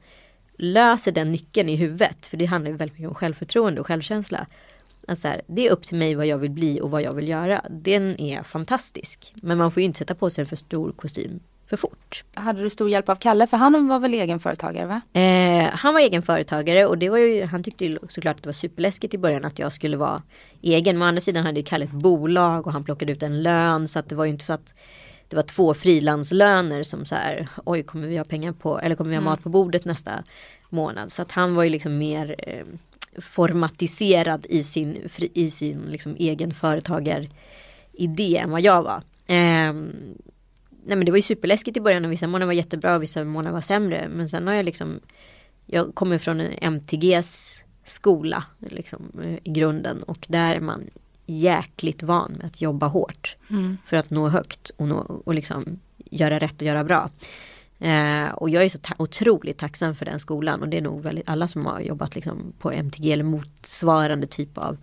löser 0.57 1.13
den 1.13 1.33
nyckeln 1.33 1.69
i 1.69 1.77
huvudet. 1.77 2.27
För 2.27 2.37
det 2.37 2.45
handlar 2.45 2.71
ju 2.71 2.77
väldigt 2.77 2.99
mycket 2.99 3.09
om 3.09 3.15
självförtroende 3.15 3.81
och 3.81 3.87
självkänsla. 3.87 4.47
Att 5.09 5.19
så 5.19 5.29
här, 5.29 5.43
det 5.47 5.67
är 5.67 5.71
upp 5.71 5.83
till 5.83 5.99
mig 5.99 6.15
vad 6.15 6.27
jag 6.27 6.39
vill 6.39 6.51
bli 6.51 6.81
och 6.81 6.91
vad 6.91 7.03
jag 7.03 7.13
vill 7.13 7.29
göra. 7.29 7.65
Den 7.71 8.21
är 8.21 8.43
fantastisk. 8.43 9.33
Men 9.35 9.59
man 9.59 9.73
får 9.73 9.81
ju 9.81 9.85
inte 9.85 9.99
sätta 9.99 10.15
på 10.15 10.31
sig 10.31 10.43
en 10.43 10.49
för 10.49 10.57
stor 10.57 10.93
kostym 10.93 11.41
för 11.67 11.77
fort. 11.77 12.25
Hade 12.35 12.63
du 12.63 12.71
stor 12.71 12.91
hjälp 12.91 13.09
av 13.09 13.17
Kalle? 13.17 13.47
För 13.47 13.57
han 13.57 13.89
var 13.89 13.99
väl 14.01 14.15
egenföretagare 14.15 14.87
va? 14.87 15.21
Eh, 15.21 15.71
han 15.73 15.95
var 15.95 16.01
egen 16.01 16.23
företagare 16.23 16.87
och 16.87 16.99
det 16.99 17.11
var 17.11 17.19
ju, 17.19 17.45
han 17.45 17.63
tyckte 17.63 17.85
ju 17.85 17.99
såklart 18.09 18.37
att 18.37 18.43
det 18.43 18.49
var 18.49 18.53
superläskigt 18.53 19.15
i 19.15 19.19
början 19.19 19.45
att 19.45 19.59
jag 19.59 19.73
skulle 19.73 19.97
vara 19.97 20.23
egen. 20.63 20.99
Men 20.99 21.07
å 21.07 21.09
andra 21.09 21.21
sidan 21.21 21.45
hade 21.45 21.59
ju 21.59 21.65
Kalle 21.65 21.85
ett 21.85 21.91
bolag 21.91 22.67
och 22.67 22.73
han 22.73 22.85
plockade 22.85 23.13
ut 23.13 23.23
en 23.23 23.43
lön 23.43 23.89
så 23.89 23.99
att 23.99 24.09
det 24.09 24.15
var 24.15 24.25
ju 24.25 24.31
inte 24.31 24.45
så 24.45 24.53
att 24.53 24.75
det 25.29 25.37
var 25.37 25.43
två 25.43 25.75
frilanslöner 25.75 26.83
som 26.83 27.07
så 27.07 27.15
här, 27.15 27.49
oj 27.65 27.83
kommer 27.83 28.09
vi 28.09 28.17
ha 28.17 28.25
pengar 28.25 28.53
på, 28.53 28.79
eller 28.79 28.97
kommer 28.97 29.11
vi 29.11 29.17
ha 29.17 29.23
mat 29.23 29.43
på 29.43 29.49
bordet 29.49 29.85
nästa 29.85 30.25
månad. 30.69 31.13
Så 31.13 31.23
att 31.23 31.33
han 31.33 31.55
var 31.55 31.65
ju 31.65 31.71
liksom 31.71 31.99
mer 31.99 32.35
eh, 32.39 32.65
formatiserad 33.21 34.47
i 34.49 34.65
sin, 34.65 35.09
i 35.35 35.51
sin 35.51 35.81
liksom 35.81 36.17
egen 36.19 36.55
företagaridé 36.55 38.37
än 38.37 38.51
vad 38.51 38.61
jag 38.61 38.83
var. 38.83 39.03
Ehm, 39.27 39.93
nej 40.87 40.97
men 40.97 41.05
det 41.07 41.13
var 41.13 41.19
ju 41.19 41.23
superläskigt 41.23 41.77
i 41.77 41.81
början 41.81 42.05
och 42.05 42.13
vissa 42.13 42.27
månader 42.27 42.47
var 42.47 42.53
jättebra 42.53 42.95
och 42.97 43.03
vissa 43.03 43.25
månader 43.25 43.55
var 43.55 43.61
sämre. 43.61 44.09
Men 44.09 44.29
sen 44.29 44.47
har 44.47 44.55
jag 44.55 44.65
liksom, 44.65 45.01
jag 45.67 45.95
kommer 45.95 46.19
från 46.19 46.41
en 46.41 46.53
MTGs 46.61 47.61
skola 47.85 48.45
liksom, 48.59 49.03
eh, 49.25 49.35
i 49.35 49.51
grunden 49.51 50.03
och 50.03 50.27
där 50.29 50.55
är 50.55 50.61
man 50.61 50.91
jäkligt 51.27 52.03
van 52.03 52.33
med 52.33 52.47
att 52.47 52.61
jobba 52.61 52.87
hårt 52.87 53.37
för 53.87 53.97
att 53.97 54.11
nå 54.11 54.29
högt 54.29 54.71
och, 54.77 54.89
nå, 54.89 54.97
och 55.25 55.35
liksom 55.35 55.81
göra 56.11 56.39
rätt 56.39 56.55
och 56.57 56.63
göra 56.63 56.85
bra. 56.85 57.11
Eh, 57.79 58.29
och 58.29 58.51
jag 58.51 58.65
är 58.65 58.69
så 58.69 58.79
ta- 58.79 58.95
otroligt 58.99 59.59
tacksam 59.59 59.95
för 59.95 60.05
den 60.05 60.21
skolan 60.21 60.61
och 60.63 60.69
det 60.69 60.77
är 60.79 60.83
nog 60.83 61.03
väldigt 61.03 61.29
alla 61.29 61.49
som 61.49 61.67
har 61.67 61.81
jobbat 61.81 62.15
liksom 62.15 62.53
på 62.59 62.71
MTG 62.71 63.13
eller 63.13 63.25
motsvarande 63.25 64.27
typ 64.27 64.59
av 64.59 64.77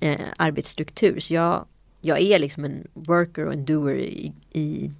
eh, 0.00 0.16
arbetsstruktur. 0.36 1.20
Så 1.20 1.34
jag, 1.34 1.64
jag 2.00 2.20
är 2.20 2.38
liksom 2.38 2.64
en 2.64 2.86
worker 2.94 3.46
och 3.46 3.52
en 3.52 3.64
doer 3.64 3.94
i, 3.94 4.32
i, 4.52 4.90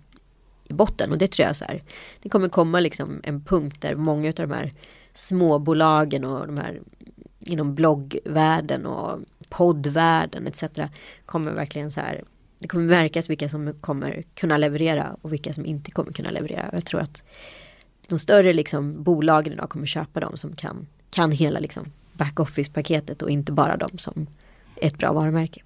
i 0.65 0.73
botten 0.73 1.13
och 1.13 1.19
det 1.19 1.29
tror 1.29 1.47
jag 1.47 1.57
så 1.57 1.65
här. 1.65 1.83
Det 2.23 2.29
kommer 2.29 2.49
komma 2.49 2.81
liksom 2.81 3.21
en 3.23 3.45
punkt 3.45 3.81
där 3.81 3.97
många 3.97 4.29
av 4.29 4.35
de 4.35 4.51
här 4.51 4.73
småbolagen 5.15 6.25
och 6.25 6.47
de 6.47 6.59
här 6.59 6.81
inom 7.41 7.75
bloggvärlden 7.75 8.87
och 8.87 9.21
poddvärlden 9.49 10.47
etc. 10.47 10.65
kommer 11.27 11.53
verkligen 11.53 11.91
så 11.91 12.01
här 12.01 12.25
det 12.59 12.69
kommer 12.69 12.85
märkas 12.85 13.31
vilka 13.31 13.49
som 13.49 13.75
kommer 13.81 14.23
kunna 14.35 14.57
leverera 14.57 15.17
och 15.23 15.33
vilka 15.33 15.53
som 15.53 15.67
inte 15.67 15.91
kommer 15.91 16.13
kunna 16.13 16.31
leverera. 16.31 16.71
Jag 16.73 16.85
tror 16.85 17.01
att 17.01 17.23
de 18.09 18.19
större 18.19 18.53
liksom, 18.53 19.03
bolagen 19.03 19.53
idag 19.53 19.71
kommer 19.71 19.87
köpa 19.87 20.21
dem 20.21 20.37
som 20.37 20.57
kan, 20.57 20.87
kan 21.11 21.33
hela 21.33 21.61
liksom 21.61 21.93
backoffice-paketet 22.13 23.23
och 23.23 23.31
inte 23.31 23.53
bara 23.53 23.77
de 23.77 23.99
som 23.99 24.27
är 24.77 24.87
ett 24.87 24.99
bra 24.99 25.13
varumärke. 25.13 25.63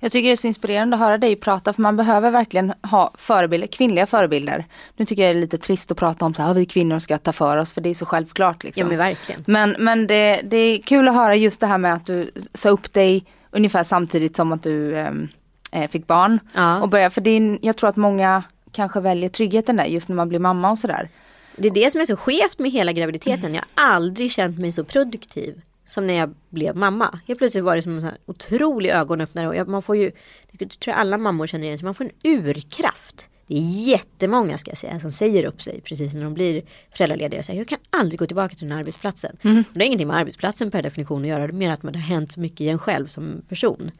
Jag 0.00 0.12
tycker 0.12 0.28
det 0.28 0.32
är 0.32 0.36
så 0.36 0.46
inspirerande 0.46 0.96
att 0.96 1.00
höra 1.00 1.18
dig 1.18 1.36
prata 1.36 1.72
för 1.72 1.82
man 1.82 1.96
behöver 1.96 2.30
verkligen 2.30 2.72
ha 2.82 3.14
förebilder, 3.18 3.66
kvinnliga 3.66 4.06
förebilder. 4.06 4.66
Nu 4.96 5.04
tycker 5.04 5.22
jag 5.22 5.34
det 5.34 5.38
är 5.38 5.40
lite 5.40 5.58
trist 5.58 5.90
att 5.92 5.98
prata 5.98 6.24
om 6.24 6.34
så 6.34 6.42
här, 6.42 6.50
"Ah, 6.50 6.52
vi 6.52 6.66
kvinnor 6.66 6.98
ska 6.98 7.18
ta 7.18 7.32
för 7.32 7.56
oss 7.56 7.72
för 7.72 7.80
det 7.80 7.90
är 7.90 7.94
så 7.94 8.06
självklart 8.06 8.64
liksom. 8.64 8.80
Ja 8.80 8.86
men 8.88 8.98
verkligen. 8.98 9.44
Men, 9.46 9.76
men 9.78 10.06
det, 10.06 10.40
det 10.44 10.56
är 10.56 10.78
kul 10.82 11.08
att 11.08 11.14
höra 11.14 11.36
just 11.36 11.60
det 11.60 11.66
här 11.66 11.78
med 11.78 11.94
att 11.94 12.06
du 12.06 12.30
sa 12.54 12.68
upp 12.68 12.92
dig 12.92 13.24
ungefär 13.50 13.84
samtidigt 13.84 14.36
som 14.36 14.52
att 14.52 14.62
du 14.62 14.98
ehm, 14.98 15.28
eh, 15.72 15.88
fick 15.90 16.06
barn. 16.06 16.40
Ja. 16.54 16.80
Och 16.80 16.88
börja, 16.88 17.10
för 17.10 17.20
det 17.20 17.30
är, 17.30 17.58
jag 17.62 17.76
tror 17.76 17.90
att 17.90 17.96
många 17.96 18.42
kanske 18.72 19.00
väljer 19.00 19.28
tryggheten 19.28 19.76
där 19.76 19.84
just 19.84 20.08
när 20.08 20.16
man 20.16 20.28
blir 20.28 20.38
mamma 20.38 20.70
och 20.70 20.78
sådär. 20.78 21.08
Det 21.56 21.68
är 21.68 21.74
det 21.74 21.90
som 21.90 22.00
är 22.00 22.04
så 22.04 22.16
skevt 22.16 22.58
med 22.58 22.70
hela 22.70 22.92
graviditeten. 22.92 23.54
Jag 23.54 23.62
har 23.74 23.94
aldrig 23.94 24.32
känt 24.32 24.58
mig 24.58 24.72
så 24.72 24.84
produktiv 24.84 25.60
som 25.88 26.06
när 26.06 26.14
jag 26.14 26.34
blev 26.50 26.76
mamma. 26.76 27.20
Helt 27.26 27.38
plötsligt 27.38 27.64
var 27.64 27.76
det 27.76 27.82
som 27.82 27.94
en 27.94 28.00
sån 28.00 28.10
här 28.10 28.18
otrolig 28.26 28.90
ögonöppnare. 28.90 29.48
Och 29.48 29.56
jag- 29.56 29.68
man 29.68 29.82
får 29.82 29.96
ju, 29.96 30.10
det 30.52 30.58
tror 30.58 30.92
jag 30.92 30.96
alla 31.00 31.18
mammor 31.18 31.46
känner 31.46 31.64
igen 31.66 31.78
sig, 31.78 31.84
man 31.84 31.94
får 31.94 32.04
en 32.04 32.10
urkraft. 32.24 33.28
Det 33.46 33.54
är 33.56 33.60
jättemånga 33.88 34.58
ska 34.58 34.70
jag 34.70 34.78
säga 34.78 35.00
som 35.00 35.12
säger 35.12 35.44
upp 35.44 35.62
sig 35.62 35.80
precis 35.80 36.14
när 36.14 36.24
de 36.24 36.34
blir 36.34 36.62
föräldralediga 36.90 37.42
säger 37.42 37.60
jag 37.60 37.68
kan 37.68 37.78
aldrig 37.90 38.18
gå 38.18 38.26
tillbaka 38.26 38.54
till 38.54 38.66
den 38.66 38.72
här 38.72 38.78
arbetsplatsen. 38.80 39.36
Och 39.42 39.74
Det 39.74 39.80
har 39.80 39.86
ingenting 39.86 40.08
med 40.08 40.16
arbetsplatsen 40.16 40.70
per 40.70 40.82
definition 40.82 41.22
att 41.22 41.28
göra, 41.28 41.46
det 41.46 41.52
är 41.52 41.56
mer 41.56 41.72
att 41.72 41.80
det 41.82 41.88
har 41.88 41.92
hänt 41.94 42.32
så 42.32 42.40
mycket 42.40 42.60
i 42.60 42.68
en 42.68 42.78
själv 42.78 43.06
som 43.06 43.42
person. 43.48 43.90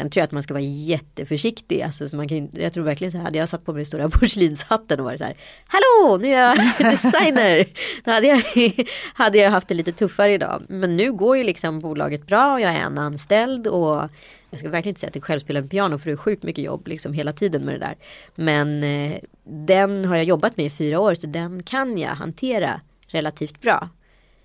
Sen 0.00 0.10
tror 0.10 0.20
jag 0.20 0.24
att 0.24 0.32
man 0.32 0.42
ska 0.42 0.54
vara 0.54 0.62
jätteförsiktig. 0.62 1.82
Alltså, 1.82 2.08
så 2.08 2.16
man 2.16 2.28
kan, 2.28 2.48
jag 2.52 2.72
tror 2.72 2.84
verkligen 2.84 3.12
så 3.12 3.18
här, 3.18 3.24
hade 3.24 3.38
jag 3.38 3.48
satt 3.48 3.64
på 3.64 3.72
mig 3.72 3.84
stora 3.84 4.10
porslinshatten 4.10 5.00
och 5.00 5.04
varit 5.04 5.18
så 5.18 5.24
här, 5.24 5.36
Hallå, 5.66 6.16
nu 6.16 6.28
är 6.28 6.38
jag 6.38 6.56
designer. 6.92 7.66
Då 8.04 8.10
hade 8.10 8.26
jag, 8.26 8.42
hade 9.14 9.38
jag 9.38 9.50
haft 9.50 9.68
det 9.68 9.74
lite 9.74 9.92
tuffare 9.92 10.32
idag. 10.32 10.62
Men 10.68 10.96
nu 10.96 11.12
går 11.12 11.36
ju 11.36 11.44
liksom 11.44 11.80
bolaget 11.80 12.26
bra 12.26 12.52
och 12.52 12.60
jag 12.60 12.72
är 12.72 12.80
en 12.80 12.98
anställd 12.98 13.66
och 13.66 14.08
jag 14.50 14.58
ska 14.58 14.68
verkligen 14.68 14.88
inte 14.90 15.00
säga 15.00 15.08
att 15.08 15.14
det 15.14 15.18
är 15.18 15.22
självspelande 15.22 15.68
piano 15.68 15.98
för 15.98 16.06
det 16.06 16.12
är 16.12 16.16
sjukt 16.16 16.42
mycket 16.42 16.64
jobb 16.64 16.88
liksom 16.88 17.12
hela 17.12 17.32
tiden 17.32 17.64
med 17.64 17.74
det 17.74 17.78
där. 17.78 17.96
Men 18.34 18.84
eh, 18.84 19.18
den 19.44 20.04
har 20.04 20.16
jag 20.16 20.24
jobbat 20.24 20.56
med 20.56 20.66
i 20.66 20.70
fyra 20.70 21.00
år 21.00 21.14
så 21.14 21.26
den 21.26 21.62
kan 21.62 21.98
jag 21.98 22.10
hantera 22.10 22.80
relativt 23.06 23.60
bra. 23.60 23.88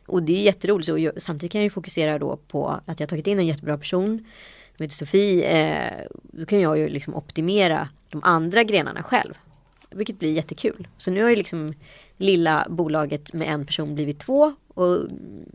Och 0.05 0.23
det 0.23 0.33
är 0.33 0.41
jätteroligt. 0.41 0.85
Så 0.85 0.97
jag, 0.97 1.21
samtidigt 1.21 1.51
kan 1.51 1.61
jag 1.61 1.63
ju 1.63 1.69
fokusera 1.69 2.19
då 2.19 2.37
på 2.47 2.67
att 2.85 2.99
jag 2.99 3.07
har 3.07 3.09
tagit 3.09 3.27
in 3.27 3.39
en 3.39 3.47
jättebra 3.47 3.77
person. 3.77 4.25
Heter 4.79 4.95
Sofie. 4.95 5.43
Eh, 5.43 6.05
då 6.11 6.45
kan 6.45 6.61
jag 6.61 6.77
ju 6.77 6.89
liksom 6.89 7.15
optimera 7.15 7.89
de 8.09 8.23
andra 8.23 8.63
grenarna 8.63 9.03
själv. 9.03 9.33
Vilket 9.89 10.19
blir 10.19 10.31
jättekul. 10.31 10.87
Så 10.97 11.11
nu 11.11 11.23
har 11.23 11.29
ju 11.29 11.35
liksom 11.35 11.73
lilla 12.17 12.67
bolaget 12.69 13.33
med 13.33 13.47
en 13.47 13.65
person 13.65 13.95
blivit 13.95 14.19
två. 14.19 14.53
Och 14.67 14.99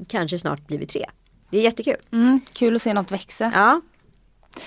kanske 0.09 0.39
snart 0.39 0.67
blivit 0.67 0.89
tre. 0.89 1.07
Det 1.51 1.59
är 1.59 1.63
jättekul. 1.63 1.97
Mm, 2.13 2.41
kul 2.53 2.77
att 2.77 2.83
se 2.83 2.95
något 2.95 3.13
växa. 3.13 3.53
Ja. 3.55 3.81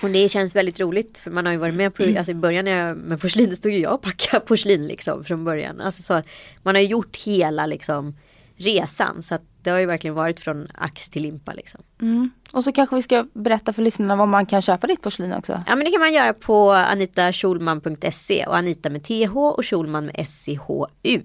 Och 0.02 0.10
det 0.10 0.30
känns 0.30 0.56
väldigt 0.56 0.80
roligt 0.80 1.20
för 1.20 1.32
man 1.32 1.46
har 1.46 1.54
ju 1.54 1.60
varit 1.60 1.74
med 1.74 1.96
på, 1.96 2.04
alltså 2.04 2.32
i 2.32 2.36
början 2.36 2.66
när 2.66 2.88
jag, 2.88 2.98
med 2.98 3.22
porslin 3.22 3.50
det 3.50 3.56
stod 3.56 3.72
ju 3.72 3.80
jag 3.80 3.94
och 3.94 4.02
packade 4.02 4.46
porslin 4.46 4.88
liksom 4.88 5.24
från 5.24 5.44
början. 5.44 5.82
Alltså 5.82 6.02
så, 6.02 6.22
man 6.64 6.76
har 6.76 6.82
ju 6.82 6.88
gjort 6.88 7.18
hela 7.18 7.66
liksom 7.66 8.16
resan 8.58 9.24
så 9.24 9.36
att 9.36 9.42
det 9.62 9.70
har 9.70 9.80
ju 9.80 9.86
verkligen 9.86 10.16
varit 10.16 10.40
från 10.40 10.68
ax 10.74 11.10
till 11.10 11.22
limpa 11.22 11.54
liksom. 11.54 11.82
Mm. 12.02 12.32
Och 12.52 12.64
så 12.64 12.72
kanske 12.72 12.96
vi 12.96 13.02
ska 13.02 13.26
berätta 13.34 13.74
för 13.74 13.82
lyssnarna 13.82 14.16
var 14.16 14.26
man 14.26 14.46
kan 14.46 14.62
köpa 14.62 14.88
ditt 14.88 15.02
porslin 15.02 15.34
också. 15.34 15.64
Ja 15.68 15.76
men 15.76 15.86
det 15.86 15.92
kan 15.92 16.00
man 16.00 16.14
göra 16.14 16.34
på 16.34 16.72
anitaschulman.se 16.72 18.46
och 18.46 18.58
Anita 18.58 18.90
med 18.90 19.04
TH 19.04 19.38
och 19.38 19.66
Schulman 19.66 20.06
med 20.06 20.28
SCHU. 20.30 21.22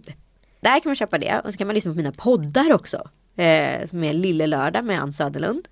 Där 0.60 0.80
kan 0.80 0.90
man 0.90 0.96
köpa 0.96 1.18
det 1.18 1.40
och 1.44 1.52
så 1.52 1.58
kan 1.58 1.66
man 1.66 1.74
lyssna 1.74 1.92
på 1.92 1.96
mina 1.96 2.12
poddar 2.12 2.72
också. 2.72 3.08
Eh, 3.36 3.86
som 3.86 4.04
är 4.04 4.12
Lille 4.12 4.46
Lördag 4.46 4.84
med 4.84 5.00
Ann 5.00 5.12
Söderlund. 5.12 5.68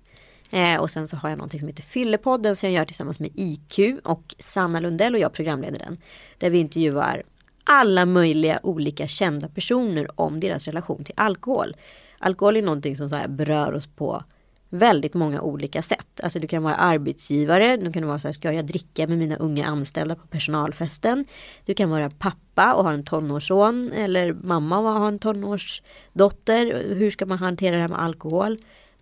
Eh, 0.51 0.75
och 0.75 0.91
sen 0.91 1.07
så 1.07 1.17
har 1.17 1.29
jag 1.29 1.37
någonting 1.37 1.59
som 1.59 1.69
heter 1.69 1.83
Fyllepodden 1.83 2.55
som 2.55 2.69
jag 2.69 2.75
gör 2.75 2.85
tillsammans 2.85 3.19
med 3.19 3.29
IQ 3.35 3.79
och 4.03 4.35
Sanna 4.39 4.79
Lundell 4.79 5.13
och 5.13 5.19
jag 5.19 5.33
programleder 5.33 5.79
den. 5.79 5.97
Där 6.37 6.49
vi 6.49 6.57
intervjuar 6.57 7.23
alla 7.69 8.05
möjliga 8.05 8.59
olika 8.63 9.07
kända 9.07 9.47
personer 9.47 10.21
om 10.21 10.39
deras 10.39 10.67
relation 10.67 11.03
till 11.03 11.13
alkohol. 11.17 11.75
Alkohol 12.19 12.57
är 12.57 12.61
någonting 12.61 12.95
som 12.95 13.09
så 13.09 13.15
här 13.15 13.27
berör 13.27 13.73
oss 13.73 13.87
på 13.87 14.23
väldigt 14.69 15.13
många 15.13 15.41
olika 15.41 15.81
sätt. 15.81 16.19
Alltså 16.23 16.39
du 16.39 16.47
kan 16.47 16.63
vara 16.63 16.75
arbetsgivare, 16.75 17.77
du 17.77 17.93
kan 17.93 18.07
vara 18.07 18.19
så 18.19 18.27
här, 18.27 18.33
ska 18.33 18.51
jag 18.51 18.65
dricka 18.65 19.07
med 19.07 19.17
mina 19.17 19.35
unga 19.35 19.65
anställda 19.65 20.15
på 20.15 20.27
personalfesten? 20.27 21.25
Du 21.65 21.73
kan 21.73 21.89
vara 21.89 22.09
pappa 22.09 22.73
och 22.73 22.83
ha 22.83 22.91
en 22.91 23.03
tonårsson 23.03 23.91
eller 23.91 24.33
mamma 24.33 24.77
och 24.77 24.85
ha 24.85 25.07
en 25.07 25.19
tonårsdotter. 25.19 26.95
Hur 26.95 27.11
ska 27.11 27.25
man 27.25 27.37
hantera 27.37 27.75
det 27.75 27.81
här 27.81 27.89
med 27.89 28.01
alkohol? 28.01 28.57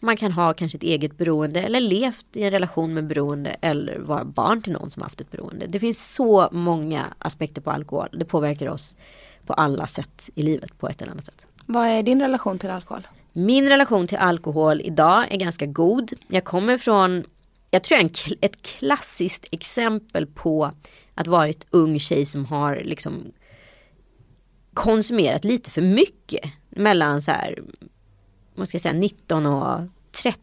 Man 0.06 0.18
kan 0.18 0.32
ha 0.32 0.54
kanske 0.54 0.78
ett 0.78 0.84
eget 0.84 1.18
beroende 1.18 1.62
eller 1.62 1.80
levt 1.80 2.26
i 2.34 2.44
en 2.44 2.52
relation 2.52 2.94
med 2.94 3.08
beroende 3.08 3.56
eller 3.62 4.00
vara 4.00 4.26
barn 4.26 4.62
till 4.62 4.74
någon 4.74 4.92
som 4.92 5.02
haft 5.02 5.22
ett 5.22 5.32
beroende. 5.32 5.68
Det 5.68 5.80
finns 5.80 6.14
så 6.14 6.50
många 6.52 7.06
aspekter 7.18 7.62
på 7.62 7.72
alkohol. 7.72 8.10
Det 8.12 8.26
påverkar 8.26 8.70
oss 8.70 8.96
på 9.46 9.54
alla 9.54 9.88
sätt 9.88 10.30
i 10.36 10.44
livet 10.44 10.78
på 10.80 10.90
ett 10.90 11.02
eller 11.02 11.12
annat 11.12 11.26
sätt. 11.26 11.46
Vad 11.66 11.88
är 11.88 12.04
din 12.04 12.22
relation 12.22 12.60
till 12.60 12.70
alkohol? 12.70 13.08
Min 13.34 13.70
relation 13.70 14.08
till 14.08 14.18
alkohol 14.18 14.82
idag 14.82 15.26
är 15.32 15.38
ganska 15.38 15.66
god. 15.66 16.14
Jag 16.28 16.44
kommer 16.44 16.78
från, 16.78 17.24
jag 17.72 17.84
tror 17.84 18.00
jag 18.00 18.06
är 18.06 18.32
en, 18.32 18.38
ett 18.42 18.62
klassiskt 18.62 19.46
exempel 19.52 20.28
på 20.28 20.72
att 21.16 21.28
vara 21.28 21.48
ett 21.48 21.66
ung 21.70 22.00
tjej 22.00 22.26
som 22.26 22.46
har 22.46 22.82
liksom 22.84 23.32
konsumerat 24.74 25.44
lite 25.44 25.72
för 25.72 25.82
mycket. 25.82 26.52
Mellan 26.70 27.22
så 27.22 27.32
här, 27.32 27.64
vad 28.56 28.68
ska 28.68 28.76
jag 28.76 28.82
säga, 28.82 28.94
19 28.94 29.46
och 29.46 29.82
30. 30.16 30.40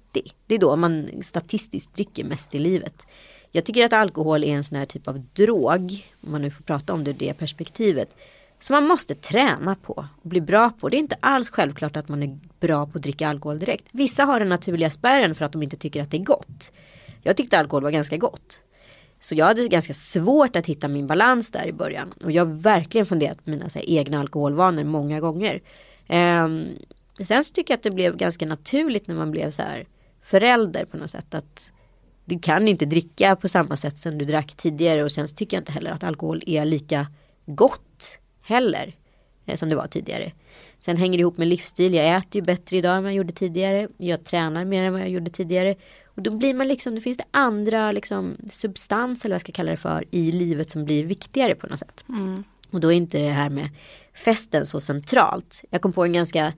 Det 0.47 0.55
är 0.55 0.59
då 0.59 0.77
man 0.77 1.11
statistiskt 1.23 1.95
dricker 1.95 2.25
mest 2.25 2.55
i 2.55 2.59
livet. 2.59 3.07
Jag 3.51 3.64
tycker 3.64 3.85
att 3.85 3.93
alkohol 3.93 4.45
är 4.45 4.49
en 4.49 4.64
sån 4.64 4.79
här 4.79 4.87
typ 4.87 5.09
av 5.09 5.20
drog, 5.20 6.07
om 6.20 6.33
man 6.33 6.43
nu 6.43 6.51
får 6.51 6.64
prata 6.64 6.93
om 6.93 7.05
det 7.05 7.11
ur 7.11 7.14
det 7.14 7.35
perspektivet. 7.35 8.16
Som 8.61 8.75
man 8.75 8.87
måste 8.87 9.14
träna 9.14 9.75
på 9.75 10.07
och 10.23 10.29
bli 10.29 10.41
bra 10.41 10.70
på. 10.70 10.89
Det 10.89 10.97
är 10.97 10.99
inte 10.99 11.16
alls 11.20 11.51
självklart 11.51 11.97
att 11.97 12.09
man 12.09 12.23
är 12.23 12.39
bra 12.61 12.87
på 12.87 12.99
att 12.99 13.03
dricka 13.03 13.29
alkohol 13.29 13.59
direkt. 13.59 13.89
Vissa 13.93 14.25
har 14.25 14.41
den 14.41 14.49
naturliga 14.49 14.91
spärren 14.91 15.35
för 15.35 15.45
att 15.45 15.53
de 15.53 15.62
inte 15.62 15.77
tycker 15.77 16.03
att 16.03 16.11
det 16.11 16.16
är 16.16 16.25
gott. 16.25 16.73
Jag 17.23 17.37
tyckte 17.37 17.59
alkohol 17.59 17.83
var 17.83 17.91
ganska 17.91 18.16
gott. 18.16 18.62
Så 19.20 19.35
jag 19.35 19.47
hade 19.47 19.68
ganska 19.68 19.95
svårt 19.95 20.57
att 20.57 20.66
hitta 20.66 20.89
min 20.89 21.07
balans 21.07 21.51
där 21.51 21.66
i 21.66 21.73
början. 21.73 22.12
Och 22.25 22.33
jag 22.33 22.47
har 22.47 22.53
verkligen 22.53 23.07
funderat 23.07 23.45
på 23.45 23.51
mina 23.51 23.68
så 23.68 23.79
här, 23.79 23.91
egna 23.91 24.20
alkoholvanor 24.20 24.85
många 24.85 25.20
gånger. 25.20 25.62
Um, 26.09 26.66
sen 27.27 27.45
så 27.45 27.53
tycker 27.53 27.73
jag 27.75 27.77
att 27.79 27.83
det 27.83 27.91
blev 27.91 28.16
ganska 28.16 28.47
naturligt 28.47 29.07
när 29.09 29.14
man 29.14 29.31
blev 29.31 29.51
så 29.51 29.62
här 29.62 29.87
förälder 30.23 30.85
på 30.85 30.97
något 30.97 31.11
sätt. 31.11 31.35
Att 31.35 31.73
du 32.25 32.39
kan 32.39 32.68
inte 32.68 32.85
dricka 32.87 33.37
på 33.37 33.49
samma 33.49 33.77
sätt 33.77 33.99
som 33.99 34.18
du 34.18 34.25
drack 34.25 34.55
tidigare. 34.57 35.05
Och 35.05 35.12
sen 35.12 35.29
så 35.29 35.35
tycker 35.35 35.57
jag 35.57 35.61
inte 35.61 35.73
heller 35.73 35.91
att 35.91 36.05
alkohol 36.05 36.43
är 36.47 36.64
lika 36.64 37.07
gott 37.47 38.18
heller. 38.43 38.97
eh, 39.47 39.57
Som 39.57 39.68
det 39.68 39.77
var 39.77 39.87
tidigare. 39.87 40.33
Sen 40.81 40.97
hänger 40.97 41.18
det 41.18 41.20
ihop 41.20 41.37
med 41.39 41.49
livsstil. 41.49 41.95
Jag 41.95 42.16
äter 42.16 42.35
ju 42.37 42.43
bättre 42.43 42.77
idag 42.77 42.97
än 42.97 43.03
vad 43.03 43.12
jag 43.12 43.16
gjorde 43.16 43.33
tidigare. 43.33 43.89
Jag 43.97 44.25
tränar 44.25 44.64
mer 44.64 44.83
än 44.83 44.93
vad 44.93 45.03
jag 45.03 45.09
gjorde 45.11 45.31
tidigare. 45.31 45.75
Och 46.05 46.23
då 46.23 46.31
blir 46.37 46.55
man 46.55 46.68
liksom, 46.68 46.95
det 46.95 47.01
finns 47.01 47.16
det 47.18 47.25
andra 47.31 47.93
liksom 47.93 48.37
substans 48.51 49.25
eller 49.25 49.33
vad 49.33 49.35
jag 49.35 49.41
ska 49.41 49.53
kalla 49.53 49.70
det 49.70 49.77
för 49.77 50.05
i 50.11 50.33
livet 50.33 50.70
som 50.70 50.85
blir 50.85 51.05
viktigare 51.07 51.55
på 51.55 51.66
något 51.66 51.79
sätt. 51.79 52.05
Och 52.70 52.81
då 52.81 52.89
är 52.93 52.97
inte 52.97 53.18
det 53.18 53.29
här 53.29 53.49
med 53.49 53.68
festen 54.14 54.66
så 54.66 54.81
centralt. 54.81 55.62
Jag 55.70 55.83
kom 55.83 55.93
på 55.93 56.05
en 56.05 56.12
ganska 56.12 56.53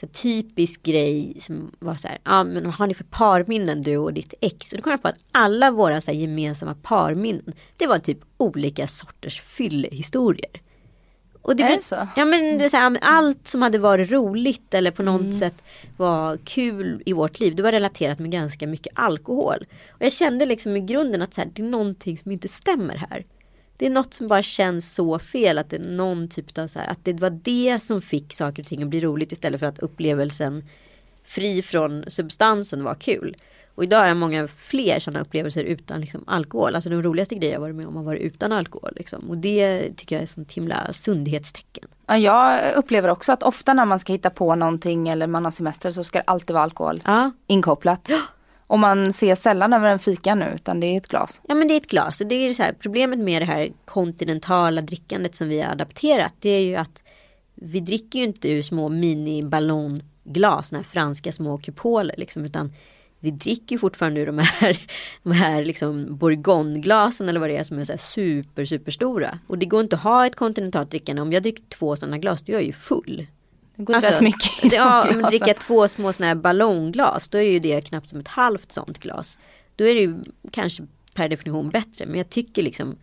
så 0.00 0.06
typisk 0.06 0.82
grej 0.82 1.36
som 1.40 1.70
var 1.78 1.94
så 1.94 2.08
här, 2.08 2.18
ja 2.24 2.44
men 2.44 2.64
vad 2.64 2.74
har 2.74 2.86
ni 2.86 2.94
för 2.94 3.04
parminnen 3.04 3.82
du 3.82 3.96
och 3.96 4.12
ditt 4.12 4.34
ex? 4.40 4.72
Och 4.72 4.76
då 4.78 4.82
kom 4.82 4.90
jag 4.90 5.02
på 5.02 5.08
att 5.08 5.18
alla 5.32 5.70
våra 5.70 6.00
så 6.00 6.10
gemensamma 6.10 6.74
parminnen, 6.82 7.52
det 7.76 7.86
var 7.86 7.98
typ 7.98 8.18
olika 8.36 8.86
sorters 8.88 9.40
fyllehistorier. 9.40 10.60
Och 11.42 11.60
Är 11.60 11.68
var- 11.68 11.76
det 11.76 11.82
så? 11.84 12.08
Ja 12.16 12.24
men 12.24 12.58
det 12.58 12.64
är 12.64 12.68
så 12.68 12.76
här, 12.76 12.98
allt 13.02 13.48
som 13.48 13.62
hade 13.62 13.78
varit 13.78 14.10
roligt 14.10 14.74
eller 14.74 14.90
på 14.90 15.02
något 15.02 15.34
sätt 15.34 15.62
var 15.96 16.36
kul 16.36 17.02
i 17.06 17.12
vårt 17.12 17.40
liv. 17.40 17.54
Det 17.56 17.62
var 17.62 17.72
relaterat 17.72 18.18
med 18.18 18.30
ganska 18.30 18.66
mycket 18.66 18.92
alkohol. 18.96 19.66
Och 19.90 20.02
jag 20.02 20.12
kände 20.12 20.46
liksom 20.46 20.76
i 20.76 20.80
grunden 20.80 21.22
att 21.22 21.34
så 21.34 21.40
här, 21.40 21.50
det 21.54 21.62
är 21.62 21.66
någonting 21.66 22.18
som 22.18 22.32
inte 22.32 22.48
stämmer 22.48 22.94
här. 23.10 23.24
Det 23.84 23.88
är 23.88 23.92
något 23.92 24.14
som 24.14 24.28
bara 24.28 24.42
känns 24.42 24.94
så 24.94 25.18
fel 25.18 25.58
att 25.58 25.70
det 25.70 25.76
är 25.76 25.80
någon 25.80 26.28
typ 26.28 26.58
av 26.58 26.68
så 26.68 26.78
här, 26.78 26.90
att 26.90 26.98
det 27.02 27.12
var 27.12 27.30
det 27.30 27.82
som 27.82 28.02
fick 28.02 28.32
saker 28.32 28.62
och 28.62 28.66
ting 28.66 28.82
att 28.82 28.88
bli 28.88 29.00
roligt 29.00 29.32
istället 29.32 29.60
för 29.60 29.66
att 29.66 29.78
upplevelsen 29.78 30.64
fri 31.24 31.62
från 31.62 32.04
substansen 32.08 32.84
var 32.84 32.94
kul. 32.94 33.36
Och 33.74 33.84
idag 33.84 33.98
har 33.98 34.06
jag 34.06 34.16
många 34.16 34.48
fler 34.48 35.00
sådana 35.00 35.20
upplevelser 35.20 35.64
utan 35.64 36.00
liksom, 36.00 36.24
alkohol. 36.26 36.74
Alltså 36.74 36.90
de 36.90 37.02
roligaste 37.02 37.34
grejer 37.34 37.52
jag 37.52 37.60
varit 37.60 37.74
med 37.74 37.86
om 37.86 37.96
har 37.96 38.02
varit 38.02 38.22
utan 38.22 38.52
alkohol. 38.52 38.92
Liksom. 38.96 39.30
Och 39.30 39.38
det 39.38 39.96
tycker 39.96 40.16
jag 40.16 40.22
är 40.22 40.26
sånt 40.26 40.52
himla 40.52 40.92
sundhetstecken. 40.92 41.88
Ja, 42.06 42.18
jag 42.18 42.74
upplever 42.74 43.08
också 43.08 43.32
att 43.32 43.42
ofta 43.42 43.74
när 43.74 43.84
man 43.84 43.98
ska 43.98 44.12
hitta 44.12 44.30
på 44.30 44.54
någonting 44.54 45.08
eller 45.08 45.26
man 45.26 45.44
har 45.44 45.52
semester 45.52 45.90
så 45.90 46.04
ska 46.04 46.18
det 46.18 46.24
alltid 46.26 46.54
vara 46.54 46.64
alkohol 46.64 47.02
Ja, 47.04 47.30
inkopplat. 47.46 48.08
Och 48.66 48.78
man 48.78 49.12
ser 49.12 49.34
sällan 49.34 49.72
över 49.72 49.88
en 49.88 49.98
fika 49.98 50.34
nu 50.34 50.52
utan 50.54 50.80
det 50.80 50.86
är 50.86 50.96
ett 50.96 51.08
glas. 51.08 51.40
Ja 51.48 51.54
men 51.54 51.68
det 51.68 51.74
är 51.74 51.76
ett 51.76 51.90
glas 51.90 52.20
och 52.20 52.26
det 52.26 52.34
är 52.34 52.54
så 52.54 52.62
här, 52.62 52.74
problemet 52.80 53.18
med 53.18 53.42
det 53.42 53.46
här 53.46 53.72
kontinentala 53.84 54.80
drickandet 54.80 55.34
som 55.34 55.48
vi 55.48 55.60
har 55.60 55.72
adapterat. 55.72 56.34
Det 56.40 56.48
är 56.48 56.60
ju 56.60 56.76
att 56.76 57.02
vi 57.54 57.80
dricker 57.80 58.18
ju 58.18 58.24
inte 58.24 58.48
ur 58.48 58.62
små 58.62 58.88
miniballongglas, 58.88 60.68
sådana 60.68 60.82
här 60.82 60.90
franska 60.90 61.32
små 61.32 61.58
kupoler 61.58 62.14
liksom. 62.18 62.44
Utan 62.44 62.72
vi 63.24 63.30
dricker 63.30 63.74
ju 63.74 63.78
fortfarande 63.78 64.20
ur 64.20 64.26
de 64.26 64.38
här, 64.38 64.78
de 65.22 65.32
här 65.32 65.64
liksom 65.64 66.16
bourgogneglasen 66.16 67.28
eller 67.28 67.40
vad 67.40 67.50
det 67.50 67.56
är 67.56 67.64
som 67.64 67.78
är 67.78 67.84
så 67.84 67.92
här 67.92 67.98
super 67.98 68.64
superstora. 68.64 69.38
Och 69.46 69.58
det 69.58 69.66
går 69.66 69.80
inte 69.80 69.96
att 69.96 70.02
ha 70.02 70.26
ett 70.26 70.36
kontinentalt 70.36 70.90
drickande. 70.90 71.22
Om 71.22 71.32
jag 71.32 71.42
dricker 71.42 71.64
två 71.68 71.96
sådana 71.96 72.18
glas 72.18 72.42
då 72.42 72.52
är 72.52 72.56
jag 72.56 72.64
ju 72.64 72.72
full. 72.72 73.26
Det 73.76 73.84
går 73.84 73.94
alltså, 73.94 74.10
rätt 74.12 74.20
mycket 74.20 74.64
i 74.64 74.68
de 74.68 74.76
Ja, 74.76 75.06
men 75.14 75.22
dricka 75.22 75.54
två 75.54 75.88
små 75.88 76.12
sådana 76.12 76.28
här 76.28 76.34
ballongglas, 76.34 77.28
då 77.28 77.38
är 77.38 77.42
ju 77.42 77.58
det 77.58 77.80
knappt 77.80 78.08
som 78.08 78.20
ett 78.20 78.28
halvt 78.28 78.72
sånt 78.72 78.98
glas. 78.98 79.38
Då 79.76 79.84
är 79.84 79.94
det 79.94 80.00
ju 80.00 80.16
kanske 80.50 80.86
per 81.14 81.28
definition 81.28 81.68
bättre. 81.68 82.06
Men 82.06 82.16
jag 82.16 82.30
tycker 82.30 82.62
liksom, 82.62 82.96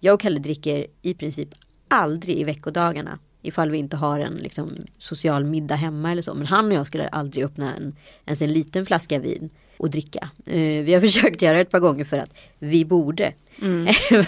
jag 0.00 0.14
och 0.14 0.20
Kalle 0.20 0.38
dricker 0.38 0.86
i 1.02 1.14
princip 1.14 1.48
aldrig 1.88 2.38
i 2.38 2.44
veckodagarna. 2.44 3.18
Ifall 3.42 3.70
vi 3.70 3.78
inte 3.78 3.96
har 3.96 4.20
en 4.20 4.34
liksom, 4.34 4.70
social 4.98 5.44
middag 5.44 5.74
hemma 5.74 6.12
eller 6.12 6.22
så. 6.22 6.34
Men 6.34 6.46
han 6.46 6.66
och 6.66 6.72
jag 6.72 6.86
skulle 6.86 7.08
aldrig 7.08 7.44
öppna 7.44 7.74
en, 7.74 7.96
ens 8.26 8.42
en 8.42 8.52
liten 8.52 8.86
flaska 8.86 9.18
vin 9.18 9.50
och 9.82 9.90
dricka. 9.90 10.30
Eh, 10.46 10.82
vi 10.82 10.94
har 10.94 11.00
försökt 11.08 11.42
göra 11.42 11.54
det 11.54 11.60
ett 11.60 11.70
par 11.70 11.80
gånger 11.80 12.04
för 12.04 12.18
att 12.18 12.34
vi 12.58 12.84
borde. 12.84 13.32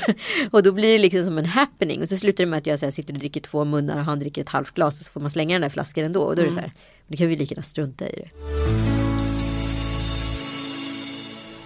och 0.50 0.62
då 0.62 0.72
blir 0.72 0.92
det 0.92 0.98
liksom 0.98 1.24
som 1.24 1.38
en 1.38 1.46
happening. 1.46 2.02
Och 2.02 2.08
så 2.08 2.16
slutar 2.16 2.44
det 2.44 2.50
med 2.50 2.58
att 2.58 2.66
jag 2.66 2.78
så 2.78 2.86
här, 2.86 2.90
sitter 2.90 3.12
och 3.12 3.18
dricker 3.18 3.40
två 3.40 3.64
munnar 3.64 3.98
och 3.98 4.04
han 4.04 4.18
dricker 4.18 4.42
ett 4.42 4.48
halvt 4.48 4.74
glas. 4.74 5.00
Och 5.00 5.06
så 5.06 5.12
får 5.12 5.20
man 5.20 5.30
slänga 5.30 5.54
den 5.54 5.62
där 5.62 5.68
flaskan 5.68 6.04
ändå. 6.04 6.20
Och 6.20 6.36
då 6.36 6.42
är 6.42 6.46
det 6.46 6.52
så 6.52 6.60
här, 6.60 6.72
då 7.06 7.16
kan 7.16 7.28
vi 7.28 7.36
lika 7.36 7.54
gärna 7.54 7.62
strunta 7.62 8.08
i 8.08 8.16
det. 8.16 9.03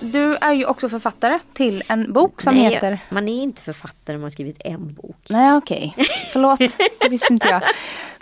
Du 0.01 0.37
är 0.41 0.53
ju 0.53 0.65
också 0.65 0.89
författare 0.89 1.39
till 1.53 1.83
en 1.89 2.13
bok 2.13 2.43
som 2.43 2.55
Nej, 2.55 2.75
heter 2.75 2.99
Man 3.11 3.29
är 3.29 3.43
inte 3.43 3.63
författare 3.63 4.17
om 4.17 4.21
man 4.21 4.27
har 4.27 4.31
skrivit 4.31 4.61
en 4.65 4.95
bok. 4.95 5.17
Nej 5.29 5.53
okej, 5.57 5.95
förlåt, 6.33 6.59
det 7.01 7.09
visste 7.09 7.33
inte 7.33 7.49
jag. 7.49 7.63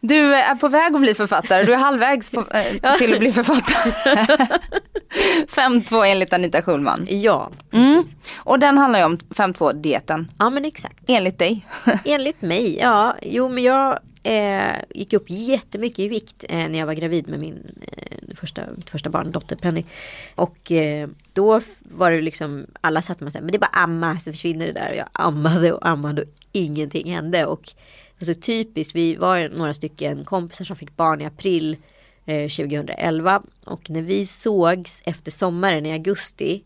Du 0.01 0.35
är 0.35 0.55
på 0.55 0.69
väg 0.69 0.95
att 0.95 1.01
bli 1.01 1.15
författare, 1.15 1.65
du 1.65 1.73
är 1.73 1.77
halvvägs 1.77 2.31
på, 2.31 2.45
eh, 2.51 2.97
till 2.99 3.13
att 3.13 3.19
bli 3.19 3.33
författare. 3.33 4.37
5-2 5.49 6.05
enligt 6.07 6.33
Anita 6.33 6.63
Schulman. 6.63 7.07
Ja, 7.11 7.51
Mm. 7.73 8.05
Och 8.37 8.59
den 8.59 8.79
handlar 8.79 8.99
ju 8.99 9.05
om 9.05 9.17
5-2-dieten, 9.19 10.31
Ja 10.39 10.51
men 10.51 10.65
exakt. 10.65 11.05
enligt 11.07 11.39
dig. 11.39 11.67
Enligt 12.05 12.43
mig, 12.43 12.79
ja. 12.81 13.17
Jo 13.23 13.49
men 13.49 13.65
jag 13.65 13.99
eh, 14.27 14.77
gick 14.95 15.13
upp 15.13 15.25
jättemycket 15.27 15.99
i 15.99 16.09
vikt 16.09 16.45
eh, 16.49 16.69
när 16.69 16.79
jag 16.79 16.87
var 16.87 16.95
gravid 16.95 17.29
med 17.29 17.41
min 17.41 17.83
eh, 17.93 18.37
första, 18.37 18.63
mitt 18.77 18.91
första 18.91 19.11
barn, 19.11 19.33
dotter 19.33 19.57
Penny. 19.57 19.85
Och 20.35 20.73
eh, 20.73 21.09
då 21.33 21.61
var 21.81 22.11
det 22.11 22.21
liksom, 22.21 22.67
alla 22.81 23.03
satt 23.03 23.21
med 23.21 23.33
sig, 23.33 23.41
men 23.41 23.51
det 23.51 23.57
är 23.57 23.61
bara 23.61 23.83
amma 23.85 24.19
så 24.19 24.33
försvinner 24.33 24.67
det 24.67 24.73
där. 24.73 24.91
Och 24.91 24.97
jag 24.97 25.09
ammade 25.13 25.73
och 25.73 25.87
ammade 25.89 26.23
och 26.23 26.29
ingenting 26.53 27.13
hände. 27.13 27.47
Och 27.47 27.73
alltså, 28.19 28.35
typiskt, 28.35 28.95
vi 28.95 29.17
var 29.17 29.49
några 29.49 29.75
stycken 29.75 30.25
kompisar 30.25 30.65
som 30.65 30.77
fick 30.77 30.97
barn 30.97 31.21
i 31.21 31.25
april 31.25 31.77
eh, 32.25 32.49
2011. 32.49 33.43
Och 33.65 33.91
när 33.91 34.03
vi 34.03 34.27
sågs 34.27 35.03
efter 35.05 35.31
sommaren 35.31 35.87
i 35.87 35.93
augusti 35.93 36.63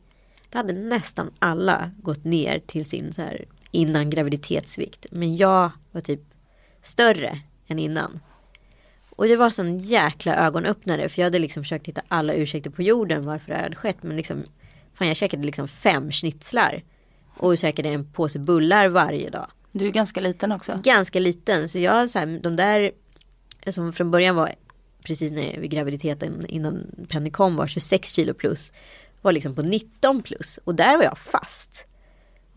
då 0.51 0.59
hade 0.59 0.73
nästan 0.73 1.31
alla 1.39 1.91
gått 2.03 2.25
ner 2.25 2.59
till 2.67 2.85
sin 2.85 3.13
så 3.13 3.23
här 3.23 3.45
innan 3.71 4.11
graviditetsvikt. 4.11 5.07
Men 5.11 5.37
jag 5.37 5.71
var 5.93 6.01
typ 6.01 6.21
större 6.83 7.39
än 7.71 7.79
innan. 7.79 8.21
Och 9.11 9.27
det 9.27 9.37
var 9.37 9.51
sån 9.51 9.79
jäkla 9.79 10.37
ögonöppnare 10.37 11.09
för 11.09 11.23
jag 11.23 11.27
hade 11.27 11.39
liksom 11.39 11.63
försökt 11.63 11.89
hitta 11.89 12.03
alla 12.09 12.33
ursäkter 12.33 12.71
på 12.71 12.83
jorden 12.83 13.27
varför 13.27 13.53
det 13.53 13.59
hade 13.59 13.77
skett. 13.77 14.03
Men 14.03 14.17
liksom, 14.17 14.43
fan 14.95 15.09
jag 15.09 15.17
käkade 15.17 15.43
liksom 15.43 15.69
fem 15.69 16.11
schnitzlar. 16.13 16.83
Och 17.37 17.59
käkade 17.59 17.89
en 17.89 18.13
påse 18.13 18.39
bullar 18.39 18.89
varje 18.89 19.31
dag. 19.31 19.47
Du 19.73 19.87
är 19.87 19.91
ganska 19.91 20.21
liten 20.21 20.53
också. 20.53 20.81
Ganska 20.83 21.21
liten 21.21 21.69
så 21.69 21.79
jag 21.79 22.11
så 22.11 22.19
här, 22.19 22.41
de 22.43 22.57
där 22.57 22.93
som 23.69 23.93
från 23.93 24.11
början 24.11 24.37
var 24.37 24.55
precis 25.05 25.33
när 25.33 25.61
vid 25.61 25.71
graviditeten 25.71 26.47
innan 26.47 27.07
Penny 27.09 27.31
kom 27.31 27.57
var 27.57 27.67
26 27.67 28.13
kilo 28.13 28.35
plus. 28.35 28.73
Var 29.23 29.33
liksom 29.33 29.55
på 29.55 29.63
19 29.63 30.23
plus 30.23 30.59
och 30.65 30.75
där 30.75 30.97
var 30.97 31.05
jag 31.05 31.19
fast. 31.19 31.87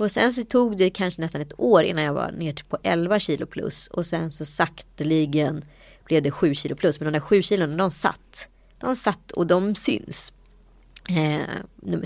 Och 0.04 0.12
sen 0.12 0.34
så 0.34 0.44
tog 0.44 0.78
det 0.78 0.90
kanske 0.90 1.22
nästan 1.22 1.42
ett 1.42 1.60
år 1.60 1.84
innan 1.84 2.04
jag 2.04 2.14
var 2.14 2.32
ner 2.32 2.54
till 2.54 2.66
på 2.66 2.78
11 2.84 3.20
kilo 3.20 3.46
plus. 3.46 3.88
Och 3.88 4.06
sen 4.06 4.32
så 4.32 4.46
sakteligen 4.46 5.66
blev 6.06 6.24
det 6.24 6.32
7 6.32 6.56
kilo 6.56 6.76
plus. 6.76 7.00
Men 7.00 7.06
de 7.06 7.14
där 7.14 7.20
7 7.20 7.42
kilona 7.42 7.78
de 7.78 7.92
satt. 7.92 8.48
De 8.80 8.96
satt 8.96 9.32
och 9.32 9.48
de 9.48 9.76
syns. 9.76 10.34
Eh, 11.10 11.42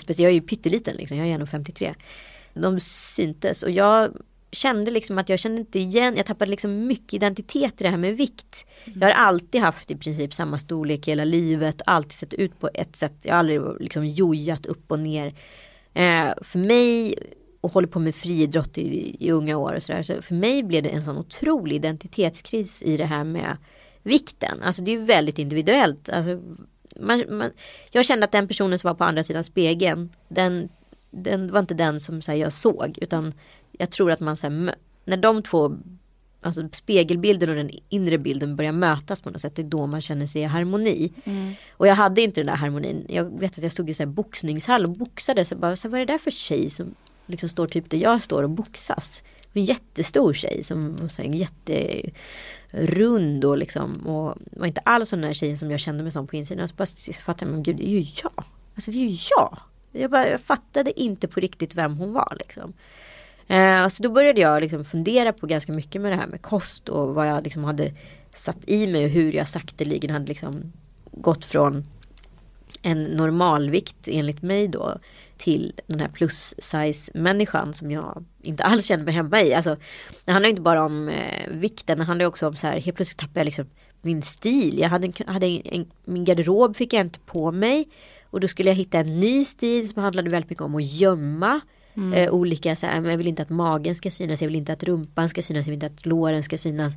jag 0.07 0.19
är 0.19 0.29
ju 0.29 0.41
pytteliten 0.41 0.95
liksom, 0.95 1.17
jag 1.17 1.27
är 1.27 1.37
1,53. 1.37 1.95
De 2.53 2.79
syntes 2.79 3.63
och 3.63 3.71
jag 3.71 4.17
kände 4.51 4.91
liksom 4.91 5.17
att 5.17 5.29
jag 5.29 5.39
kände 5.39 5.59
inte 5.59 5.79
igen, 5.79 6.17
jag 6.17 6.25
tappade 6.25 6.51
liksom 6.51 6.87
mycket 6.87 7.13
identitet 7.13 7.81
i 7.81 7.83
det 7.83 7.89
här 7.89 7.97
med 7.97 8.17
vikt. 8.17 8.65
Jag 8.85 9.07
har 9.07 9.11
alltid 9.11 9.61
haft 9.61 9.91
i 9.91 9.95
princip 9.95 10.33
samma 10.33 10.59
storlek 10.59 11.07
hela 11.07 11.23
livet, 11.23 11.81
alltid 11.85 12.11
sett 12.11 12.33
ut 12.33 12.59
på 12.59 12.69
ett 12.73 12.95
sätt. 12.95 13.15
Jag 13.23 13.33
har 13.33 13.39
aldrig 13.39 13.61
liksom 13.79 14.05
jojat 14.05 14.65
upp 14.65 14.91
och 14.91 14.99
ner. 14.99 15.27
Eh, 15.93 16.33
för 16.41 16.57
mig 16.57 17.15
och 17.61 17.73
håller 17.73 17.87
på 17.87 17.99
med 17.99 18.15
friidrott 18.15 18.77
i, 18.77 19.17
i 19.19 19.31
unga 19.31 19.57
år 19.57 19.73
och 19.73 19.83
sådär. 19.83 20.01
Så 20.01 20.21
för 20.21 20.35
mig 20.35 20.63
blev 20.63 20.83
det 20.83 20.89
en 20.89 21.03
sån 21.03 21.17
otrolig 21.17 21.75
identitetskris 21.75 22.81
i 22.81 22.97
det 22.97 23.05
här 23.05 23.23
med 23.23 23.57
vikten. 24.03 24.63
Alltså 24.63 24.81
det 24.81 24.91
är 24.91 24.97
väldigt 24.97 25.39
individuellt. 25.39 26.09
Alltså, 26.09 26.41
man, 26.99 27.23
man, 27.29 27.51
jag 27.91 28.05
kände 28.05 28.25
att 28.25 28.31
den 28.31 28.47
personen 28.47 28.79
som 28.79 28.87
var 28.87 28.95
på 28.95 29.03
andra 29.03 29.23
sidan 29.23 29.43
spegeln, 29.43 30.09
den, 30.27 30.69
den 31.11 31.51
var 31.51 31.59
inte 31.59 31.73
den 31.73 31.99
som 31.99 32.21
så 32.21 32.31
här, 32.31 32.37
jag 32.37 32.53
såg. 32.53 32.97
Utan 33.01 33.33
jag 33.71 33.91
tror 33.91 34.11
att 34.11 34.19
man 34.19 34.37
så 34.37 34.49
här, 34.49 34.75
när 35.05 35.17
de 35.17 35.43
två, 35.43 35.77
alltså 36.41 36.69
spegelbilden 36.71 37.49
och 37.49 37.55
den 37.55 37.71
inre 37.89 38.17
bilden 38.17 38.55
börjar 38.55 38.71
mötas 38.71 39.21
på 39.21 39.29
något 39.29 39.41
sätt, 39.41 39.55
det 39.55 39.61
är 39.61 39.63
då 39.63 39.87
man 39.87 40.01
känner 40.01 40.25
sig 40.25 40.41
i 40.41 40.45
harmoni. 40.45 41.11
Och 41.71 41.87
jag 41.87 41.95
hade 41.95 42.21
inte 42.21 42.41
den 42.41 42.47
där 42.47 42.55
harmonin. 42.55 43.05
Jag 43.09 43.39
vet 43.39 43.57
att 43.57 43.63
jag 43.63 43.71
stod 43.71 43.89
i 43.89 43.93
så 43.93 44.03
här 44.03 44.07
boxningshall 44.07 44.85
och 44.85 44.91
boxade. 44.91 45.45
Så 45.45 45.55
bara, 45.55 45.75
så 45.75 45.87
här, 45.87 45.91
vad 45.91 46.01
är 46.01 46.05
det 46.05 46.13
där 46.13 46.17
för 46.17 46.31
tjej 46.31 46.69
som 46.69 46.95
liksom 47.27 47.49
står 47.49 47.67
typ 47.67 47.89
där 47.89 47.97
jag 47.97 48.23
står 48.23 48.43
och 48.43 48.49
boxas? 48.49 49.23
En 49.53 49.65
jättestor 49.65 50.33
tjej 50.33 50.63
som 50.63 50.95
var 50.95 51.07
så 51.07 51.21
här, 51.21 51.29
jätterund 52.73 53.45
och 53.45 53.57
liksom. 53.57 54.07
Och 54.07 54.37
var 54.51 54.67
inte 54.67 54.81
alls 54.81 55.09
den 55.09 55.21
där 55.21 55.33
tjejen 55.33 55.57
som 55.57 55.71
jag 55.71 55.79
kände 55.79 56.03
mig 56.03 56.11
som 56.11 56.27
på 56.27 56.35
insidan. 56.35 56.63
Och 56.63 56.69
så 56.69 56.75
bara 56.75 56.85
så 56.85 57.13
fattade 57.13 57.45
jag, 57.45 57.53
men 57.53 57.63
gud 57.63 57.75
det 57.77 57.87
är 57.87 57.91
ju 57.91 58.05
jag. 58.23 58.43
Alltså 58.75 58.91
det 58.91 58.97
är 58.97 59.09
ju 59.09 59.17
jag. 59.37 59.57
Jag, 59.91 60.11
bara, 60.11 60.29
jag 60.29 60.41
fattade 60.41 61.01
inte 61.01 61.27
på 61.27 61.39
riktigt 61.39 61.75
vem 61.75 61.97
hon 61.97 62.13
var 62.13 62.37
liksom. 62.39 62.73
Eh, 63.47 63.89
så 63.89 64.03
då 64.03 64.09
började 64.09 64.41
jag 64.41 64.61
liksom 64.61 64.85
fundera 64.85 65.33
på 65.33 65.47
ganska 65.47 65.71
mycket 65.71 66.01
med 66.01 66.11
det 66.11 66.15
här 66.15 66.27
med 66.27 66.41
kost 66.41 66.89
och 66.89 67.15
vad 67.15 67.27
jag 67.27 67.43
liksom 67.43 67.63
hade 67.63 67.91
satt 68.35 68.69
i 68.69 68.87
mig 68.87 69.05
och 69.05 69.11
hur 69.11 69.31
jag 69.31 69.49
sakteligen 69.49 70.09
hade 70.09 70.25
liksom 70.25 70.73
gått 71.11 71.45
från 71.45 71.85
en 72.81 73.03
normalvikt 73.03 74.07
enligt 74.07 74.41
mig 74.41 74.67
då 74.67 74.97
till 75.37 75.73
den 75.87 75.99
här 75.99 76.07
plus 76.07 76.55
size 76.57 77.11
människan 77.13 77.73
som 77.73 77.91
jag 77.91 78.25
inte 78.41 78.63
alls 78.63 78.85
kände 78.85 79.05
mig 79.05 79.13
hemma 79.13 79.41
i. 79.41 79.53
Alltså, 79.53 79.77
det 80.25 80.31
handlar 80.31 80.49
inte 80.49 80.61
bara 80.61 80.85
om 80.85 81.09
eh, 81.09 81.49
vikten, 81.49 81.97
det 81.97 82.03
handlar 82.03 82.25
också 82.25 82.47
om 82.47 82.55
så 82.55 82.67
här 82.67 82.79
helt 82.79 82.95
plötsligt 82.95 83.17
tappade 83.17 83.39
jag 83.39 83.45
liksom 83.45 83.65
min 84.01 84.21
stil. 84.21 84.79
Jag 84.79 84.89
hade, 84.89 85.07
en, 85.07 85.13
hade 85.33 85.47
en, 85.47 85.61
en, 85.65 85.91
min 86.05 86.25
garderob 86.25 86.75
fick 86.75 86.93
jag 86.93 87.01
inte 87.01 87.19
på 87.19 87.51
mig 87.51 87.87
och 88.29 88.39
då 88.39 88.47
skulle 88.47 88.69
jag 88.69 88.75
hitta 88.75 88.99
en 88.99 89.19
ny 89.19 89.45
stil 89.45 89.89
som 89.89 90.03
handlade 90.03 90.29
väldigt 90.29 90.49
mycket 90.49 90.63
om 90.63 90.75
att 90.75 90.85
gömma. 90.85 91.61
Eh, 92.13 92.33
olika 92.33 92.75
så 92.75 92.85
här, 92.85 93.01
men 93.01 93.11
jag 93.11 93.17
vill 93.17 93.27
inte 93.27 93.41
att 93.41 93.49
magen 93.49 93.95
ska 93.95 94.11
synas, 94.11 94.41
jag 94.41 94.47
vill 94.47 94.55
inte 94.55 94.73
att 94.73 94.83
rumpan 94.83 95.29
ska 95.29 95.41
synas, 95.41 95.67
jag 95.67 95.71
vill 95.71 95.83
inte 95.83 95.85
att 95.85 96.05
låren 96.05 96.43
ska 96.43 96.57
synas. 96.57 96.93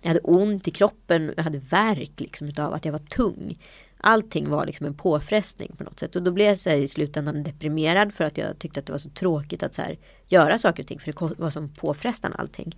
Jag 0.00 0.08
hade 0.08 0.20
ont 0.20 0.68
i 0.68 0.70
kroppen, 0.70 1.32
jag 1.36 1.44
hade 1.44 1.58
värk 1.58 2.12
liksom 2.16 2.48
utav 2.48 2.74
att 2.74 2.84
jag 2.84 2.92
var 2.92 2.98
tung. 2.98 3.58
Allting 3.98 4.50
var 4.50 4.66
liksom 4.66 4.86
en 4.86 4.94
påfrestning 4.94 5.72
på 5.78 5.84
något 5.84 5.98
sätt. 5.98 6.16
Och 6.16 6.22
då 6.22 6.30
blev 6.30 6.46
jag 6.46 6.58
så 6.58 6.70
här, 6.70 6.76
i 6.76 6.88
slutändan 6.88 7.42
deprimerad 7.42 8.14
för 8.14 8.24
att 8.24 8.38
jag 8.38 8.58
tyckte 8.58 8.80
att 8.80 8.86
det 8.86 8.92
var 8.92 8.98
så 8.98 9.10
tråkigt 9.10 9.62
att 9.62 9.74
så 9.74 9.82
här, 9.82 9.98
göra 10.26 10.58
saker 10.58 10.82
och 10.82 10.86
ting. 10.86 11.00
För 11.00 11.12
det 11.12 11.34
var 11.38 11.50
som 11.50 11.68
påfrestande 11.68 12.36
allting. 12.36 12.76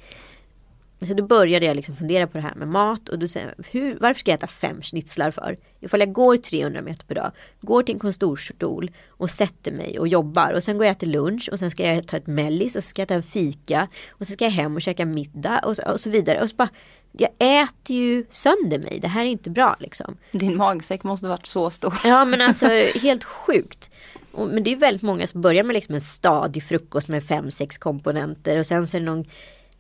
Så 1.07 1.15
då 1.15 1.27
började 1.27 1.67
jag 1.67 1.77
liksom 1.77 1.97
fundera 1.97 2.27
på 2.27 2.39
det 2.39 2.43
här 2.43 2.55
med 2.55 2.69
mat 2.69 3.09
och 3.09 3.19
då 3.19 3.29
säger 3.29 3.55
jag, 3.57 3.65
hur, 3.71 3.99
varför 4.01 4.19
ska 4.19 4.31
jag 4.31 4.39
äta 4.39 4.47
fem 4.47 4.83
schnitzlar 4.83 5.31
för? 5.31 5.57
Ifall 5.81 6.01
jag 6.01 6.13
går 6.13 6.37
300 6.37 6.83
meter 6.83 7.05
per 7.05 7.15
dag, 7.15 7.33
går 7.61 7.83
till 7.83 7.95
en 7.95 7.99
kontorsstol 7.99 8.91
och 9.09 9.31
sätter 9.31 9.73
mig 9.73 9.99
och 9.99 10.09
jobbar 10.09 10.53
och 10.53 10.65
sen 10.65 10.77
går 10.77 10.87
jag 10.87 10.93
och 10.93 10.97
äter 10.97 11.07
lunch 11.07 11.49
och 11.53 11.59
sen 11.59 11.71
ska 11.71 11.95
jag 11.95 12.07
ta 12.07 12.17
ett 12.17 12.27
mellis 12.27 12.77
och 12.77 12.85
så 12.85 12.89
ska 12.89 13.03
jag 13.03 13.09
ta 13.09 13.15
en 13.15 13.23
fika 13.23 13.89
och 14.11 14.27
så 14.27 14.33
ska 14.33 14.45
jag 14.45 14.53
hem 14.53 14.75
och 14.75 14.83
käka 14.83 15.07
middag 15.07 15.61
och 15.65 15.77
så, 15.77 15.93
och 15.93 16.01
så 16.01 16.11
vidare. 16.11 16.43
Och 16.43 16.51
så 16.51 16.57
bara, 16.57 16.69
jag 17.13 17.31
äter 17.39 17.97
ju 17.97 18.25
sönder 18.31 18.79
mig, 18.79 18.99
det 19.03 19.09
här 19.09 19.23
är 19.25 19.29
inte 19.29 19.51
bra 19.51 19.77
liksom. 19.81 20.17
Din 20.33 20.57
magsäck 20.57 21.03
måste 21.03 21.27
varit 21.27 21.47
så 21.47 21.71
stor. 21.71 21.95
Ja 22.05 22.25
men 22.25 22.41
alltså 22.41 22.67
helt 22.95 23.25
sjukt. 23.25 23.91
Och, 24.33 24.49
men 24.49 24.63
det 24.63 24.73
är 24.73 24.77
väldigt 24.77 25.03
många 25.03 25.27
som 25.27 25.41
börjar 25.41 25.63
med 25.63 25.75
liksom 25.75 25.95
en 25.95 26.01
stadig 26.01 26.63
frukost 26.63 27.09
med 27.09 27.25
fem, 27.25 27.51
sex 27.51 27.79
komponenter 27.79 28.59
och 28.59 28.67
sen 28.67 28.87
så 28.87 28.97
är 28.97 29.01
det 29.01 29.07
någon 29.07 29.25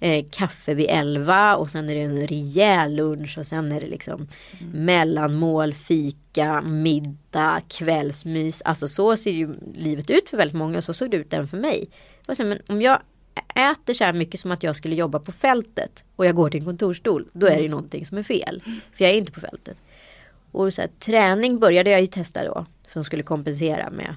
eh, 0.01 0.24
kaffe 0.31 0.74
vid 0.74 0.87
elva 0.91 1.57
och 1.57 1.70
sen 1.70 1.89
är 1.89 1.95
det 1.95 2.01
en 2.01 2.26
rejäl 2.26 2.95
lunch 2.95 3.39
och 3.39 3.47
sen 3.47 3.72
är 3.72 3.81
det 3.81 3.87
liksom 3.87 4.29
mellanmål, 4.72 5.74
fika, 5.74 6.62
middag, 6.62 7.61
kvällsmys. 7.68 8.62
Alltså 8.62 8.89
så 8.89 9.16
ser 9.16 9.31
ju 9.31 9.55
livet 9.74 10.11
ut 10.11 10.29
för 10.29 10.37
väldigt 10.37 10.57
många 10.57 10.79
och 10.79 10.85
så 10.85 10.95
såg 10.95 11.11
det 11.11 11.16
ut 11.16 11.35
även 11.35 11.49
för 11.49 11.57
mig. 11.57 11.89
Så 12.26 12.43
här, 12.43 12.49
men 12.49 12.59
om 12.66 12.83
jag 12.83 13.01
äter 13.55 13.95
så 13.95 14.05
här 14.05 14.12
mycket 14.12 14.41
som 14.41 14.51
att 14.51 14.62
jag 14.62 14.76
skulle 14.76 14.95
jobba 14.95 15.18
på 15.18 15.32
fältet 15.32 16.05
och 16.16 16.26
jag 16.26 16.34
går 16.34 16.51
till 16.51 16.61
en 16.61 16.64
kontorsstol, 16.66 17.28
då 17.32 17.47
är 17.47 17.57
det 17.57 17.62
ju 17.62 17.68
någonting 17.68 18.07
som 18.07 18.18
är 18.18 18.22
fel. 18.22 18.62
För 18.93 19.05
jag 19.05 19.12
är 19.12 19.18
inte 19.18 19.32
på 19.32 19.41
fältet. 19.41 19.76
Och 20.51 20.74
så 20.74 20.80
här, 20.80 20.91
träning 20.99 21.59
började 21.59 21.91
jag 21.91 22.01
ju 22.01 22.07
testa 22.07 22.45
då. 22.45 22.66
Som 22.93 23.05
skulle 23.05 23.22
kompensera 23.22 23.91
med, 23.91 24.16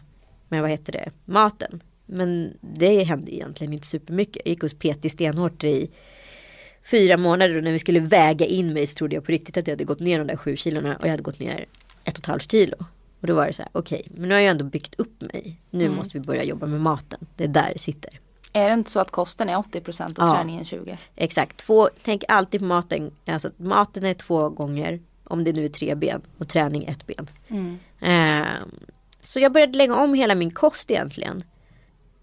med 0.50 0.62
vad 0.62 0.70
heter 0.70 0.94
det, 0.94 1.12
maten. 1.26 1.82
Men 2.06 2.58
det 2.62 3.04
hände 3.04 3.36
egentligen 3.36 3.74
inte 3.74 3.88
supermycket. 3.88 4.42
Jag 4.46 4.50
gick 4.50 4.62
hos 4.62 4.74
Peti 4.74 5.10
stenhårt 5.10 5.64
i 5.64 5.90
fyra 6.84 7.18
månader 7.18 7.56
och 7.56 7.64
när 7.64 7.72
vi 7.72 7.80
skulle 7.80 8.00
väga 8.00 8.46
in 8.46 8.74
mig 8.74 8.88
så 8.88 8.96
trodde 8.96 9.16
jag 9.16 9.26
på 9.26 9.32
riktigt 9.32 9.58
att 9.58 9.68
jag 9.68 9.74
hade 9.74 9.84
gått 9.84 10.00
ner 10.00 10.18
de 10.20 10.28
där 10.28 10.36
sju 10.36 10.56
kilorna 10.56 10.96
och 10.96 11.04
jag 11.04 11.10
hade 11.10 11.24
gått 11.24 11.40
ner 11.40 11.66
ett 12.04 12.14
och 12.14 12.20
ett 12.20 12.26
halvt 12.26 12.52
kilo. 12.52 12.76
Och 13.22 13.28
då 13.28 13.36
var 13.36 13.48
det 13.48 13.54
så 13.54 13.62
här, 13.62 13.72
okej, 13.74 14.08
men 14.12 14.30
nu 14.30 14.36
har 14.36 14.42
jag 14.42 14.52
ändå 14.52 14.66
byggt 14.66 14.96
upp 14.96 15.22
mig. 15.22 15.62
Nu 15.70 15.90
måste 15.90 16.18
vi 16.18 16.26
börja 16.26 16.44
jobba 16.44 16.68
med 16.68 16.82
maten. 16.82 17.28
Det 17.36 17.44
är 17.44 17.48
där 17.48 17.72
det 17.74 17.80
sitter. 17.80 18.20
Är 18.54 18.68
det 18.68 18.74
inte 18.74 18.92
så 18.92 19.00
att 19.00 19.12
kosten 19.12 19.50
är 19.50 19.56
80% 19.58 20.18
och 20.20 20.28
Ja. 20.28 20.36
träningen 20.36 20.64
20%? 20.66 20.98
Exakt, 21.16 21.58
två, 21.58 21.90
tänk 22.04 22.24
alltid 22.28 22.60
på 22.62 22.66
maten. 22.66 23.12
Alltså 23.26 23.52
maten 23.58 24.06
är 24.06 24.14
två 24.14 24.50
gånger, 24.50 25.00
om 25.24 25.44
det 25.44 25.54
nu 25.54 25.66
är 25.66 25.70
tre 25.70 25.96
ben 25.96 26.22
och 26.38 26.48
träning 26.48 26.84
ett 26.84 27.08
ben. 27.08 27.28
Eh, 28.02 28.48
så 29.22 29.40
jag 29.40 29.52
började 29.52 29.78
lägga 29.78 29.96
om 29.96 30.14
hela 30.14 30.36
min 30.36 30.52
kost 30.52 30.92
egentligen. 30.92 31.44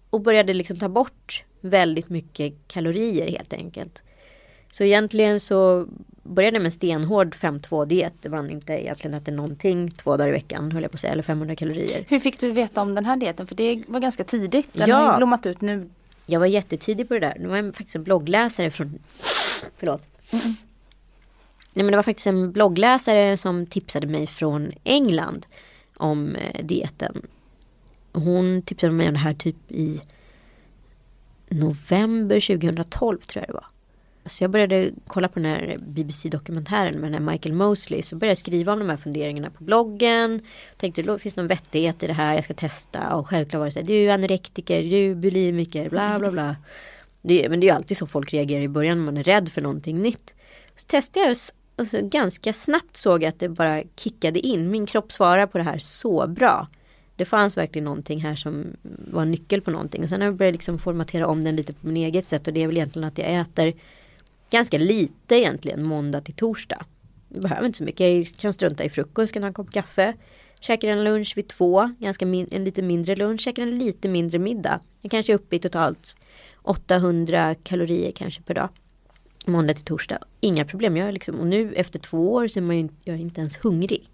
Och 0.09 0.21
började 0.21 0.53
liksom 0.53 0.79
ta 0.79 0.89
bort 0.89 1.43
väldigt 1.61 2.09
mycket 2.09 2.53
kalorier 2.67 3.31
helt 3.31 3.53
enkelt. 3.53 4.01
Så 4.71 4.83
egentligen 4.83 5.39
så 5.39 5.87
började 6.23 6.55
jag 6.55 6.61
med 6.61 6.67
en 6.67 6.71
stenhård 6.71 7.35
5-2 7.35 7.85
diet. 7.85 8.13
Det 8.21 8.29
var 8.29 8.51
inte 8.51 8.73
egentligen 8.73 9.13
äta 9.17 9.31
någonting 9.31 9.91
två 9.91 10.17
dagar 10.17 10.29
i 10.29 10.31
veckan 10.31 10.71
höll 10.71 10.81
jag 10.83 10.91
på 10.91 10.95
att 10.95 10.99
säga, 11.01 11.13
eller 11.13 11.23
500 11.23 11.55
kalorier. 11.55 12.05
Hur 12.09 12.19
fick 12.19 12.39
du 12.39 12.51
veta 12.51 12.81
om 12.81 12.95
den 12.95 13.05
här 13.05 13.17
dieten? 13.17 13.47
För 13.47 13.55
det 13.55 13.83
var 13.87 13.99
ganska 13.99 14.23
tidigt. 14.23 14.69
Den 14.73 14.89
Ja. 14.89 14.95
har 14.95 15.11
ju 15.13 15.17
blommat 15.17 15.45
ut 15.45 15.61
nu. 15.61 15.89
Jag 16.29 16.39
var 16.39 16.47
jättetidig 16.47 17.07
på 17.07 17.13
det 17.13 17.19
där. 17.19 17.37
Det 17.39 17.47
var 17.47 17.57
en, 17.57 17.73
faktiskt 17.73 17.95
en 17.95 18.03
bloggläsare 18.03 18.71
från... 18.71 18.99
Förlåt. 19.77 20.01
Nej, 21.73 21.83
men 21.83 21.87
det 21.87 21.95
var 21.95 22.03
faktiskt 22.03 22.27
en 22.27 22.51
bloggläsare 22.51 23.37
som 23.37 23.65
tipsade 23.65 24.07
mig 24.07 24.27
från 24.27 24.71
England 24.83 25.45
om 25.97 26.35
eh, 26.35 26.65
dieten. 26.65 27.21
Hon 28.11 28.61
tipsade 28.61 28.93
mig 28.93 29.07
om 29.07 29.13
det 29.13 29.19
här 29.19 29.33
typ 29.33 29.55
i 29.67 30.01
november 31.49 32.57
2012 32.57 33.19
tror 33.19 33.41
jag 33.41 33.49
det 33.49 33.53
var. 33.53 33.65
Så 34.29 34.43
jag 34.43 34.51
började 34.51 34.91
kolla 35.07 35.27
på 35.27 35.39
den 35.39 35.45
här 35.45 35.77
BBC-dokumentären 35.79 36.93
med 36.93 37.11
den 37.11 37.13
här 37.13 37.31
Michael 37.31 37.55
Mosley. 37.55 38.01
Så 38.01 38.15
började 38.15 38.31
jag 38.31 38.37
skriva 38.37 38.73
om 38.73 38.79
de 38.79 38.89
här 38.89 38.97
funderingarna 38.97 39.49
på 39.49 39.63
bloggen. 39.63 40.41
Tänkte 40.77 41.01
det 41.01 41.19
finns 41.19 41.35
någon 41.35 41.47
vettighet 41.47 42.03
i 42.03 42.07
det 42.07 42.13
här, 42.13 42.35
jag 42.35 42.43
ska 42.43 42.53
testa. 42.53 43.15
Och 43.15 43.27
självklart 43.27 43.59
var 43.59 43.65
det 43.65 43.71
så 43.71 43.79
här, 43.79 43.87
du 43.87 43.93
är 43.93 44.13
anorektiker, 44.13 44.83
du 44.83 45.11
är 45.11 45.15
bulimiker, 45.15 45.89
bla 45.89 46.19
bla 46.19 46.31
bla. 46.31 46.55
Det, 47.21 47.49
men 47.49 47.59
det 47.59 47.65
är 47.65 47.67
ju 47.67 47.75
alltid 47.75 47.97
så 47.97 48.07
folk 48.07 48.33
reagerar 48.33 48.61
i 48.61 48.67
början 48.67 48.97
när 48.97 49.05
man 49.05 49.17
är 49.17 49.23
rädd 49.23 49.49
för 49.49 49.61
någonting 49.61 50.01
nytt. 50.01 50.35
Så 50.75 50.85
testade 50.87 51.25
jag 51.25 51.37
och 51.75 51.87
så 51.87 51.99
ganska 52.01 52.53
snabbt 52.53 52.97
såg 52.97 53.23
jag 53.23 53.29
att 53.29 53.39
det 53.39 53.49
bara 53.49 53.83
kickade 53.95 54.39
in. 54.39 54.71
Min 54.71 54.85
kropp 54.85 55.11
svarar 55.11 55.47
på 55.47 55.57
det 55.57 55.63
här 55.63 55.77
så 55.77 56.27
bra. 56.27 56.67
Det 57.15 57.25
fanns 57.25 57.57
verkligen 57.57 57.85
någonting 57.85 58.19
här 58.19 58.35
som 58.35 58.65
var 58.83 59.21
en 59.21 59.31
nyckel 59.31 59.61
på 59.61 59.71
någonting. 59.71 60.03
Och 60.03 60.09
sen 60.09 60.21
har 60.21 60.27
jag 60.27 60.35
börjat 60.35 60.53
liksom 60.53 60.79
formatera 60.79 61.27
om 61.27 61.43
den 61.43 61.55
lite 61.55 61.73
på 61.73 61.87
min 61.87 61.97
eget 61.97 62.25
sätt. 62.25 62.47
Och 62.47 62.53
det 62.53 62.63
är 62.63 62.67
väl 62.67 62.77
egentligen 62.77 63.07
att 63.07 63.17
jag 63.17 63.33
äter 63.33 63.73
ganska 64.49 64.77
lite 64.77 65.35
egentligen 65.35 65.83
måndag 65.87 66.21
till 66.21 66.33
torsdag. 66.33 66.85
Jag 67.29 67.41
behöver 67.41 67.65
inte 67.65 67.77
så 67.77 67.83
mycket. 67.83 67.99
Jag 67.99 68.27
kan 68.37 68.53
strunta 68.53 68.83
i 68.83 68.89
frukost, 68.89 69.33
kan 69.33 69.43
ha 69.43 69.47
en 69.47 69.53
kopp 69.53 69.71
kaffe. 69.71 70.13
Käkar 70.59 70.87
en 70.87 71.03
lunch 71.03 71.33
vid 71.37 71.47
två, 71.47 71.91
ganska 71.99 72.25
min, 72.25 72.47
en 72.51 72.63
lite 72.63 72.81
mindre 72.81 73.15
lunch. 73.15 73.41
Käkar 73.41 73.63
en 73.63 73.79
lite 73.79 74.09
mindre 74.09 74.39
middag. 74.39 74.79
Jag 75.01 75.11
kanske 75.11 75.31
är 75.31 75.35
uppe 75.35 75.55
i 75.55 75.59
totalt 75.59 76.13
800 76.61 77.55
kalorier 77.55 78.11
kanske 78.11 78.41
per 78.41 78.53
dag. 78.53 78.69
Måndag 79.45 79.73
till 79.73 79.85
torsdag. 79.85 80.19
Inga 80.39 80.65
problem. 80.65 80.97
Jag 80.97 81.07
är 81.07 81.11
liksom, 81.11 81.39
och 81.39 81.47
nu 81.47 81.73
efter 81.73 81.99
två 81.99 82.33
år 82.33 82.47
så 82.47 82.59
är 82.59 82.63
man 82.63 82.77
ju, 82.77 82.89
jag 83.03 83.15
är 83.15 83.19
inte 83.19 83.41
ens 83.41 83.57
hungrig. 83.57 84.09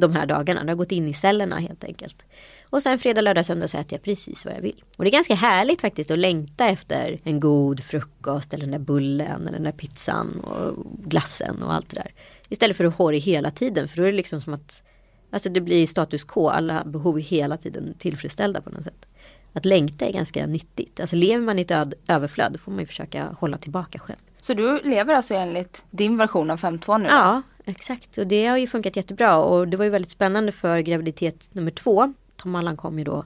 De 0.00 0.12
här 0.12 0.26
dagarna. 0.26 0.64
Det 0.64 0.70
har 0.70 0.76
gått 0.76 0.92
in 0.92 1.08
i 1.08 1.14
cellerna 1.14 1.58
helt 1.58 1.84
enkelt. 1.84 2.22
Och 2.70 2.82
sen 2.82 2.98
fredag, 2.98 3.20
lördag, 3.20 3.46
söndag 3.46 3.68
så 3.68 3.78
äter 3.78 3.92
jag 3.92 4.02
precis 4.02 4.44
vad 4.44 4.54
jag 4.54 4.60
vill. 4.60 4.84
Och 4.96 5.04
det 5.04 5.10
är 5.10 5.12
ganska 5.12 5.34
härligt 5.34 5.80
faktiskt 5.80 6.10
att 6.10 6.18
längta 6.18 6.66
efter 6.68 7.18
en 7.24 7.40
god 7.40 7.84
frukost 7.84 8.54
eller 8.54 8.64
den 8.64 8.70
där 8.72 8.78
bullen 8.78 9.40
eller 9.42 9.52
den 9.52 9.62
där 9.62 9.72
pizzan 9.72 10.40
och 10.40 10.86
glassen 11.04 11.62
och 11.62 11.74
allt 11.74 11.90
det 11.90 11.96
där. 11.96 12.12
Istället 12.48 12.76
för 12.76 12.84
att 12.84 12.94
ha 12.94 13.10
det 13.10 13.18
hela 13.18 13.50
tiden 13.50 13.88
för 13.88 13.96
då 13.96 14.02
är 14.02 14.06
det 14.06 14.16
liksom 14.16 14.40
som 14.40 14.54
att 14.54 14.82
Alltså 15.30 15.48
det 15.48 15.60
blir 15.60 15.86
status 15.86 16.24
quo, 16.24 16.48
alla 16.48 16.84
behov 16.84 17.18
är 17.18 17.22
hela 17.22 17.56
tiden 17.56 17.94
tillfredsställda 17.98 18.60
på 18.60 18.70
något 18.70 18.84
sätt. 18.84 19.06
att 19.52 19.64
längta 19.64 20.06
är 20.06 20.12
ganska 20.12 20.46
nyttigt. 20.46 21.00
Alltså 21.00 21.16
lever 21.16 21.44
man 21.44 21.58
i 21.58 21.62
ett 21.62 21.70
öd- 21.70 21.94
överflöd 22.08 22.52
då 22.52 22.58
får 22.58 22.72
man 22.72 22.80
ju 22.80 22.86
försöka 22.86 23.24
hålla 23.40 23.56
tillbaka 23.58 23.98
själv. 23.98 24.18
Så 24.40 24.54
du 24.54 24.80
lever 24.84 25.14
alltså 25.14 25.34
enligt 25.34 25.84
din 25.90 26.16
version 26.16 26.50
av 26.50 26.60
5.2 26.60 26.98
nu? 26.98 27.08
Ja, 27.08 27.42
exakt. 27.68 28.18
Och 28.18 28.26
det 28.26 28.46
har 28.46 28.56
ju 28.56 28.66
funkat 28.66 28.96
jättebra. 28.96 29.38
Och 29.38 29.68
det 29.68 29.76
var 29.76 29.84
ju 29.84 29.90
väldigt 29.90 30.10
spännande 30.10 30.52
för 30.52 30.80
graviditet 30.80 31.48
nummer 31.52 31.70
två. 31.70 32.14
Tom 32.36 32.54
Allan 32.54 32.76
kom 32.76 32.98
ju 32.98 33.04
då 33.04 33.24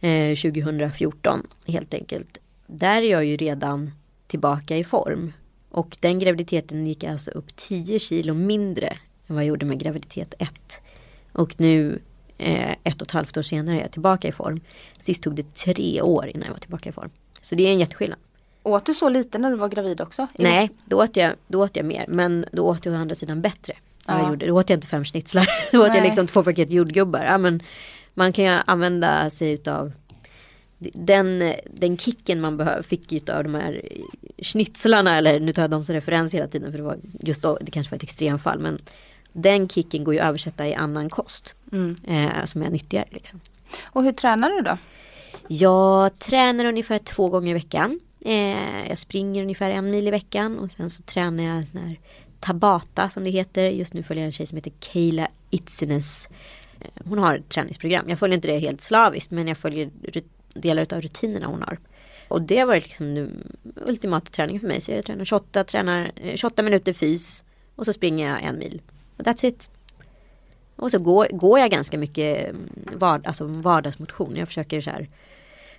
eh, 0.00 0.36
2014 0.36 1.46
helt 1.66 1.94
enkelt. 1.94 2.38
Där 2.66 3.02
är 3.02 3.10
jag 3.10 3.24
ju 3.24 3.36
redan 3.36 3.90
tillbaka 4.26 4.76
i 4.76 4.84
form. 4.84 5.32
Och 5.68 5.96
den 6.00 6.18
graviditeten 6.18 6.86
gick 6.86 7.04
alltså 7.04 7.30
upp 7.30 7.56
10 7.56 7.98
kilo 7.98 8.34
mindre 8.34 8.86
än 9.26 9.34
vad 9.36 9.44
jag 9.44 9.48
gjorde 9.48 9.66
med 9.66 9.78
graviditet 9.78 10.34
1. 10.38 10.50
Och 11.32 11.60
nu 11.60 12.02
eh, 12.38 12.70
ett 12.84 13.02
och 13.02 13.06
ett 13.06 13.10
halvt 13.10 13.36
år 13.36 13.42
senare 13.42 13.76
är 13.76 13.80
jag 13.80 13.92
tillbaka 13.92 14.28
i 14.28 14.32
form. 14.32 14.60
Sist 14.98 15.22
tog 15.22 15.34
det 15.34 15.54
tre 15.54 16.02
år 16.02 16.26
innan 16.26 16.46
jag 16.46 16.52
var 16.52 16.58
tillbaka 16.58 16.88
i 16.88 16.92
form. 16.92 17.10
Så 17.40 17.54
det 17.54 17.66
är 17.66 17.72
en 17.72 17.80
jätteskillnad. 17.80 18.18
Åt 18.62 18.86
du 18.86 18.94
så 18.94 19.08
lite 19.08 19.38
när 19.38 19.50
du 19.50 19.56
var 19.56 19.68
gravid 19.68 20.00
också? 20.00 20.26
Nej, 20.38 20.70
då 20.84 21.02
åt, 21.02 21.16
jag, 21.16 21.32
då 21.46 21.64
åt 21.64 21.76
jag 21.76 21.86
mer. 21.86 22.04
Men 22.08 22.46
då 22.52 22.66
åt 22.66 22.86
jag 22.86 22.94
å 22.94 22.98
andra 22.98 23.14
sidan 23.14 23.40
bättre. 23.40 23.72
Ja. 24.06 24.18
Jag 24.18 24.30
gjorde. 24.30 24.46
Då 24.46 24.58
åt 24.58 24.70
jag 24.70 24.76
inte 24.76 24.86
fem 24.86 25.04
schnitzlar. 25.04 25.48
Då 25.72 25.80
åt 25.80 25.86
jag 25.86 25.94
Nej. 25.94 26.04
liksom 26.04 26.26
två 26.26 26.42
paket 26.42 26.70
jordgubbar. 26.70 27.24
Ja, 27.24 27.38
men 27.38 27.62
man 28.14 28.32
kan 28.32 28.44
ju 28.44 28.50
använda 28.66 29.30
sig 29.30 29.52
utav 29.52 29.92
den, 30.78 31.54
den 31.74 31.98
kicken 31.98 32.40
man 32.40 32.82
fick 32.82 33.12
utav 33.12 33.42
de 33.42 33.54
här 33.54 33.82
schnitzlarna. 34.38 35.16
Eller 35.16 35.40
nu 35.40 35.52
tar 35.52 35.62
jag 35.62 35.70
dem 35.70 35.84
som 35.84 35.94
referens 35.94 36.34
hela 36.34 36.46
tiden. 36.46 36.70
För 36.70 36.78
det 36.78 36.84
var 36.84 36.98
just 37.20 37.42
då, 37.42 37.58
det 37.60 37.70
kanske 37.70 37.90
var 37.90 37.96
ett 37.96 38.02
extremfall. 38.02 38.58
Men 38.58 38.78
den 39.32 39.68
kicken 39.68 40.04
går 40.04 40.14
ju 40.14 40.20
att 40.20 40.28
översätta 40.28 40.68
i 40.68 40.74
annan 40.74 41.10
kost. 41.10 41.54
Mm. 41.72 41.96
Eh, 42.06 42.44
som 42.44 42.62
är 42.62 42.70
nyttigare 42.70 43.08
liksom. 43.10 43.40
Och 43.82 44.02
hur 44.02 44.12
tränar 44.12 44.50
du 44.50 44.60
då? 44.60 44.78
Jag 45.48 46.18
tränar 46.18 46.64
ungefär 46.64 46.98
två 46.98 47.28
gånger 47.28 47.50
i 47.50 47.54
veckan. 47.54 48.00
Eh, 48.24 48.88
jag 48.88 48.98
springer 48.98 49.42
ungefär 49.42 49.70
en 49.70 49.90
mil 49.90 50.08
i 50.08 50.10
veckan 50.10 50.58
och 50.58 50.70
sen 50.70 50.90
så 50.90 51.02
tränar 51.02 51.44
jag 51.44 51.66
sån 51.66 51.80
här 51.80 51.98
Tabata 52.40 53.10
som 53.10 53.24
det 53.24 53.30
heter. 53.30 53.68
Just 53.68 53.94
nu 53.94 54.02
följer 54.02 54.22
jag 54.22 54.26
en 54.26 54.32
tjej 54.32 54.46
som 54.46 54.56
heter 54.56 54.72
Keila 54.80 55.28
Itzines. 55.50 56.28
Eh, 56.80 56.86
hon 57.04 57.18
har 57.18 57.36
ett 57.36 57.48
träningsprogram. 57.48 58.08
Jag 58.08 58.18
följer 58.18 58.34
inte 58.34 58.48
det 58.48 58.58
helt 58.58 58.80
slaviskt 58.80 59.30
men 59.30 59.48
jag 59.48 59.58
följer 59.58 59.90
delar 60.54 60.94
av 60.94 61.00
rutinerna 61.00 61.46
hon 61.46 61.62
har. 61.62 61.78
Och 62.28 62.42
det 62.42 62.58
har 62.58 62.66
varit 62.66 62.84
liksom 62.84 63.14
den 63.14 63.52
ultimata 63.86 64.30
träningen 64.30 64.60
för 64.60 64.68
mig. 64.68 64.80
Så 64.80 64.92
jag 64.92 65.04
tränar 65.04 65.24
28, 65.24 65.64
tränar, 65.64 66.12
eh, 66.16 66.36
28 66.36 66.62
minuter 66.62 66.92
fys 66.92 67.44
och 67.76 67.84
så 67.86 67.92
springer 67.92 68.28
jag 68.28 68.42
en 68.42 68.58
mil. 68.58 68.82
Och 69.16 69.24
that's 69.24 69.46
it. 69.46 69.68
Och 70.76 70.90
så 70.90 70.98
går, 70.98 71.28
går 71.32 71.58
jag 71.58 71.70
ganska 71.70 71.98
mycket 71.98 72.48
mm, 72.48 72.70
vard, 72.92 73.26
alltså 73.26 73.44
vardagsmotion. 73.44 74.36
Jag 74.36 74.48
försöker 74.48 74.80
så 74.80 74.90
här 74.90 75.08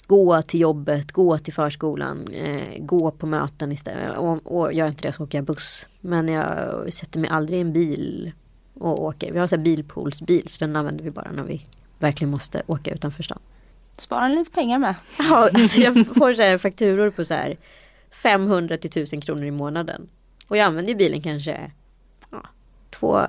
gå 0.08 0.42
till 0.42 0.60
jobbet, 0.60 1.12
gå 1.12 1.38
till 1.38 1.54
förskolan, 1.54 2.28
eh, 2.28 2.80
gå 2.80 3.12
på 3.12 3.26
möten 3.26 3.72
istället. 3.72 4.18
Och, 4.18 4.58
och 4.58 4.74
gör 4.74 4.88
inte 4.88 5.08
det 5.08 5.14
så 5.14 5.24
åker 5.24 5.38
jag 5.38 5.46
buss. 5.46 5.86
Men 6.02 6.28
jag 6.28 6.94
sätter 6.94 7.20
mig 7.20 7.30
aldrig 7.30 7.58
i 7.58 7.62
en 7.62 7.74
bil 7.74 8.32
och 8.74 9.04
åker. 9.04 9.32
Vi 9.32 9.40
har 9.40 9.48
så 9.48 9.56
här 9.56 9.64
bilpoolsbil 9.64 10.48
så 10.48 10.66
den 10.66 10.76
använder 10.76 11.04
vi 11.04 11.12
bara 11.12 11.32
när 11.32 11.44
vi 11.44 11.66
verkligen 12.00 12.32
måste 12.32 12.62
åka 12.68 12.94
utanför 12.94 13.24
stan. 13.24 13.40
Sparar 13.98 14.30
lite 14.30 14.52
pengar 14.52 14.80
med. 14.80 14.96
Ja, 15.18 15.50
alltså 15.54 15.82
jag 15.82 16.08
får 16.08 16.34
så 16.34 16.42
här 16.42 16.58
fakturor 16.58 17.10
på 17.10 17.26
så 17.26 17.34
här 17.34 17.58
500 18.12 18.78
till 18.78 18.90
1000 18.90 19.22
kronor 19.22 19.46
i 19.46 19.52
månaden. 19.52 20.10
Och 20.48 20.58
jag 20.58 20.66
använder 20.66 20.92
ju 20.92 20.98
bilen 20.98 21.22
kanske 21.22 21.72
två, 23.04 23.26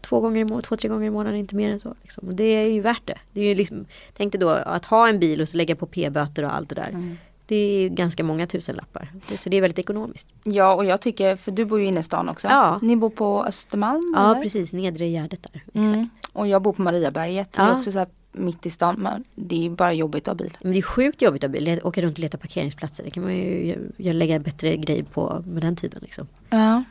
två 0.00 0.20
gånger 0.20 0.40
i 0.40 0.44
månaden, 0.44 0.62
två, 0.62 0.76
tre 0.76 0.88
gånger 0.88 1.06
i 1.06 1.10
månaden, 1.10 1.38
inte 1.38 1.56
mer 1.56 1.72
än 1.72 1.80
så. 1.80 1.94
Liksom. 2.02 2.28
Och 2.28 2.34
det 2.34 2.44
är 2.44 2.66
ju 2.66 2.80
värt 2.80 3.02
det. 3.06 3.18
det 3.32 3.40
är 3.40 3.44
ju 3.44 3.54
liksom, 3.54 3.84
tänk 4.16 4.32
dig 4.32 4.40
då 4.40 4.48
att 4.48 4.84
ha 4.84 5.08
en 5.08 5.18
bil 5.18 5.40
och 5.40 5.48
så 5.48 5.56
lägga 5.56 5.76
på 5.76 5.86
p-böter 5.86 6.44
och 6.44 6.54
allt 6.54 6.68
det 6.68 6.74
där. 6.74 7.16
Det 7.46 7.56
är 7.56 7.88
ganska 7.88 8.24
många 8.24 8.46
tusenlappar. 8.46 9.08
Så 9.36 9.48
det 9.48 9.56
är 9.56 9.60
väldigt 9.60 9.78
ekonomiskt. 9.78 10.26
Ja 10.44 10.74
och 10.74 10.84
jag 10.84 11.00
tycker, 11.00 11.36
för 11.36 11.52
du 11.52 11.64
bor 11.64 11.80
ju 11.80 11.86
inne 11.86 12.00
i 12.00 12.02
stan 12.02 12.28
också. 12.28 12.48
Ja. 12.48 12.78
Ni 12.82 12.96
bor 12.96 13.10
på 13.10 13.44
Östermalm 13.44 14.14
Ja, 14.16 14.30
eller? 14.30 14.42
precis. 14.42 14.72
Nedre 14.72 15.06
Gärdet 15.08 15.42
där. 15.52 15.62
Exakt. 15.66 15.76
Mm. 15.76 16.08
Och 16.32 16.48
jag 16.48 16.62
bor 16.62 16.72
på 16.72 16.82
Mariaberget. 16.82 17.52
Det 17.52 17.62
är 17.62 17.66
Ja. 17.68 17.78
också 17.78 17.92
så 17.92 18.06
mitt 18.32 18.66
i 18.66 18.70
stan. 18.70 18.94
Men 18.98 19.24
det 19.34 19.66
är 19.66 19.70
bara 19.70 19.92
jobbigt 19.92 20.28
att 20.28 20.38
ha 20.38 20.44
bil. 20.44 20.56
Men 20.62 20.72
det 20.72 20.78
är 20.78 20.82
sjukt 20.82 21.22
jobbigt 21.22 21.44
att 21.44 21.50
bil. 21.50 21.80
åka 21.84 22.02
runt 22.02 22.12
och 22.14 22.18
leta 22.18 22.38
parkeringsplatser. 22.38 23.04
Det 23.04 23.10
kan 23.10 23.22
man 23.22 23.34
ju 23.36 23.88
lägga 23.96 24.38
bättre 24.38 24.76
grej 24.76 25.04
på 25.04 25.42
med 25.46 25.62
den 25.62 25.76
tiden. 25.76 25.98
Liksom. 26.02 26.26
Ja. 26.50 26.84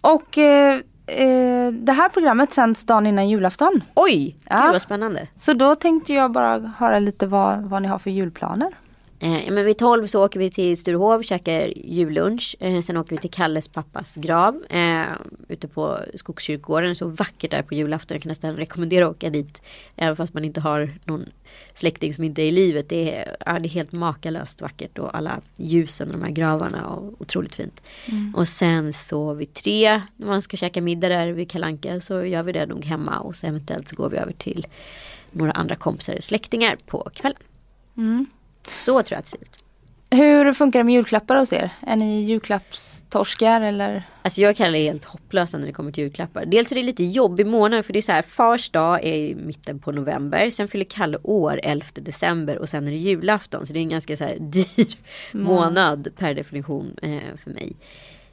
Och 0.00 0.38
eh, 0.38 0.80
eh, 1.06 1.72
det 1.72 1.92
här 1.92 2.08
programmet 2.08 2.52
sänds 2.52 2.84
dagen 2.84 3.06
innan 3.06 3.28
julafton. 3.28 3.82
Oj, 3.94 4.36
Ja. 4.50 4.62
gud 4.62 4.72
vad 4.72 4.82
spännande. 4.82 5.26
Så 5.40 5.52
då 5.52 5.74
tänkte 5.74 6.12
jag 6.12 6.30
bara 6.32 6.58
höra 6.78 6.98
lite 6.98 7.26
vad, 7.26 7.62
vad 7.62 7.82
ni 7.82 7.88
har 7.88 7.98
för 7.98 8.10
julplaner. 8.10 8.68
Eh, 9.22 9.52
men 9.52 9.64
vid 9.64 9.78
12 9.78 10.06
så 10.06 10.24
åker 10.24 10.40
vi 10.40 10.50
till 10.50 10.76
Sturehov, 10.76 11.22
käkar 11.22 11.72
jullunch. 11.76 12.56
Eh, 12.60 12.80
sen 12.82 12.96
åker 12.96 13.10
vi 13.10 13.16
till 13.16 13.30
Kalles 13.30 13.68
pappas 13.68 14.14
grav 14.14 14.64
eh, 14.68 15.04
ute 15.48 15.68
på 15.68 15.98
Skogskyrkogården. 16.14 16.96
Så 16.96 17.06
vackert 17.06 17.50
där 17.50 17.62
på 17.62 17.74
julafton. 17.74 18.14
Jag 18.14 18.22
kan 18.22 18.28
nästan 18.28 18.56
rekommendera 18.56 19.06
att 19.06 19.10
åka 19.10 19.30
dit. 19.30 19.62
Även 19.96 20.16
fast 20.16 20.34
man 20.34 20.44
inte 20.44 20.60
har 20.60 20.90
någon 21.04 21.24
släkting 21.74 22.14
som 22.14 22.24
inte 22.24 22.42
är 22.42 22.46
i 22.46 22.50
livet. 22.50 22.88
Det 22.88 23.14
är, 23.14 23.36
ja, 23.46 23.58
det 23.58 23.68
är 23.68 23.70
helt 23.70 23.92
makalöst 23.92 24.60
vackert 24.60 24.98
och 24.98 25.16
alla 25.16 25.40
ljusen 25.56 26.08
och 26.08 26.14
de 26.14 26.22
här 26.22 26.32
gravarna. 26.32 26.86
Och 26.86 27.20
otroligt 27.20 27.54
fint. 27.54 27.82
Och 28.34 28.48
sen 28.48 28.92
så 28.92 29.34
vid 29.34 29.54
tre, 29.54 30.02
när 30.16 30.26
man 30.26 30.42
ska 30.42 30.56
käka 30.56 30.80
middag 30.80 31.08
där 31.08 31.28
vid 31.28 31.50
Kalanka 31.50 32.00
så 32.00 32.24
gör 32.24 32.42
vi 32.42 32.52
det 32.52 32.66
nog 32.66 32.84
hemma. 32.84 33.18
Och 33.18 33.36
så 33.36 33.46
eventuellt 33.46 33.88
så 33.88 33.96
går 33.96 34.10
vi 34.10 34.16
över 34.16 34.32
till 34.32 34.66
några 35.30 35.52
andra 35.52 35.74
kompisar, 35.74 36.16
släktingar 36.20 36.76
på 36.86 37.10
kvällen. 37.14 37.38
Mm. 37.96 38.26
Så 38.68 39.02
tror 39.02 39.06
jag 39.10 39.18
att 39.18 39.24
det 39.24 39.30
ser 39.30 39.42
ut. 39.42 39.62
Hur 40.14 40.52
funkar 40.52 40.80
det 40.80 40.84
med 40.84 40.94
julklappar 40.94 41.36
hos 41.36 41.52
er? 41.52 41.70
Är 41.80 41.96
ni 41.96 42.22
julklappstorskar 42.22 43.60
eller? 43.60 44.08
Alltså 44.22 44.40
jag 44.40 44.56
kallar 44.56 44.72
det 44.72 44.84
helt 44.84 45.04
hopplösa 45.04 45.58
när 45.58 45.66
det 45.66 45.72
kommer 45.72 45.92
till 45.92 46.04
julklappar. 46.04 46.46
Dels 46.46 46.72
är 46.72 46.76
det 46.76 46.82
lite 46.82 47.04
jobbig 47.04 47.46
månad 47.46 47.84
för 47.84 47.92
det 47.92 47.98
är 47.98 48.02
så 48.02 48.12
här 48.12 48.22
fars 48.22 48.70
dag 48.70 49.04
är 49.04 49.14
i 49.14 49.34
mitten 49.34 49.78
på 49.78 49.92
november. 49.92 50.50
Sen 50.50 50.68
fyller 50.68 50.84
Kalle 50.84 51.18
år 51.22 51.60
11 51.62 51.86
december 51.94 52.58
och 52.58 52.68
sen 52.68 52.86
är 52.86 52.90
det 52.90 52.96
julafton. 52.96 53.66
Så 53.66 53.72
det 53.72 53.78
är 53.78 53.82
en 53.82 53.88
ganska 53.88 54.16
så 54.16 54.24
dyr 54.40 54.96
månad 55.32 56.08
per 56.18 56.34
definition 56.34 56.96
eh, 57.02 57.36
för 57.44 57.50
mig. 57.50 57.72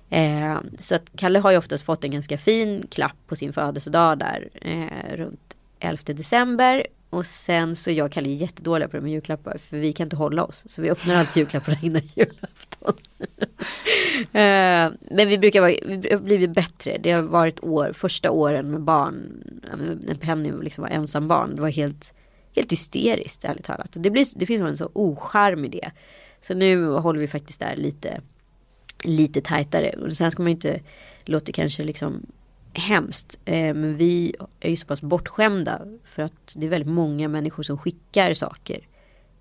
Eh, 0.09 0.57
så 0.77 0.95
att 0.95 1.09
Kalle 1.15 1.39
har 1.39 1.51
ju 1.51 1.57
oftast 1.57 1.86
fått 1.86 2.03
en 2.03 2.11
ganska 2.11 2.38
fin 2.38 2.88
klapp 2.91 3.17
på 3.27 3.36
sin 3.36 3.53
födelsedag 3.53 4.17
där 4.17 4.49
eh, 4.61 5.15
runt 5.15 5.55
11 5.80 6.01
december. 6.05 6.88
Och 7.10 7.26
sen 7.26 7.76
så 7.76 7.89
är 7.89 7.93
jag 7.93 8.05
och 8.05 8.12
Kalle 8.12 8.30
jättedåliga 8.30 8.88
på 8.88 8.97
det 8.97 9.01
med 9.01 9.12
julklappar 9.12 9.57
för 9.57 9.78
vi 9.78 9.93
kan 9.93 10.05
inte 10.05 10.16
hålla 10.16 10.43
oss. 10.43 10.64
Så 10.68 10.82
vi 10.82 10.89
öppnar 10.89 11.16
alltid 11.16 11.38
julklapparna 11.38 11.78
innan 11.84 12.01
julafton. 12.16 12.93
Eh, 14.20 14.91
men 15.12 15.28
vi 15.28 15.38
brukar 15.38 15.62
vara, 15.62 15.72
vi 15.86 16.10
har 16.12 16.20
blivit 16.20 16.53
bättre. 16.53 16.97
Det 17.03 17.12
har 17.12 17.22
varit 17.22 17.64
år, 17.64 17.93
första 17.93 18.32
åren 18.32 18.72
med 18.72 18.82
barn. 18.82 19.43
När 20.01 20.16
Penny 20.16 20.51
liksom 20.62 20.82
var 20.82 20.89
ensam 20.89 21.28
barn. 21.28 21.55
Det 21.55 21.62
var 21.62 21.70
helt, 21.70 22.14
helt 22.55 22.72
hysteriskt 22.72 23.45
ärligt 23.45 23.66
talat. 23.66 23.95
Och 23.95 24.01
det, 24.01 24.10
blir, 24.10 24.28
det 24.36 24.45
finns 24.45 24.62
en 24.62 24.78
så 24.78 24.89
ocharm 24.93 25.66
i 25.66 25.68
det. 25.68 25.91
Så 26.41 26.53
nu 26.53 26.86
håller 26.86 27.20
vi 27.20 27.28
faktiskt 27.28 27.60
där 27.60 27.76
lite, 27.76 28.22
lite 29.03 29.41
tajtare. 29.41 29.89
Och 29.89 30.18
sen 30.18 30.32
ska 30.32 30.43
man 30.43 30.51
ju 30.51 30.55
inte, 30.55 30.80
låta 31.26 31.51
kanske 31.51 31.84
liksom 31.84 32.26
hemskt. 32.74 33.39
Eh, 33.45 33.53
men 33.53 33.97
vi 33.97 34.36
är 34.59 34.70
ju 34.70 34.76
så 34.76 34.86
pass 34.86 35.01
bortskämda. 35.01 35.82
För 36.03 36.24
att 36.24 36.53
det 36.53 36.65
är 36.65 36.70
väldigt 36.70 36.93
många 36.93 37.28
människor 37.28 37.63
som 37.63 37.78
skickar 37.78 38.34
saker 38.34 38.80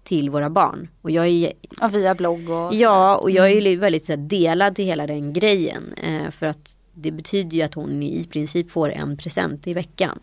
till 0.05 0.31
våra 0.31 0.51
barn. 0.51 0.89
Och 1.03 1.11
jag 1.11 1.26
är 1.26 1.53
Ja, 1.81 1.89
via 1.89 2.14
blogg 2.14 2.51
och 2.51 2.74
Ja, 2.74 3.16
och 3.16 3.31
jag 3.31 3.51
är 3.51 3.61
ju 3.61 3.76
väldigt 3.76 4.05
så 4.05 4.12
här, 4.12 4.16
delad 4.16 4.74
till 4.74 4.85
hela 4.85 5.07
den 5.07 5.33
grejen. 5.33 5.93
Eh, 5.93 6.31
för 6.31 6.47
att 6.47 6.79
det 6.95 7.11
betyder 7.11 7.57
ju 7.57 7.62
att 7.62 7.74
hon 7.74 8.03
i 8.03 8.24
princip 8.24 8.70
får 8.70 8.91
en 8.91 9.16
present 9.16 9.66
i 9.66 9.74
veckan. 9.74 10.18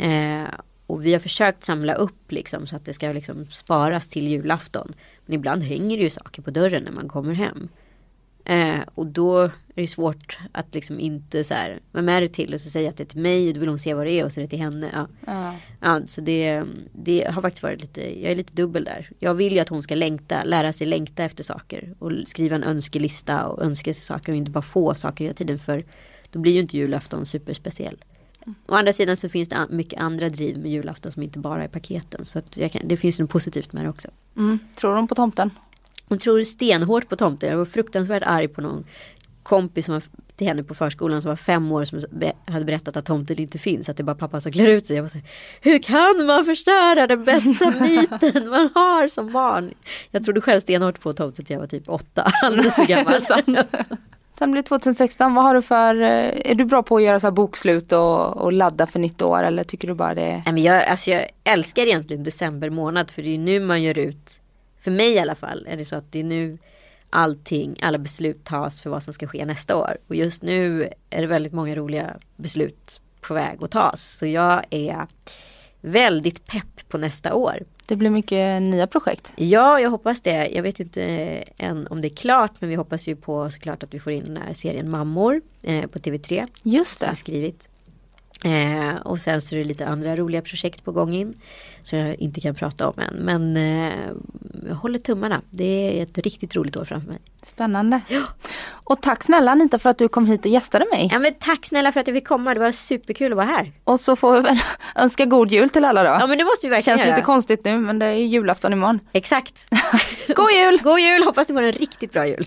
Eh, 0.00 0.54
och 0.86 1.06
vi 1.06 1.12
har 1.12 1.20
försökt 1.20 1.64
samla 1.64 1.94
upp 1.94 2.32
liksom 2.32 2.66
så 2.66 2.76
att 2.76 2.84
det 2.84 2.92
ska 2.92 3.12
liksom 3.12 3.46
sparas 3.46 4.08
till 4.08 4.28
julafton. 4.28 4.92
Men 5.26 5.34
ibland 5.34 5.62
hänger 5.62 5.96
det 5.96 6.02
ju 6.02 6.10
saker 6.10 6.42
på 6.42 6.50
dörren 6.50 6.82
när 6.82 6.92
man 6.92 7.08
kommer 7.08 7.34
hem. 7.34 7.68
Eh, 8.48 8.80
och 8.94 9.06
då 9.06 9.38
är 9.40 9.50
det 9.74 9.88
svårt 9.88 10.38
att 10.52 10.74
liksom 10.74 11.00
inte 11.00 11.44
så 11.44 11.54
här, 11.54 11.80
vem 11.92 12.08
är 12.08 12.20
det 12.20 12.28
till? 12.28 12.54
Och 12.54 12.60
så 12.60 12.70
säger 12.70 12.86
jag 12.86 12.90
att 12.90 12.96
det 12.96 13.02
är 13.02 13.06
till 13.06 13.20
mig 13.20 13.48
och 13.48 13.54
då 13.54 13.60
vill 13.60 13.68
hon 13.68 13.78
se 13.78 13.94
vad 13.94 14.06
det 14.06 14.12
är 14.12 14.24
och 14.24 14.32
så 14.32 14.40
är 14.40 14.42
det 14.42 14.48
till 14.48 14.58
henne. 14.58 14.90
Ja. 14.92 15.06
Ja. 15.26 15.54
Ja, 15.80 16.06
så 16.06 16.20
det, 16.20 16.62
det 16.92 17.30
har 17.30 17.42
faktiskt 17.42 17.62
varit 17.62 17.80
lite, 17.80 18.22
jag 18.22 18.32
är 18.32 18.36
lite 18.36 18.52
dubbel 18.52 18.84
där. 18.84 19.10
Jag 19.18 19.34
vill 19.34 19.52
ju 19.52 19.58
att 19.58 19.68
hon 19.68 19.82
ska 19.82 19.94
längta, 19.94 20.44
lära 20.44 20.72
sig 20.72 20.86
längta 20.86 21.24
efter 21.24 21.44
saker. 21.44 21.94
Och 21.98 22.12
skriva 22.26 22.56
en 22.56 22.64
önskelista 22.64 23.46
och 23.46 23.62
önska 23.62 23.94
sig 23.94 24.02
saker 24.02 24.32
och 24.32 24.36
inte 24.36 24.50
bara 24.50 24.62
få 24.62 24.94
saker 24.94 25.24
hela 25.24 25.34
tiden. 25.34 25.58
För 25.58 25.82
då 26.30 26.38
blir 26.38 26.52
ju 26.52 26.60
inte 26.60 26.76
julafton 26.76 27.26
superspeciell. 27.26 28.04
Å 28.66 28.74
andra 28.74 28.92
sidan 28.92 29.16
så 29.16 29.28
finns 29.28 29.48
det 29.48 29.66
mycket 29.70 30.00
andra 30.00 30.28
driv 30.28 30.58
med 30.58 30.70
julafton 30.70 31.12
som 31.12 31.22
inte 31.22 31.38
bara 31.38 31.64
är 31.64 31.68
paketen. 31.68 32.24
Så 32.24 32.38
att 32.38 32.58
kan, 32.72 32.82
det 32.84 32.96
finns 32.96 33.18
något 33.18 33.30
positivt 33.30 33.72
med 33.72 33.84
det 33.84 33.88
också. 33.88 34.08
Mm. 34.36 34.58
Tror 34.76 34.94
de 34.94 35.08
på 35.08 35.14
tomten? 35.14 35.50
Hon 36.08 36.18
tror 36.18 36.44
stenhårt 36.44 37.08
på 37.08 37.16
tomten. 37.16 37.50
Jag 37.50 37.58
var 37.58 37.64
fruktansvärt 37.64 38.22
arg 38.26 38.48
på 38.48 38.60
någon 38.60 38.84
kompis 39.42 39.84
som 39.84 39.94
har 39.94 40.02
till 40.36 40.46
henne 40.46 40.62
på 40.62 40.74
förskolan 40.74 41.22
som 41.22 41.28
var 41.28 41.36
fem 41.36 41.72
år 41.72 41.84
som 41.84 42.00
hade 42.46 42.64
berättat 42.64 42.96
att 42.96 43.04
tomten 43.04 43.40
inte 43.40 43.58
finns. 43.58 43.88
Att 43.88 43.96
det 43.96 44.00
är 44.00 44.04
bara 44.04 44.16
pappa 44.16 44.40
som 44.40 44.52
klär 44.52 44.66
ut 44.66 44.86
sig. 44.86 44.96
Jag 44.96 45.02
var 45.02 45.08
så 45.08 45.18
här, 45.18 45.26
Hur 45.60 45.78
kan 45.78 46.26
man 46.26 46.44
förstöra 46.44 47.06
den 47.06 47.24
bästa 47.24 47.70
myten 47.80 48.48
man 48.50 48.70
har 48.74 49.08
som 49.08 49.32
barn? 49.32 49.74
Jag 50.10 50.24
trodde 50.24 50.40
själv 50.40 50.60
stenhårt 50.60 51.00
på 51.00 51.12
tomten 51.12 51.44
till 51.44 51.54
jag 51.54 51.60
var 51.60 51.66
typ 51.66 51.88
åtta. 51.88 52.22
Alldeles 52.42 52.76
för 52.76 52.86
gammal. 52.86 53.20
Sen 54.38 54.50
blir 54.50 54.62
det 54.62 54.68
2016, 54.68 55.34
vad 55.34 55.44
har 55.44 55.54
du 55.54 55.62
för, 55.62 56.00
eh, 56.00 56.50
är 56.50 56.54
du 56.54 56.64
bra 56.64 56.82
på 56.82 56.96
att 56.96 57.02
göra 57.02 57.20
så 57.20 57.26
här 57.26 57.32
bokslut 57.32 57.92
och, 57.92 58.36
och 58.36 58.52
ladda 58.52 58.86
för 58.86 58.98
nytt 58.98 59.22
år 59.22 59.42
eller 59.42 59.64
tycker 59.64 59.88
du 59.88 59.94
bara 59.94 60.14
det 60.14 60.22
är 60.22 60.42
Nej, 60.44 60.52
men 60.52 60.62
jag, 60.62 60.84
alltså 60.84 61.10
jag 61.10 61.28
älskar 61.44 61.82
egentligen 61.82 62.24
december 62.24 62.70
månad 62.70 63.10
för 63.10 63.22
det 63.22 63.34
är 63.34 63.38
nu 63.38 63.60
man 63.60 63.82
gör 63.82 63.98
ut, 63.98 64.40
för 64.86 64.90
mig 64.90 65.12
i 65.12 65.18
alla 65.18 65.34
fall, 65.34 65.66
är 65.70 65.76
det 65.76 65.84
så 65.84 65.96
att 65.96 66.12
det 66.12 66.20
är 66.20 66.24
nu 66.24 66.58
allting, 67.10 67.78
alla 67.82 67.98
beslut 67.98 68.44
tas 68.44 68.80
för 68.80 68.90
vad 68.90 69.02
som 69.02 69.12
ska 69.14 69.26
ske 69.26 69.44
nästa 69.44 69.76
år. 69.76 69.98
Och 70.06 70.14
just 70.14 70.42
nu 70.42 70.92
är 71.10 71.20
det 71.20 71.26
väldigt 71.26 71.52
många 71.52 71.74
roliga 71.74 72.16
beslut 72.36 73.00
på 73.20 73.34
väg 73.34 73.58
att 73.64 73.70
tas. 73.70 74.18
Så 74.18 74.26
jag 74.26 74.64
är 74.70 75.06
väldigt 75.80 76.46
pepp 76.46 76.88
på 76.88 76.98
nästa 76.98 77.34
år. 77.34 77.64
Det 77.86 77.96
blir 77.96 78.10
mycket 78.10 78.62
nya 78.62 78.86
projekt. 78.86 79.32
Ja, 79.36 79.80
jag 79.80 79.90
hoppas 79.90 80.20
det. 80.20 80.48
Jag 80.48 80.62
vet 80.62 80.80
inte 80.80 81.02
än 81.56 81.86
om 81.86 82.00
det 82.00 82.08
är 82.08 82.16
klart, 82.16 82.52
men 82.60 82.70
vi 82.70 82.74
hoppas 82.76 83.08
ju 83.08 83.16
på 83.16 83.50
såklart 83.50 83.82
att 83.82 83.94
vi 83.94 84.00
får 84.00 84.12
in 84.12 84.24
den 84.24 84.36
här 84.36 84.54
serien 84.54 84.90
Mammor 84.90 85.40
eh, 85.62 85.86
på 85.86 85.98
TV3 85.98 86.46
Just 86.62 86.98
som 86.98 87.10
det. 87.10 87.16
skrivit. 87.16 87.68
Eh, 88.44 88.96
och 89.04 89.18
sen 89.18 89.40
så 89.40 89.54
är 89.54 89.58
det 89.58 89.64
lite 89.64 89.86
andra 89.86 90.16
roliga 90.16 90.42
projekt 90.42 90.84
på 90.84 90.92
gång 90.92 91.14
in. 91.14 91.34
Som 91.82 91.98
jag 91.98 92.14
inte 92.20 92.40
kan 92.40 92.54
prata 92.54 92.88
om 92.88 92.98
än. 92.98 93.14
Men 93.14 93.56
eh, 93.56 93.94
jag 94.68 94.74
håller 94.74 94.98
tummarna. 94.98 95.40
Det 95.50 95.98
är 95.98 96.02
ett 96.02 96.18
riktigt 96.18 96.56
roligt 96.56 96.76
år 96.76 96.84
framför 96.84 97.08
mig. 97.08 97.18
Spännande. 97.42 98.00
Och 98.68 99.02
tack 99.02 99.24
snälla 99.24 99.50
Anita 99.50 99.78
för 99.78 99.90
att 99.90 99.98
du 99.98 100.08
kom 100.08 100.26
hit 100.26 100.40
och 100.44 100.50
gästade 100.50 100.86
mig. 100.92 101.08
Ja 101.12 101.18
men 101.18 101.34
tack 101.40 101.66
snälla 101.66 101.92
för 101.92 102.00
att 102.00 102.06
jag 102.06 102.16
fick 102.16 102.28
komma. 102.28 102.54
Det 102.54 102.60
var 102.60 102.72
superkul 102.72 103.32
att 103.32 103.36
vara 103.36 103.46
här. 103.46 103.72
Och 103.84 104.00
så 104.00 104.16
får 104.16 104.34
vi 104.34 104.40
väl 104.40 104.58
önska 104.96 105.24
god 105.24 105.50
jul 105.52 105.70
till 105.70 105.84
alla 105.84 106.02
då. 106.02 106.08
Ja 106.08 106.26
men 106.26 106.38
det 106.38 106.44
måste 106.44 106.66
vi 106.66 106.70
verkligen 106.70 106.98
Känns 106.98 107.06
göra. 107.06 107.16
lite 107.16 107.26
konstigt 107.26 107.64
nu 107.64 107.78
men 107.78 107.98
det 107.98 108.06
är 108.06 108.12
julafton 108.14 108.72
imorgon. 108.72 109.00
Exakt. 109.12 109.68
God 110.36 110.50
jul! 110.52 110.80
God 110.84 111.00
jul. 111.00 111.22
Hoppas 111.22 111.46
du 111.46 111.54
får 111.54 111.62
en 111.62 111.72
riktigt 111.72 112.12
bra 112.12 112.26
jul. 112.26 112.46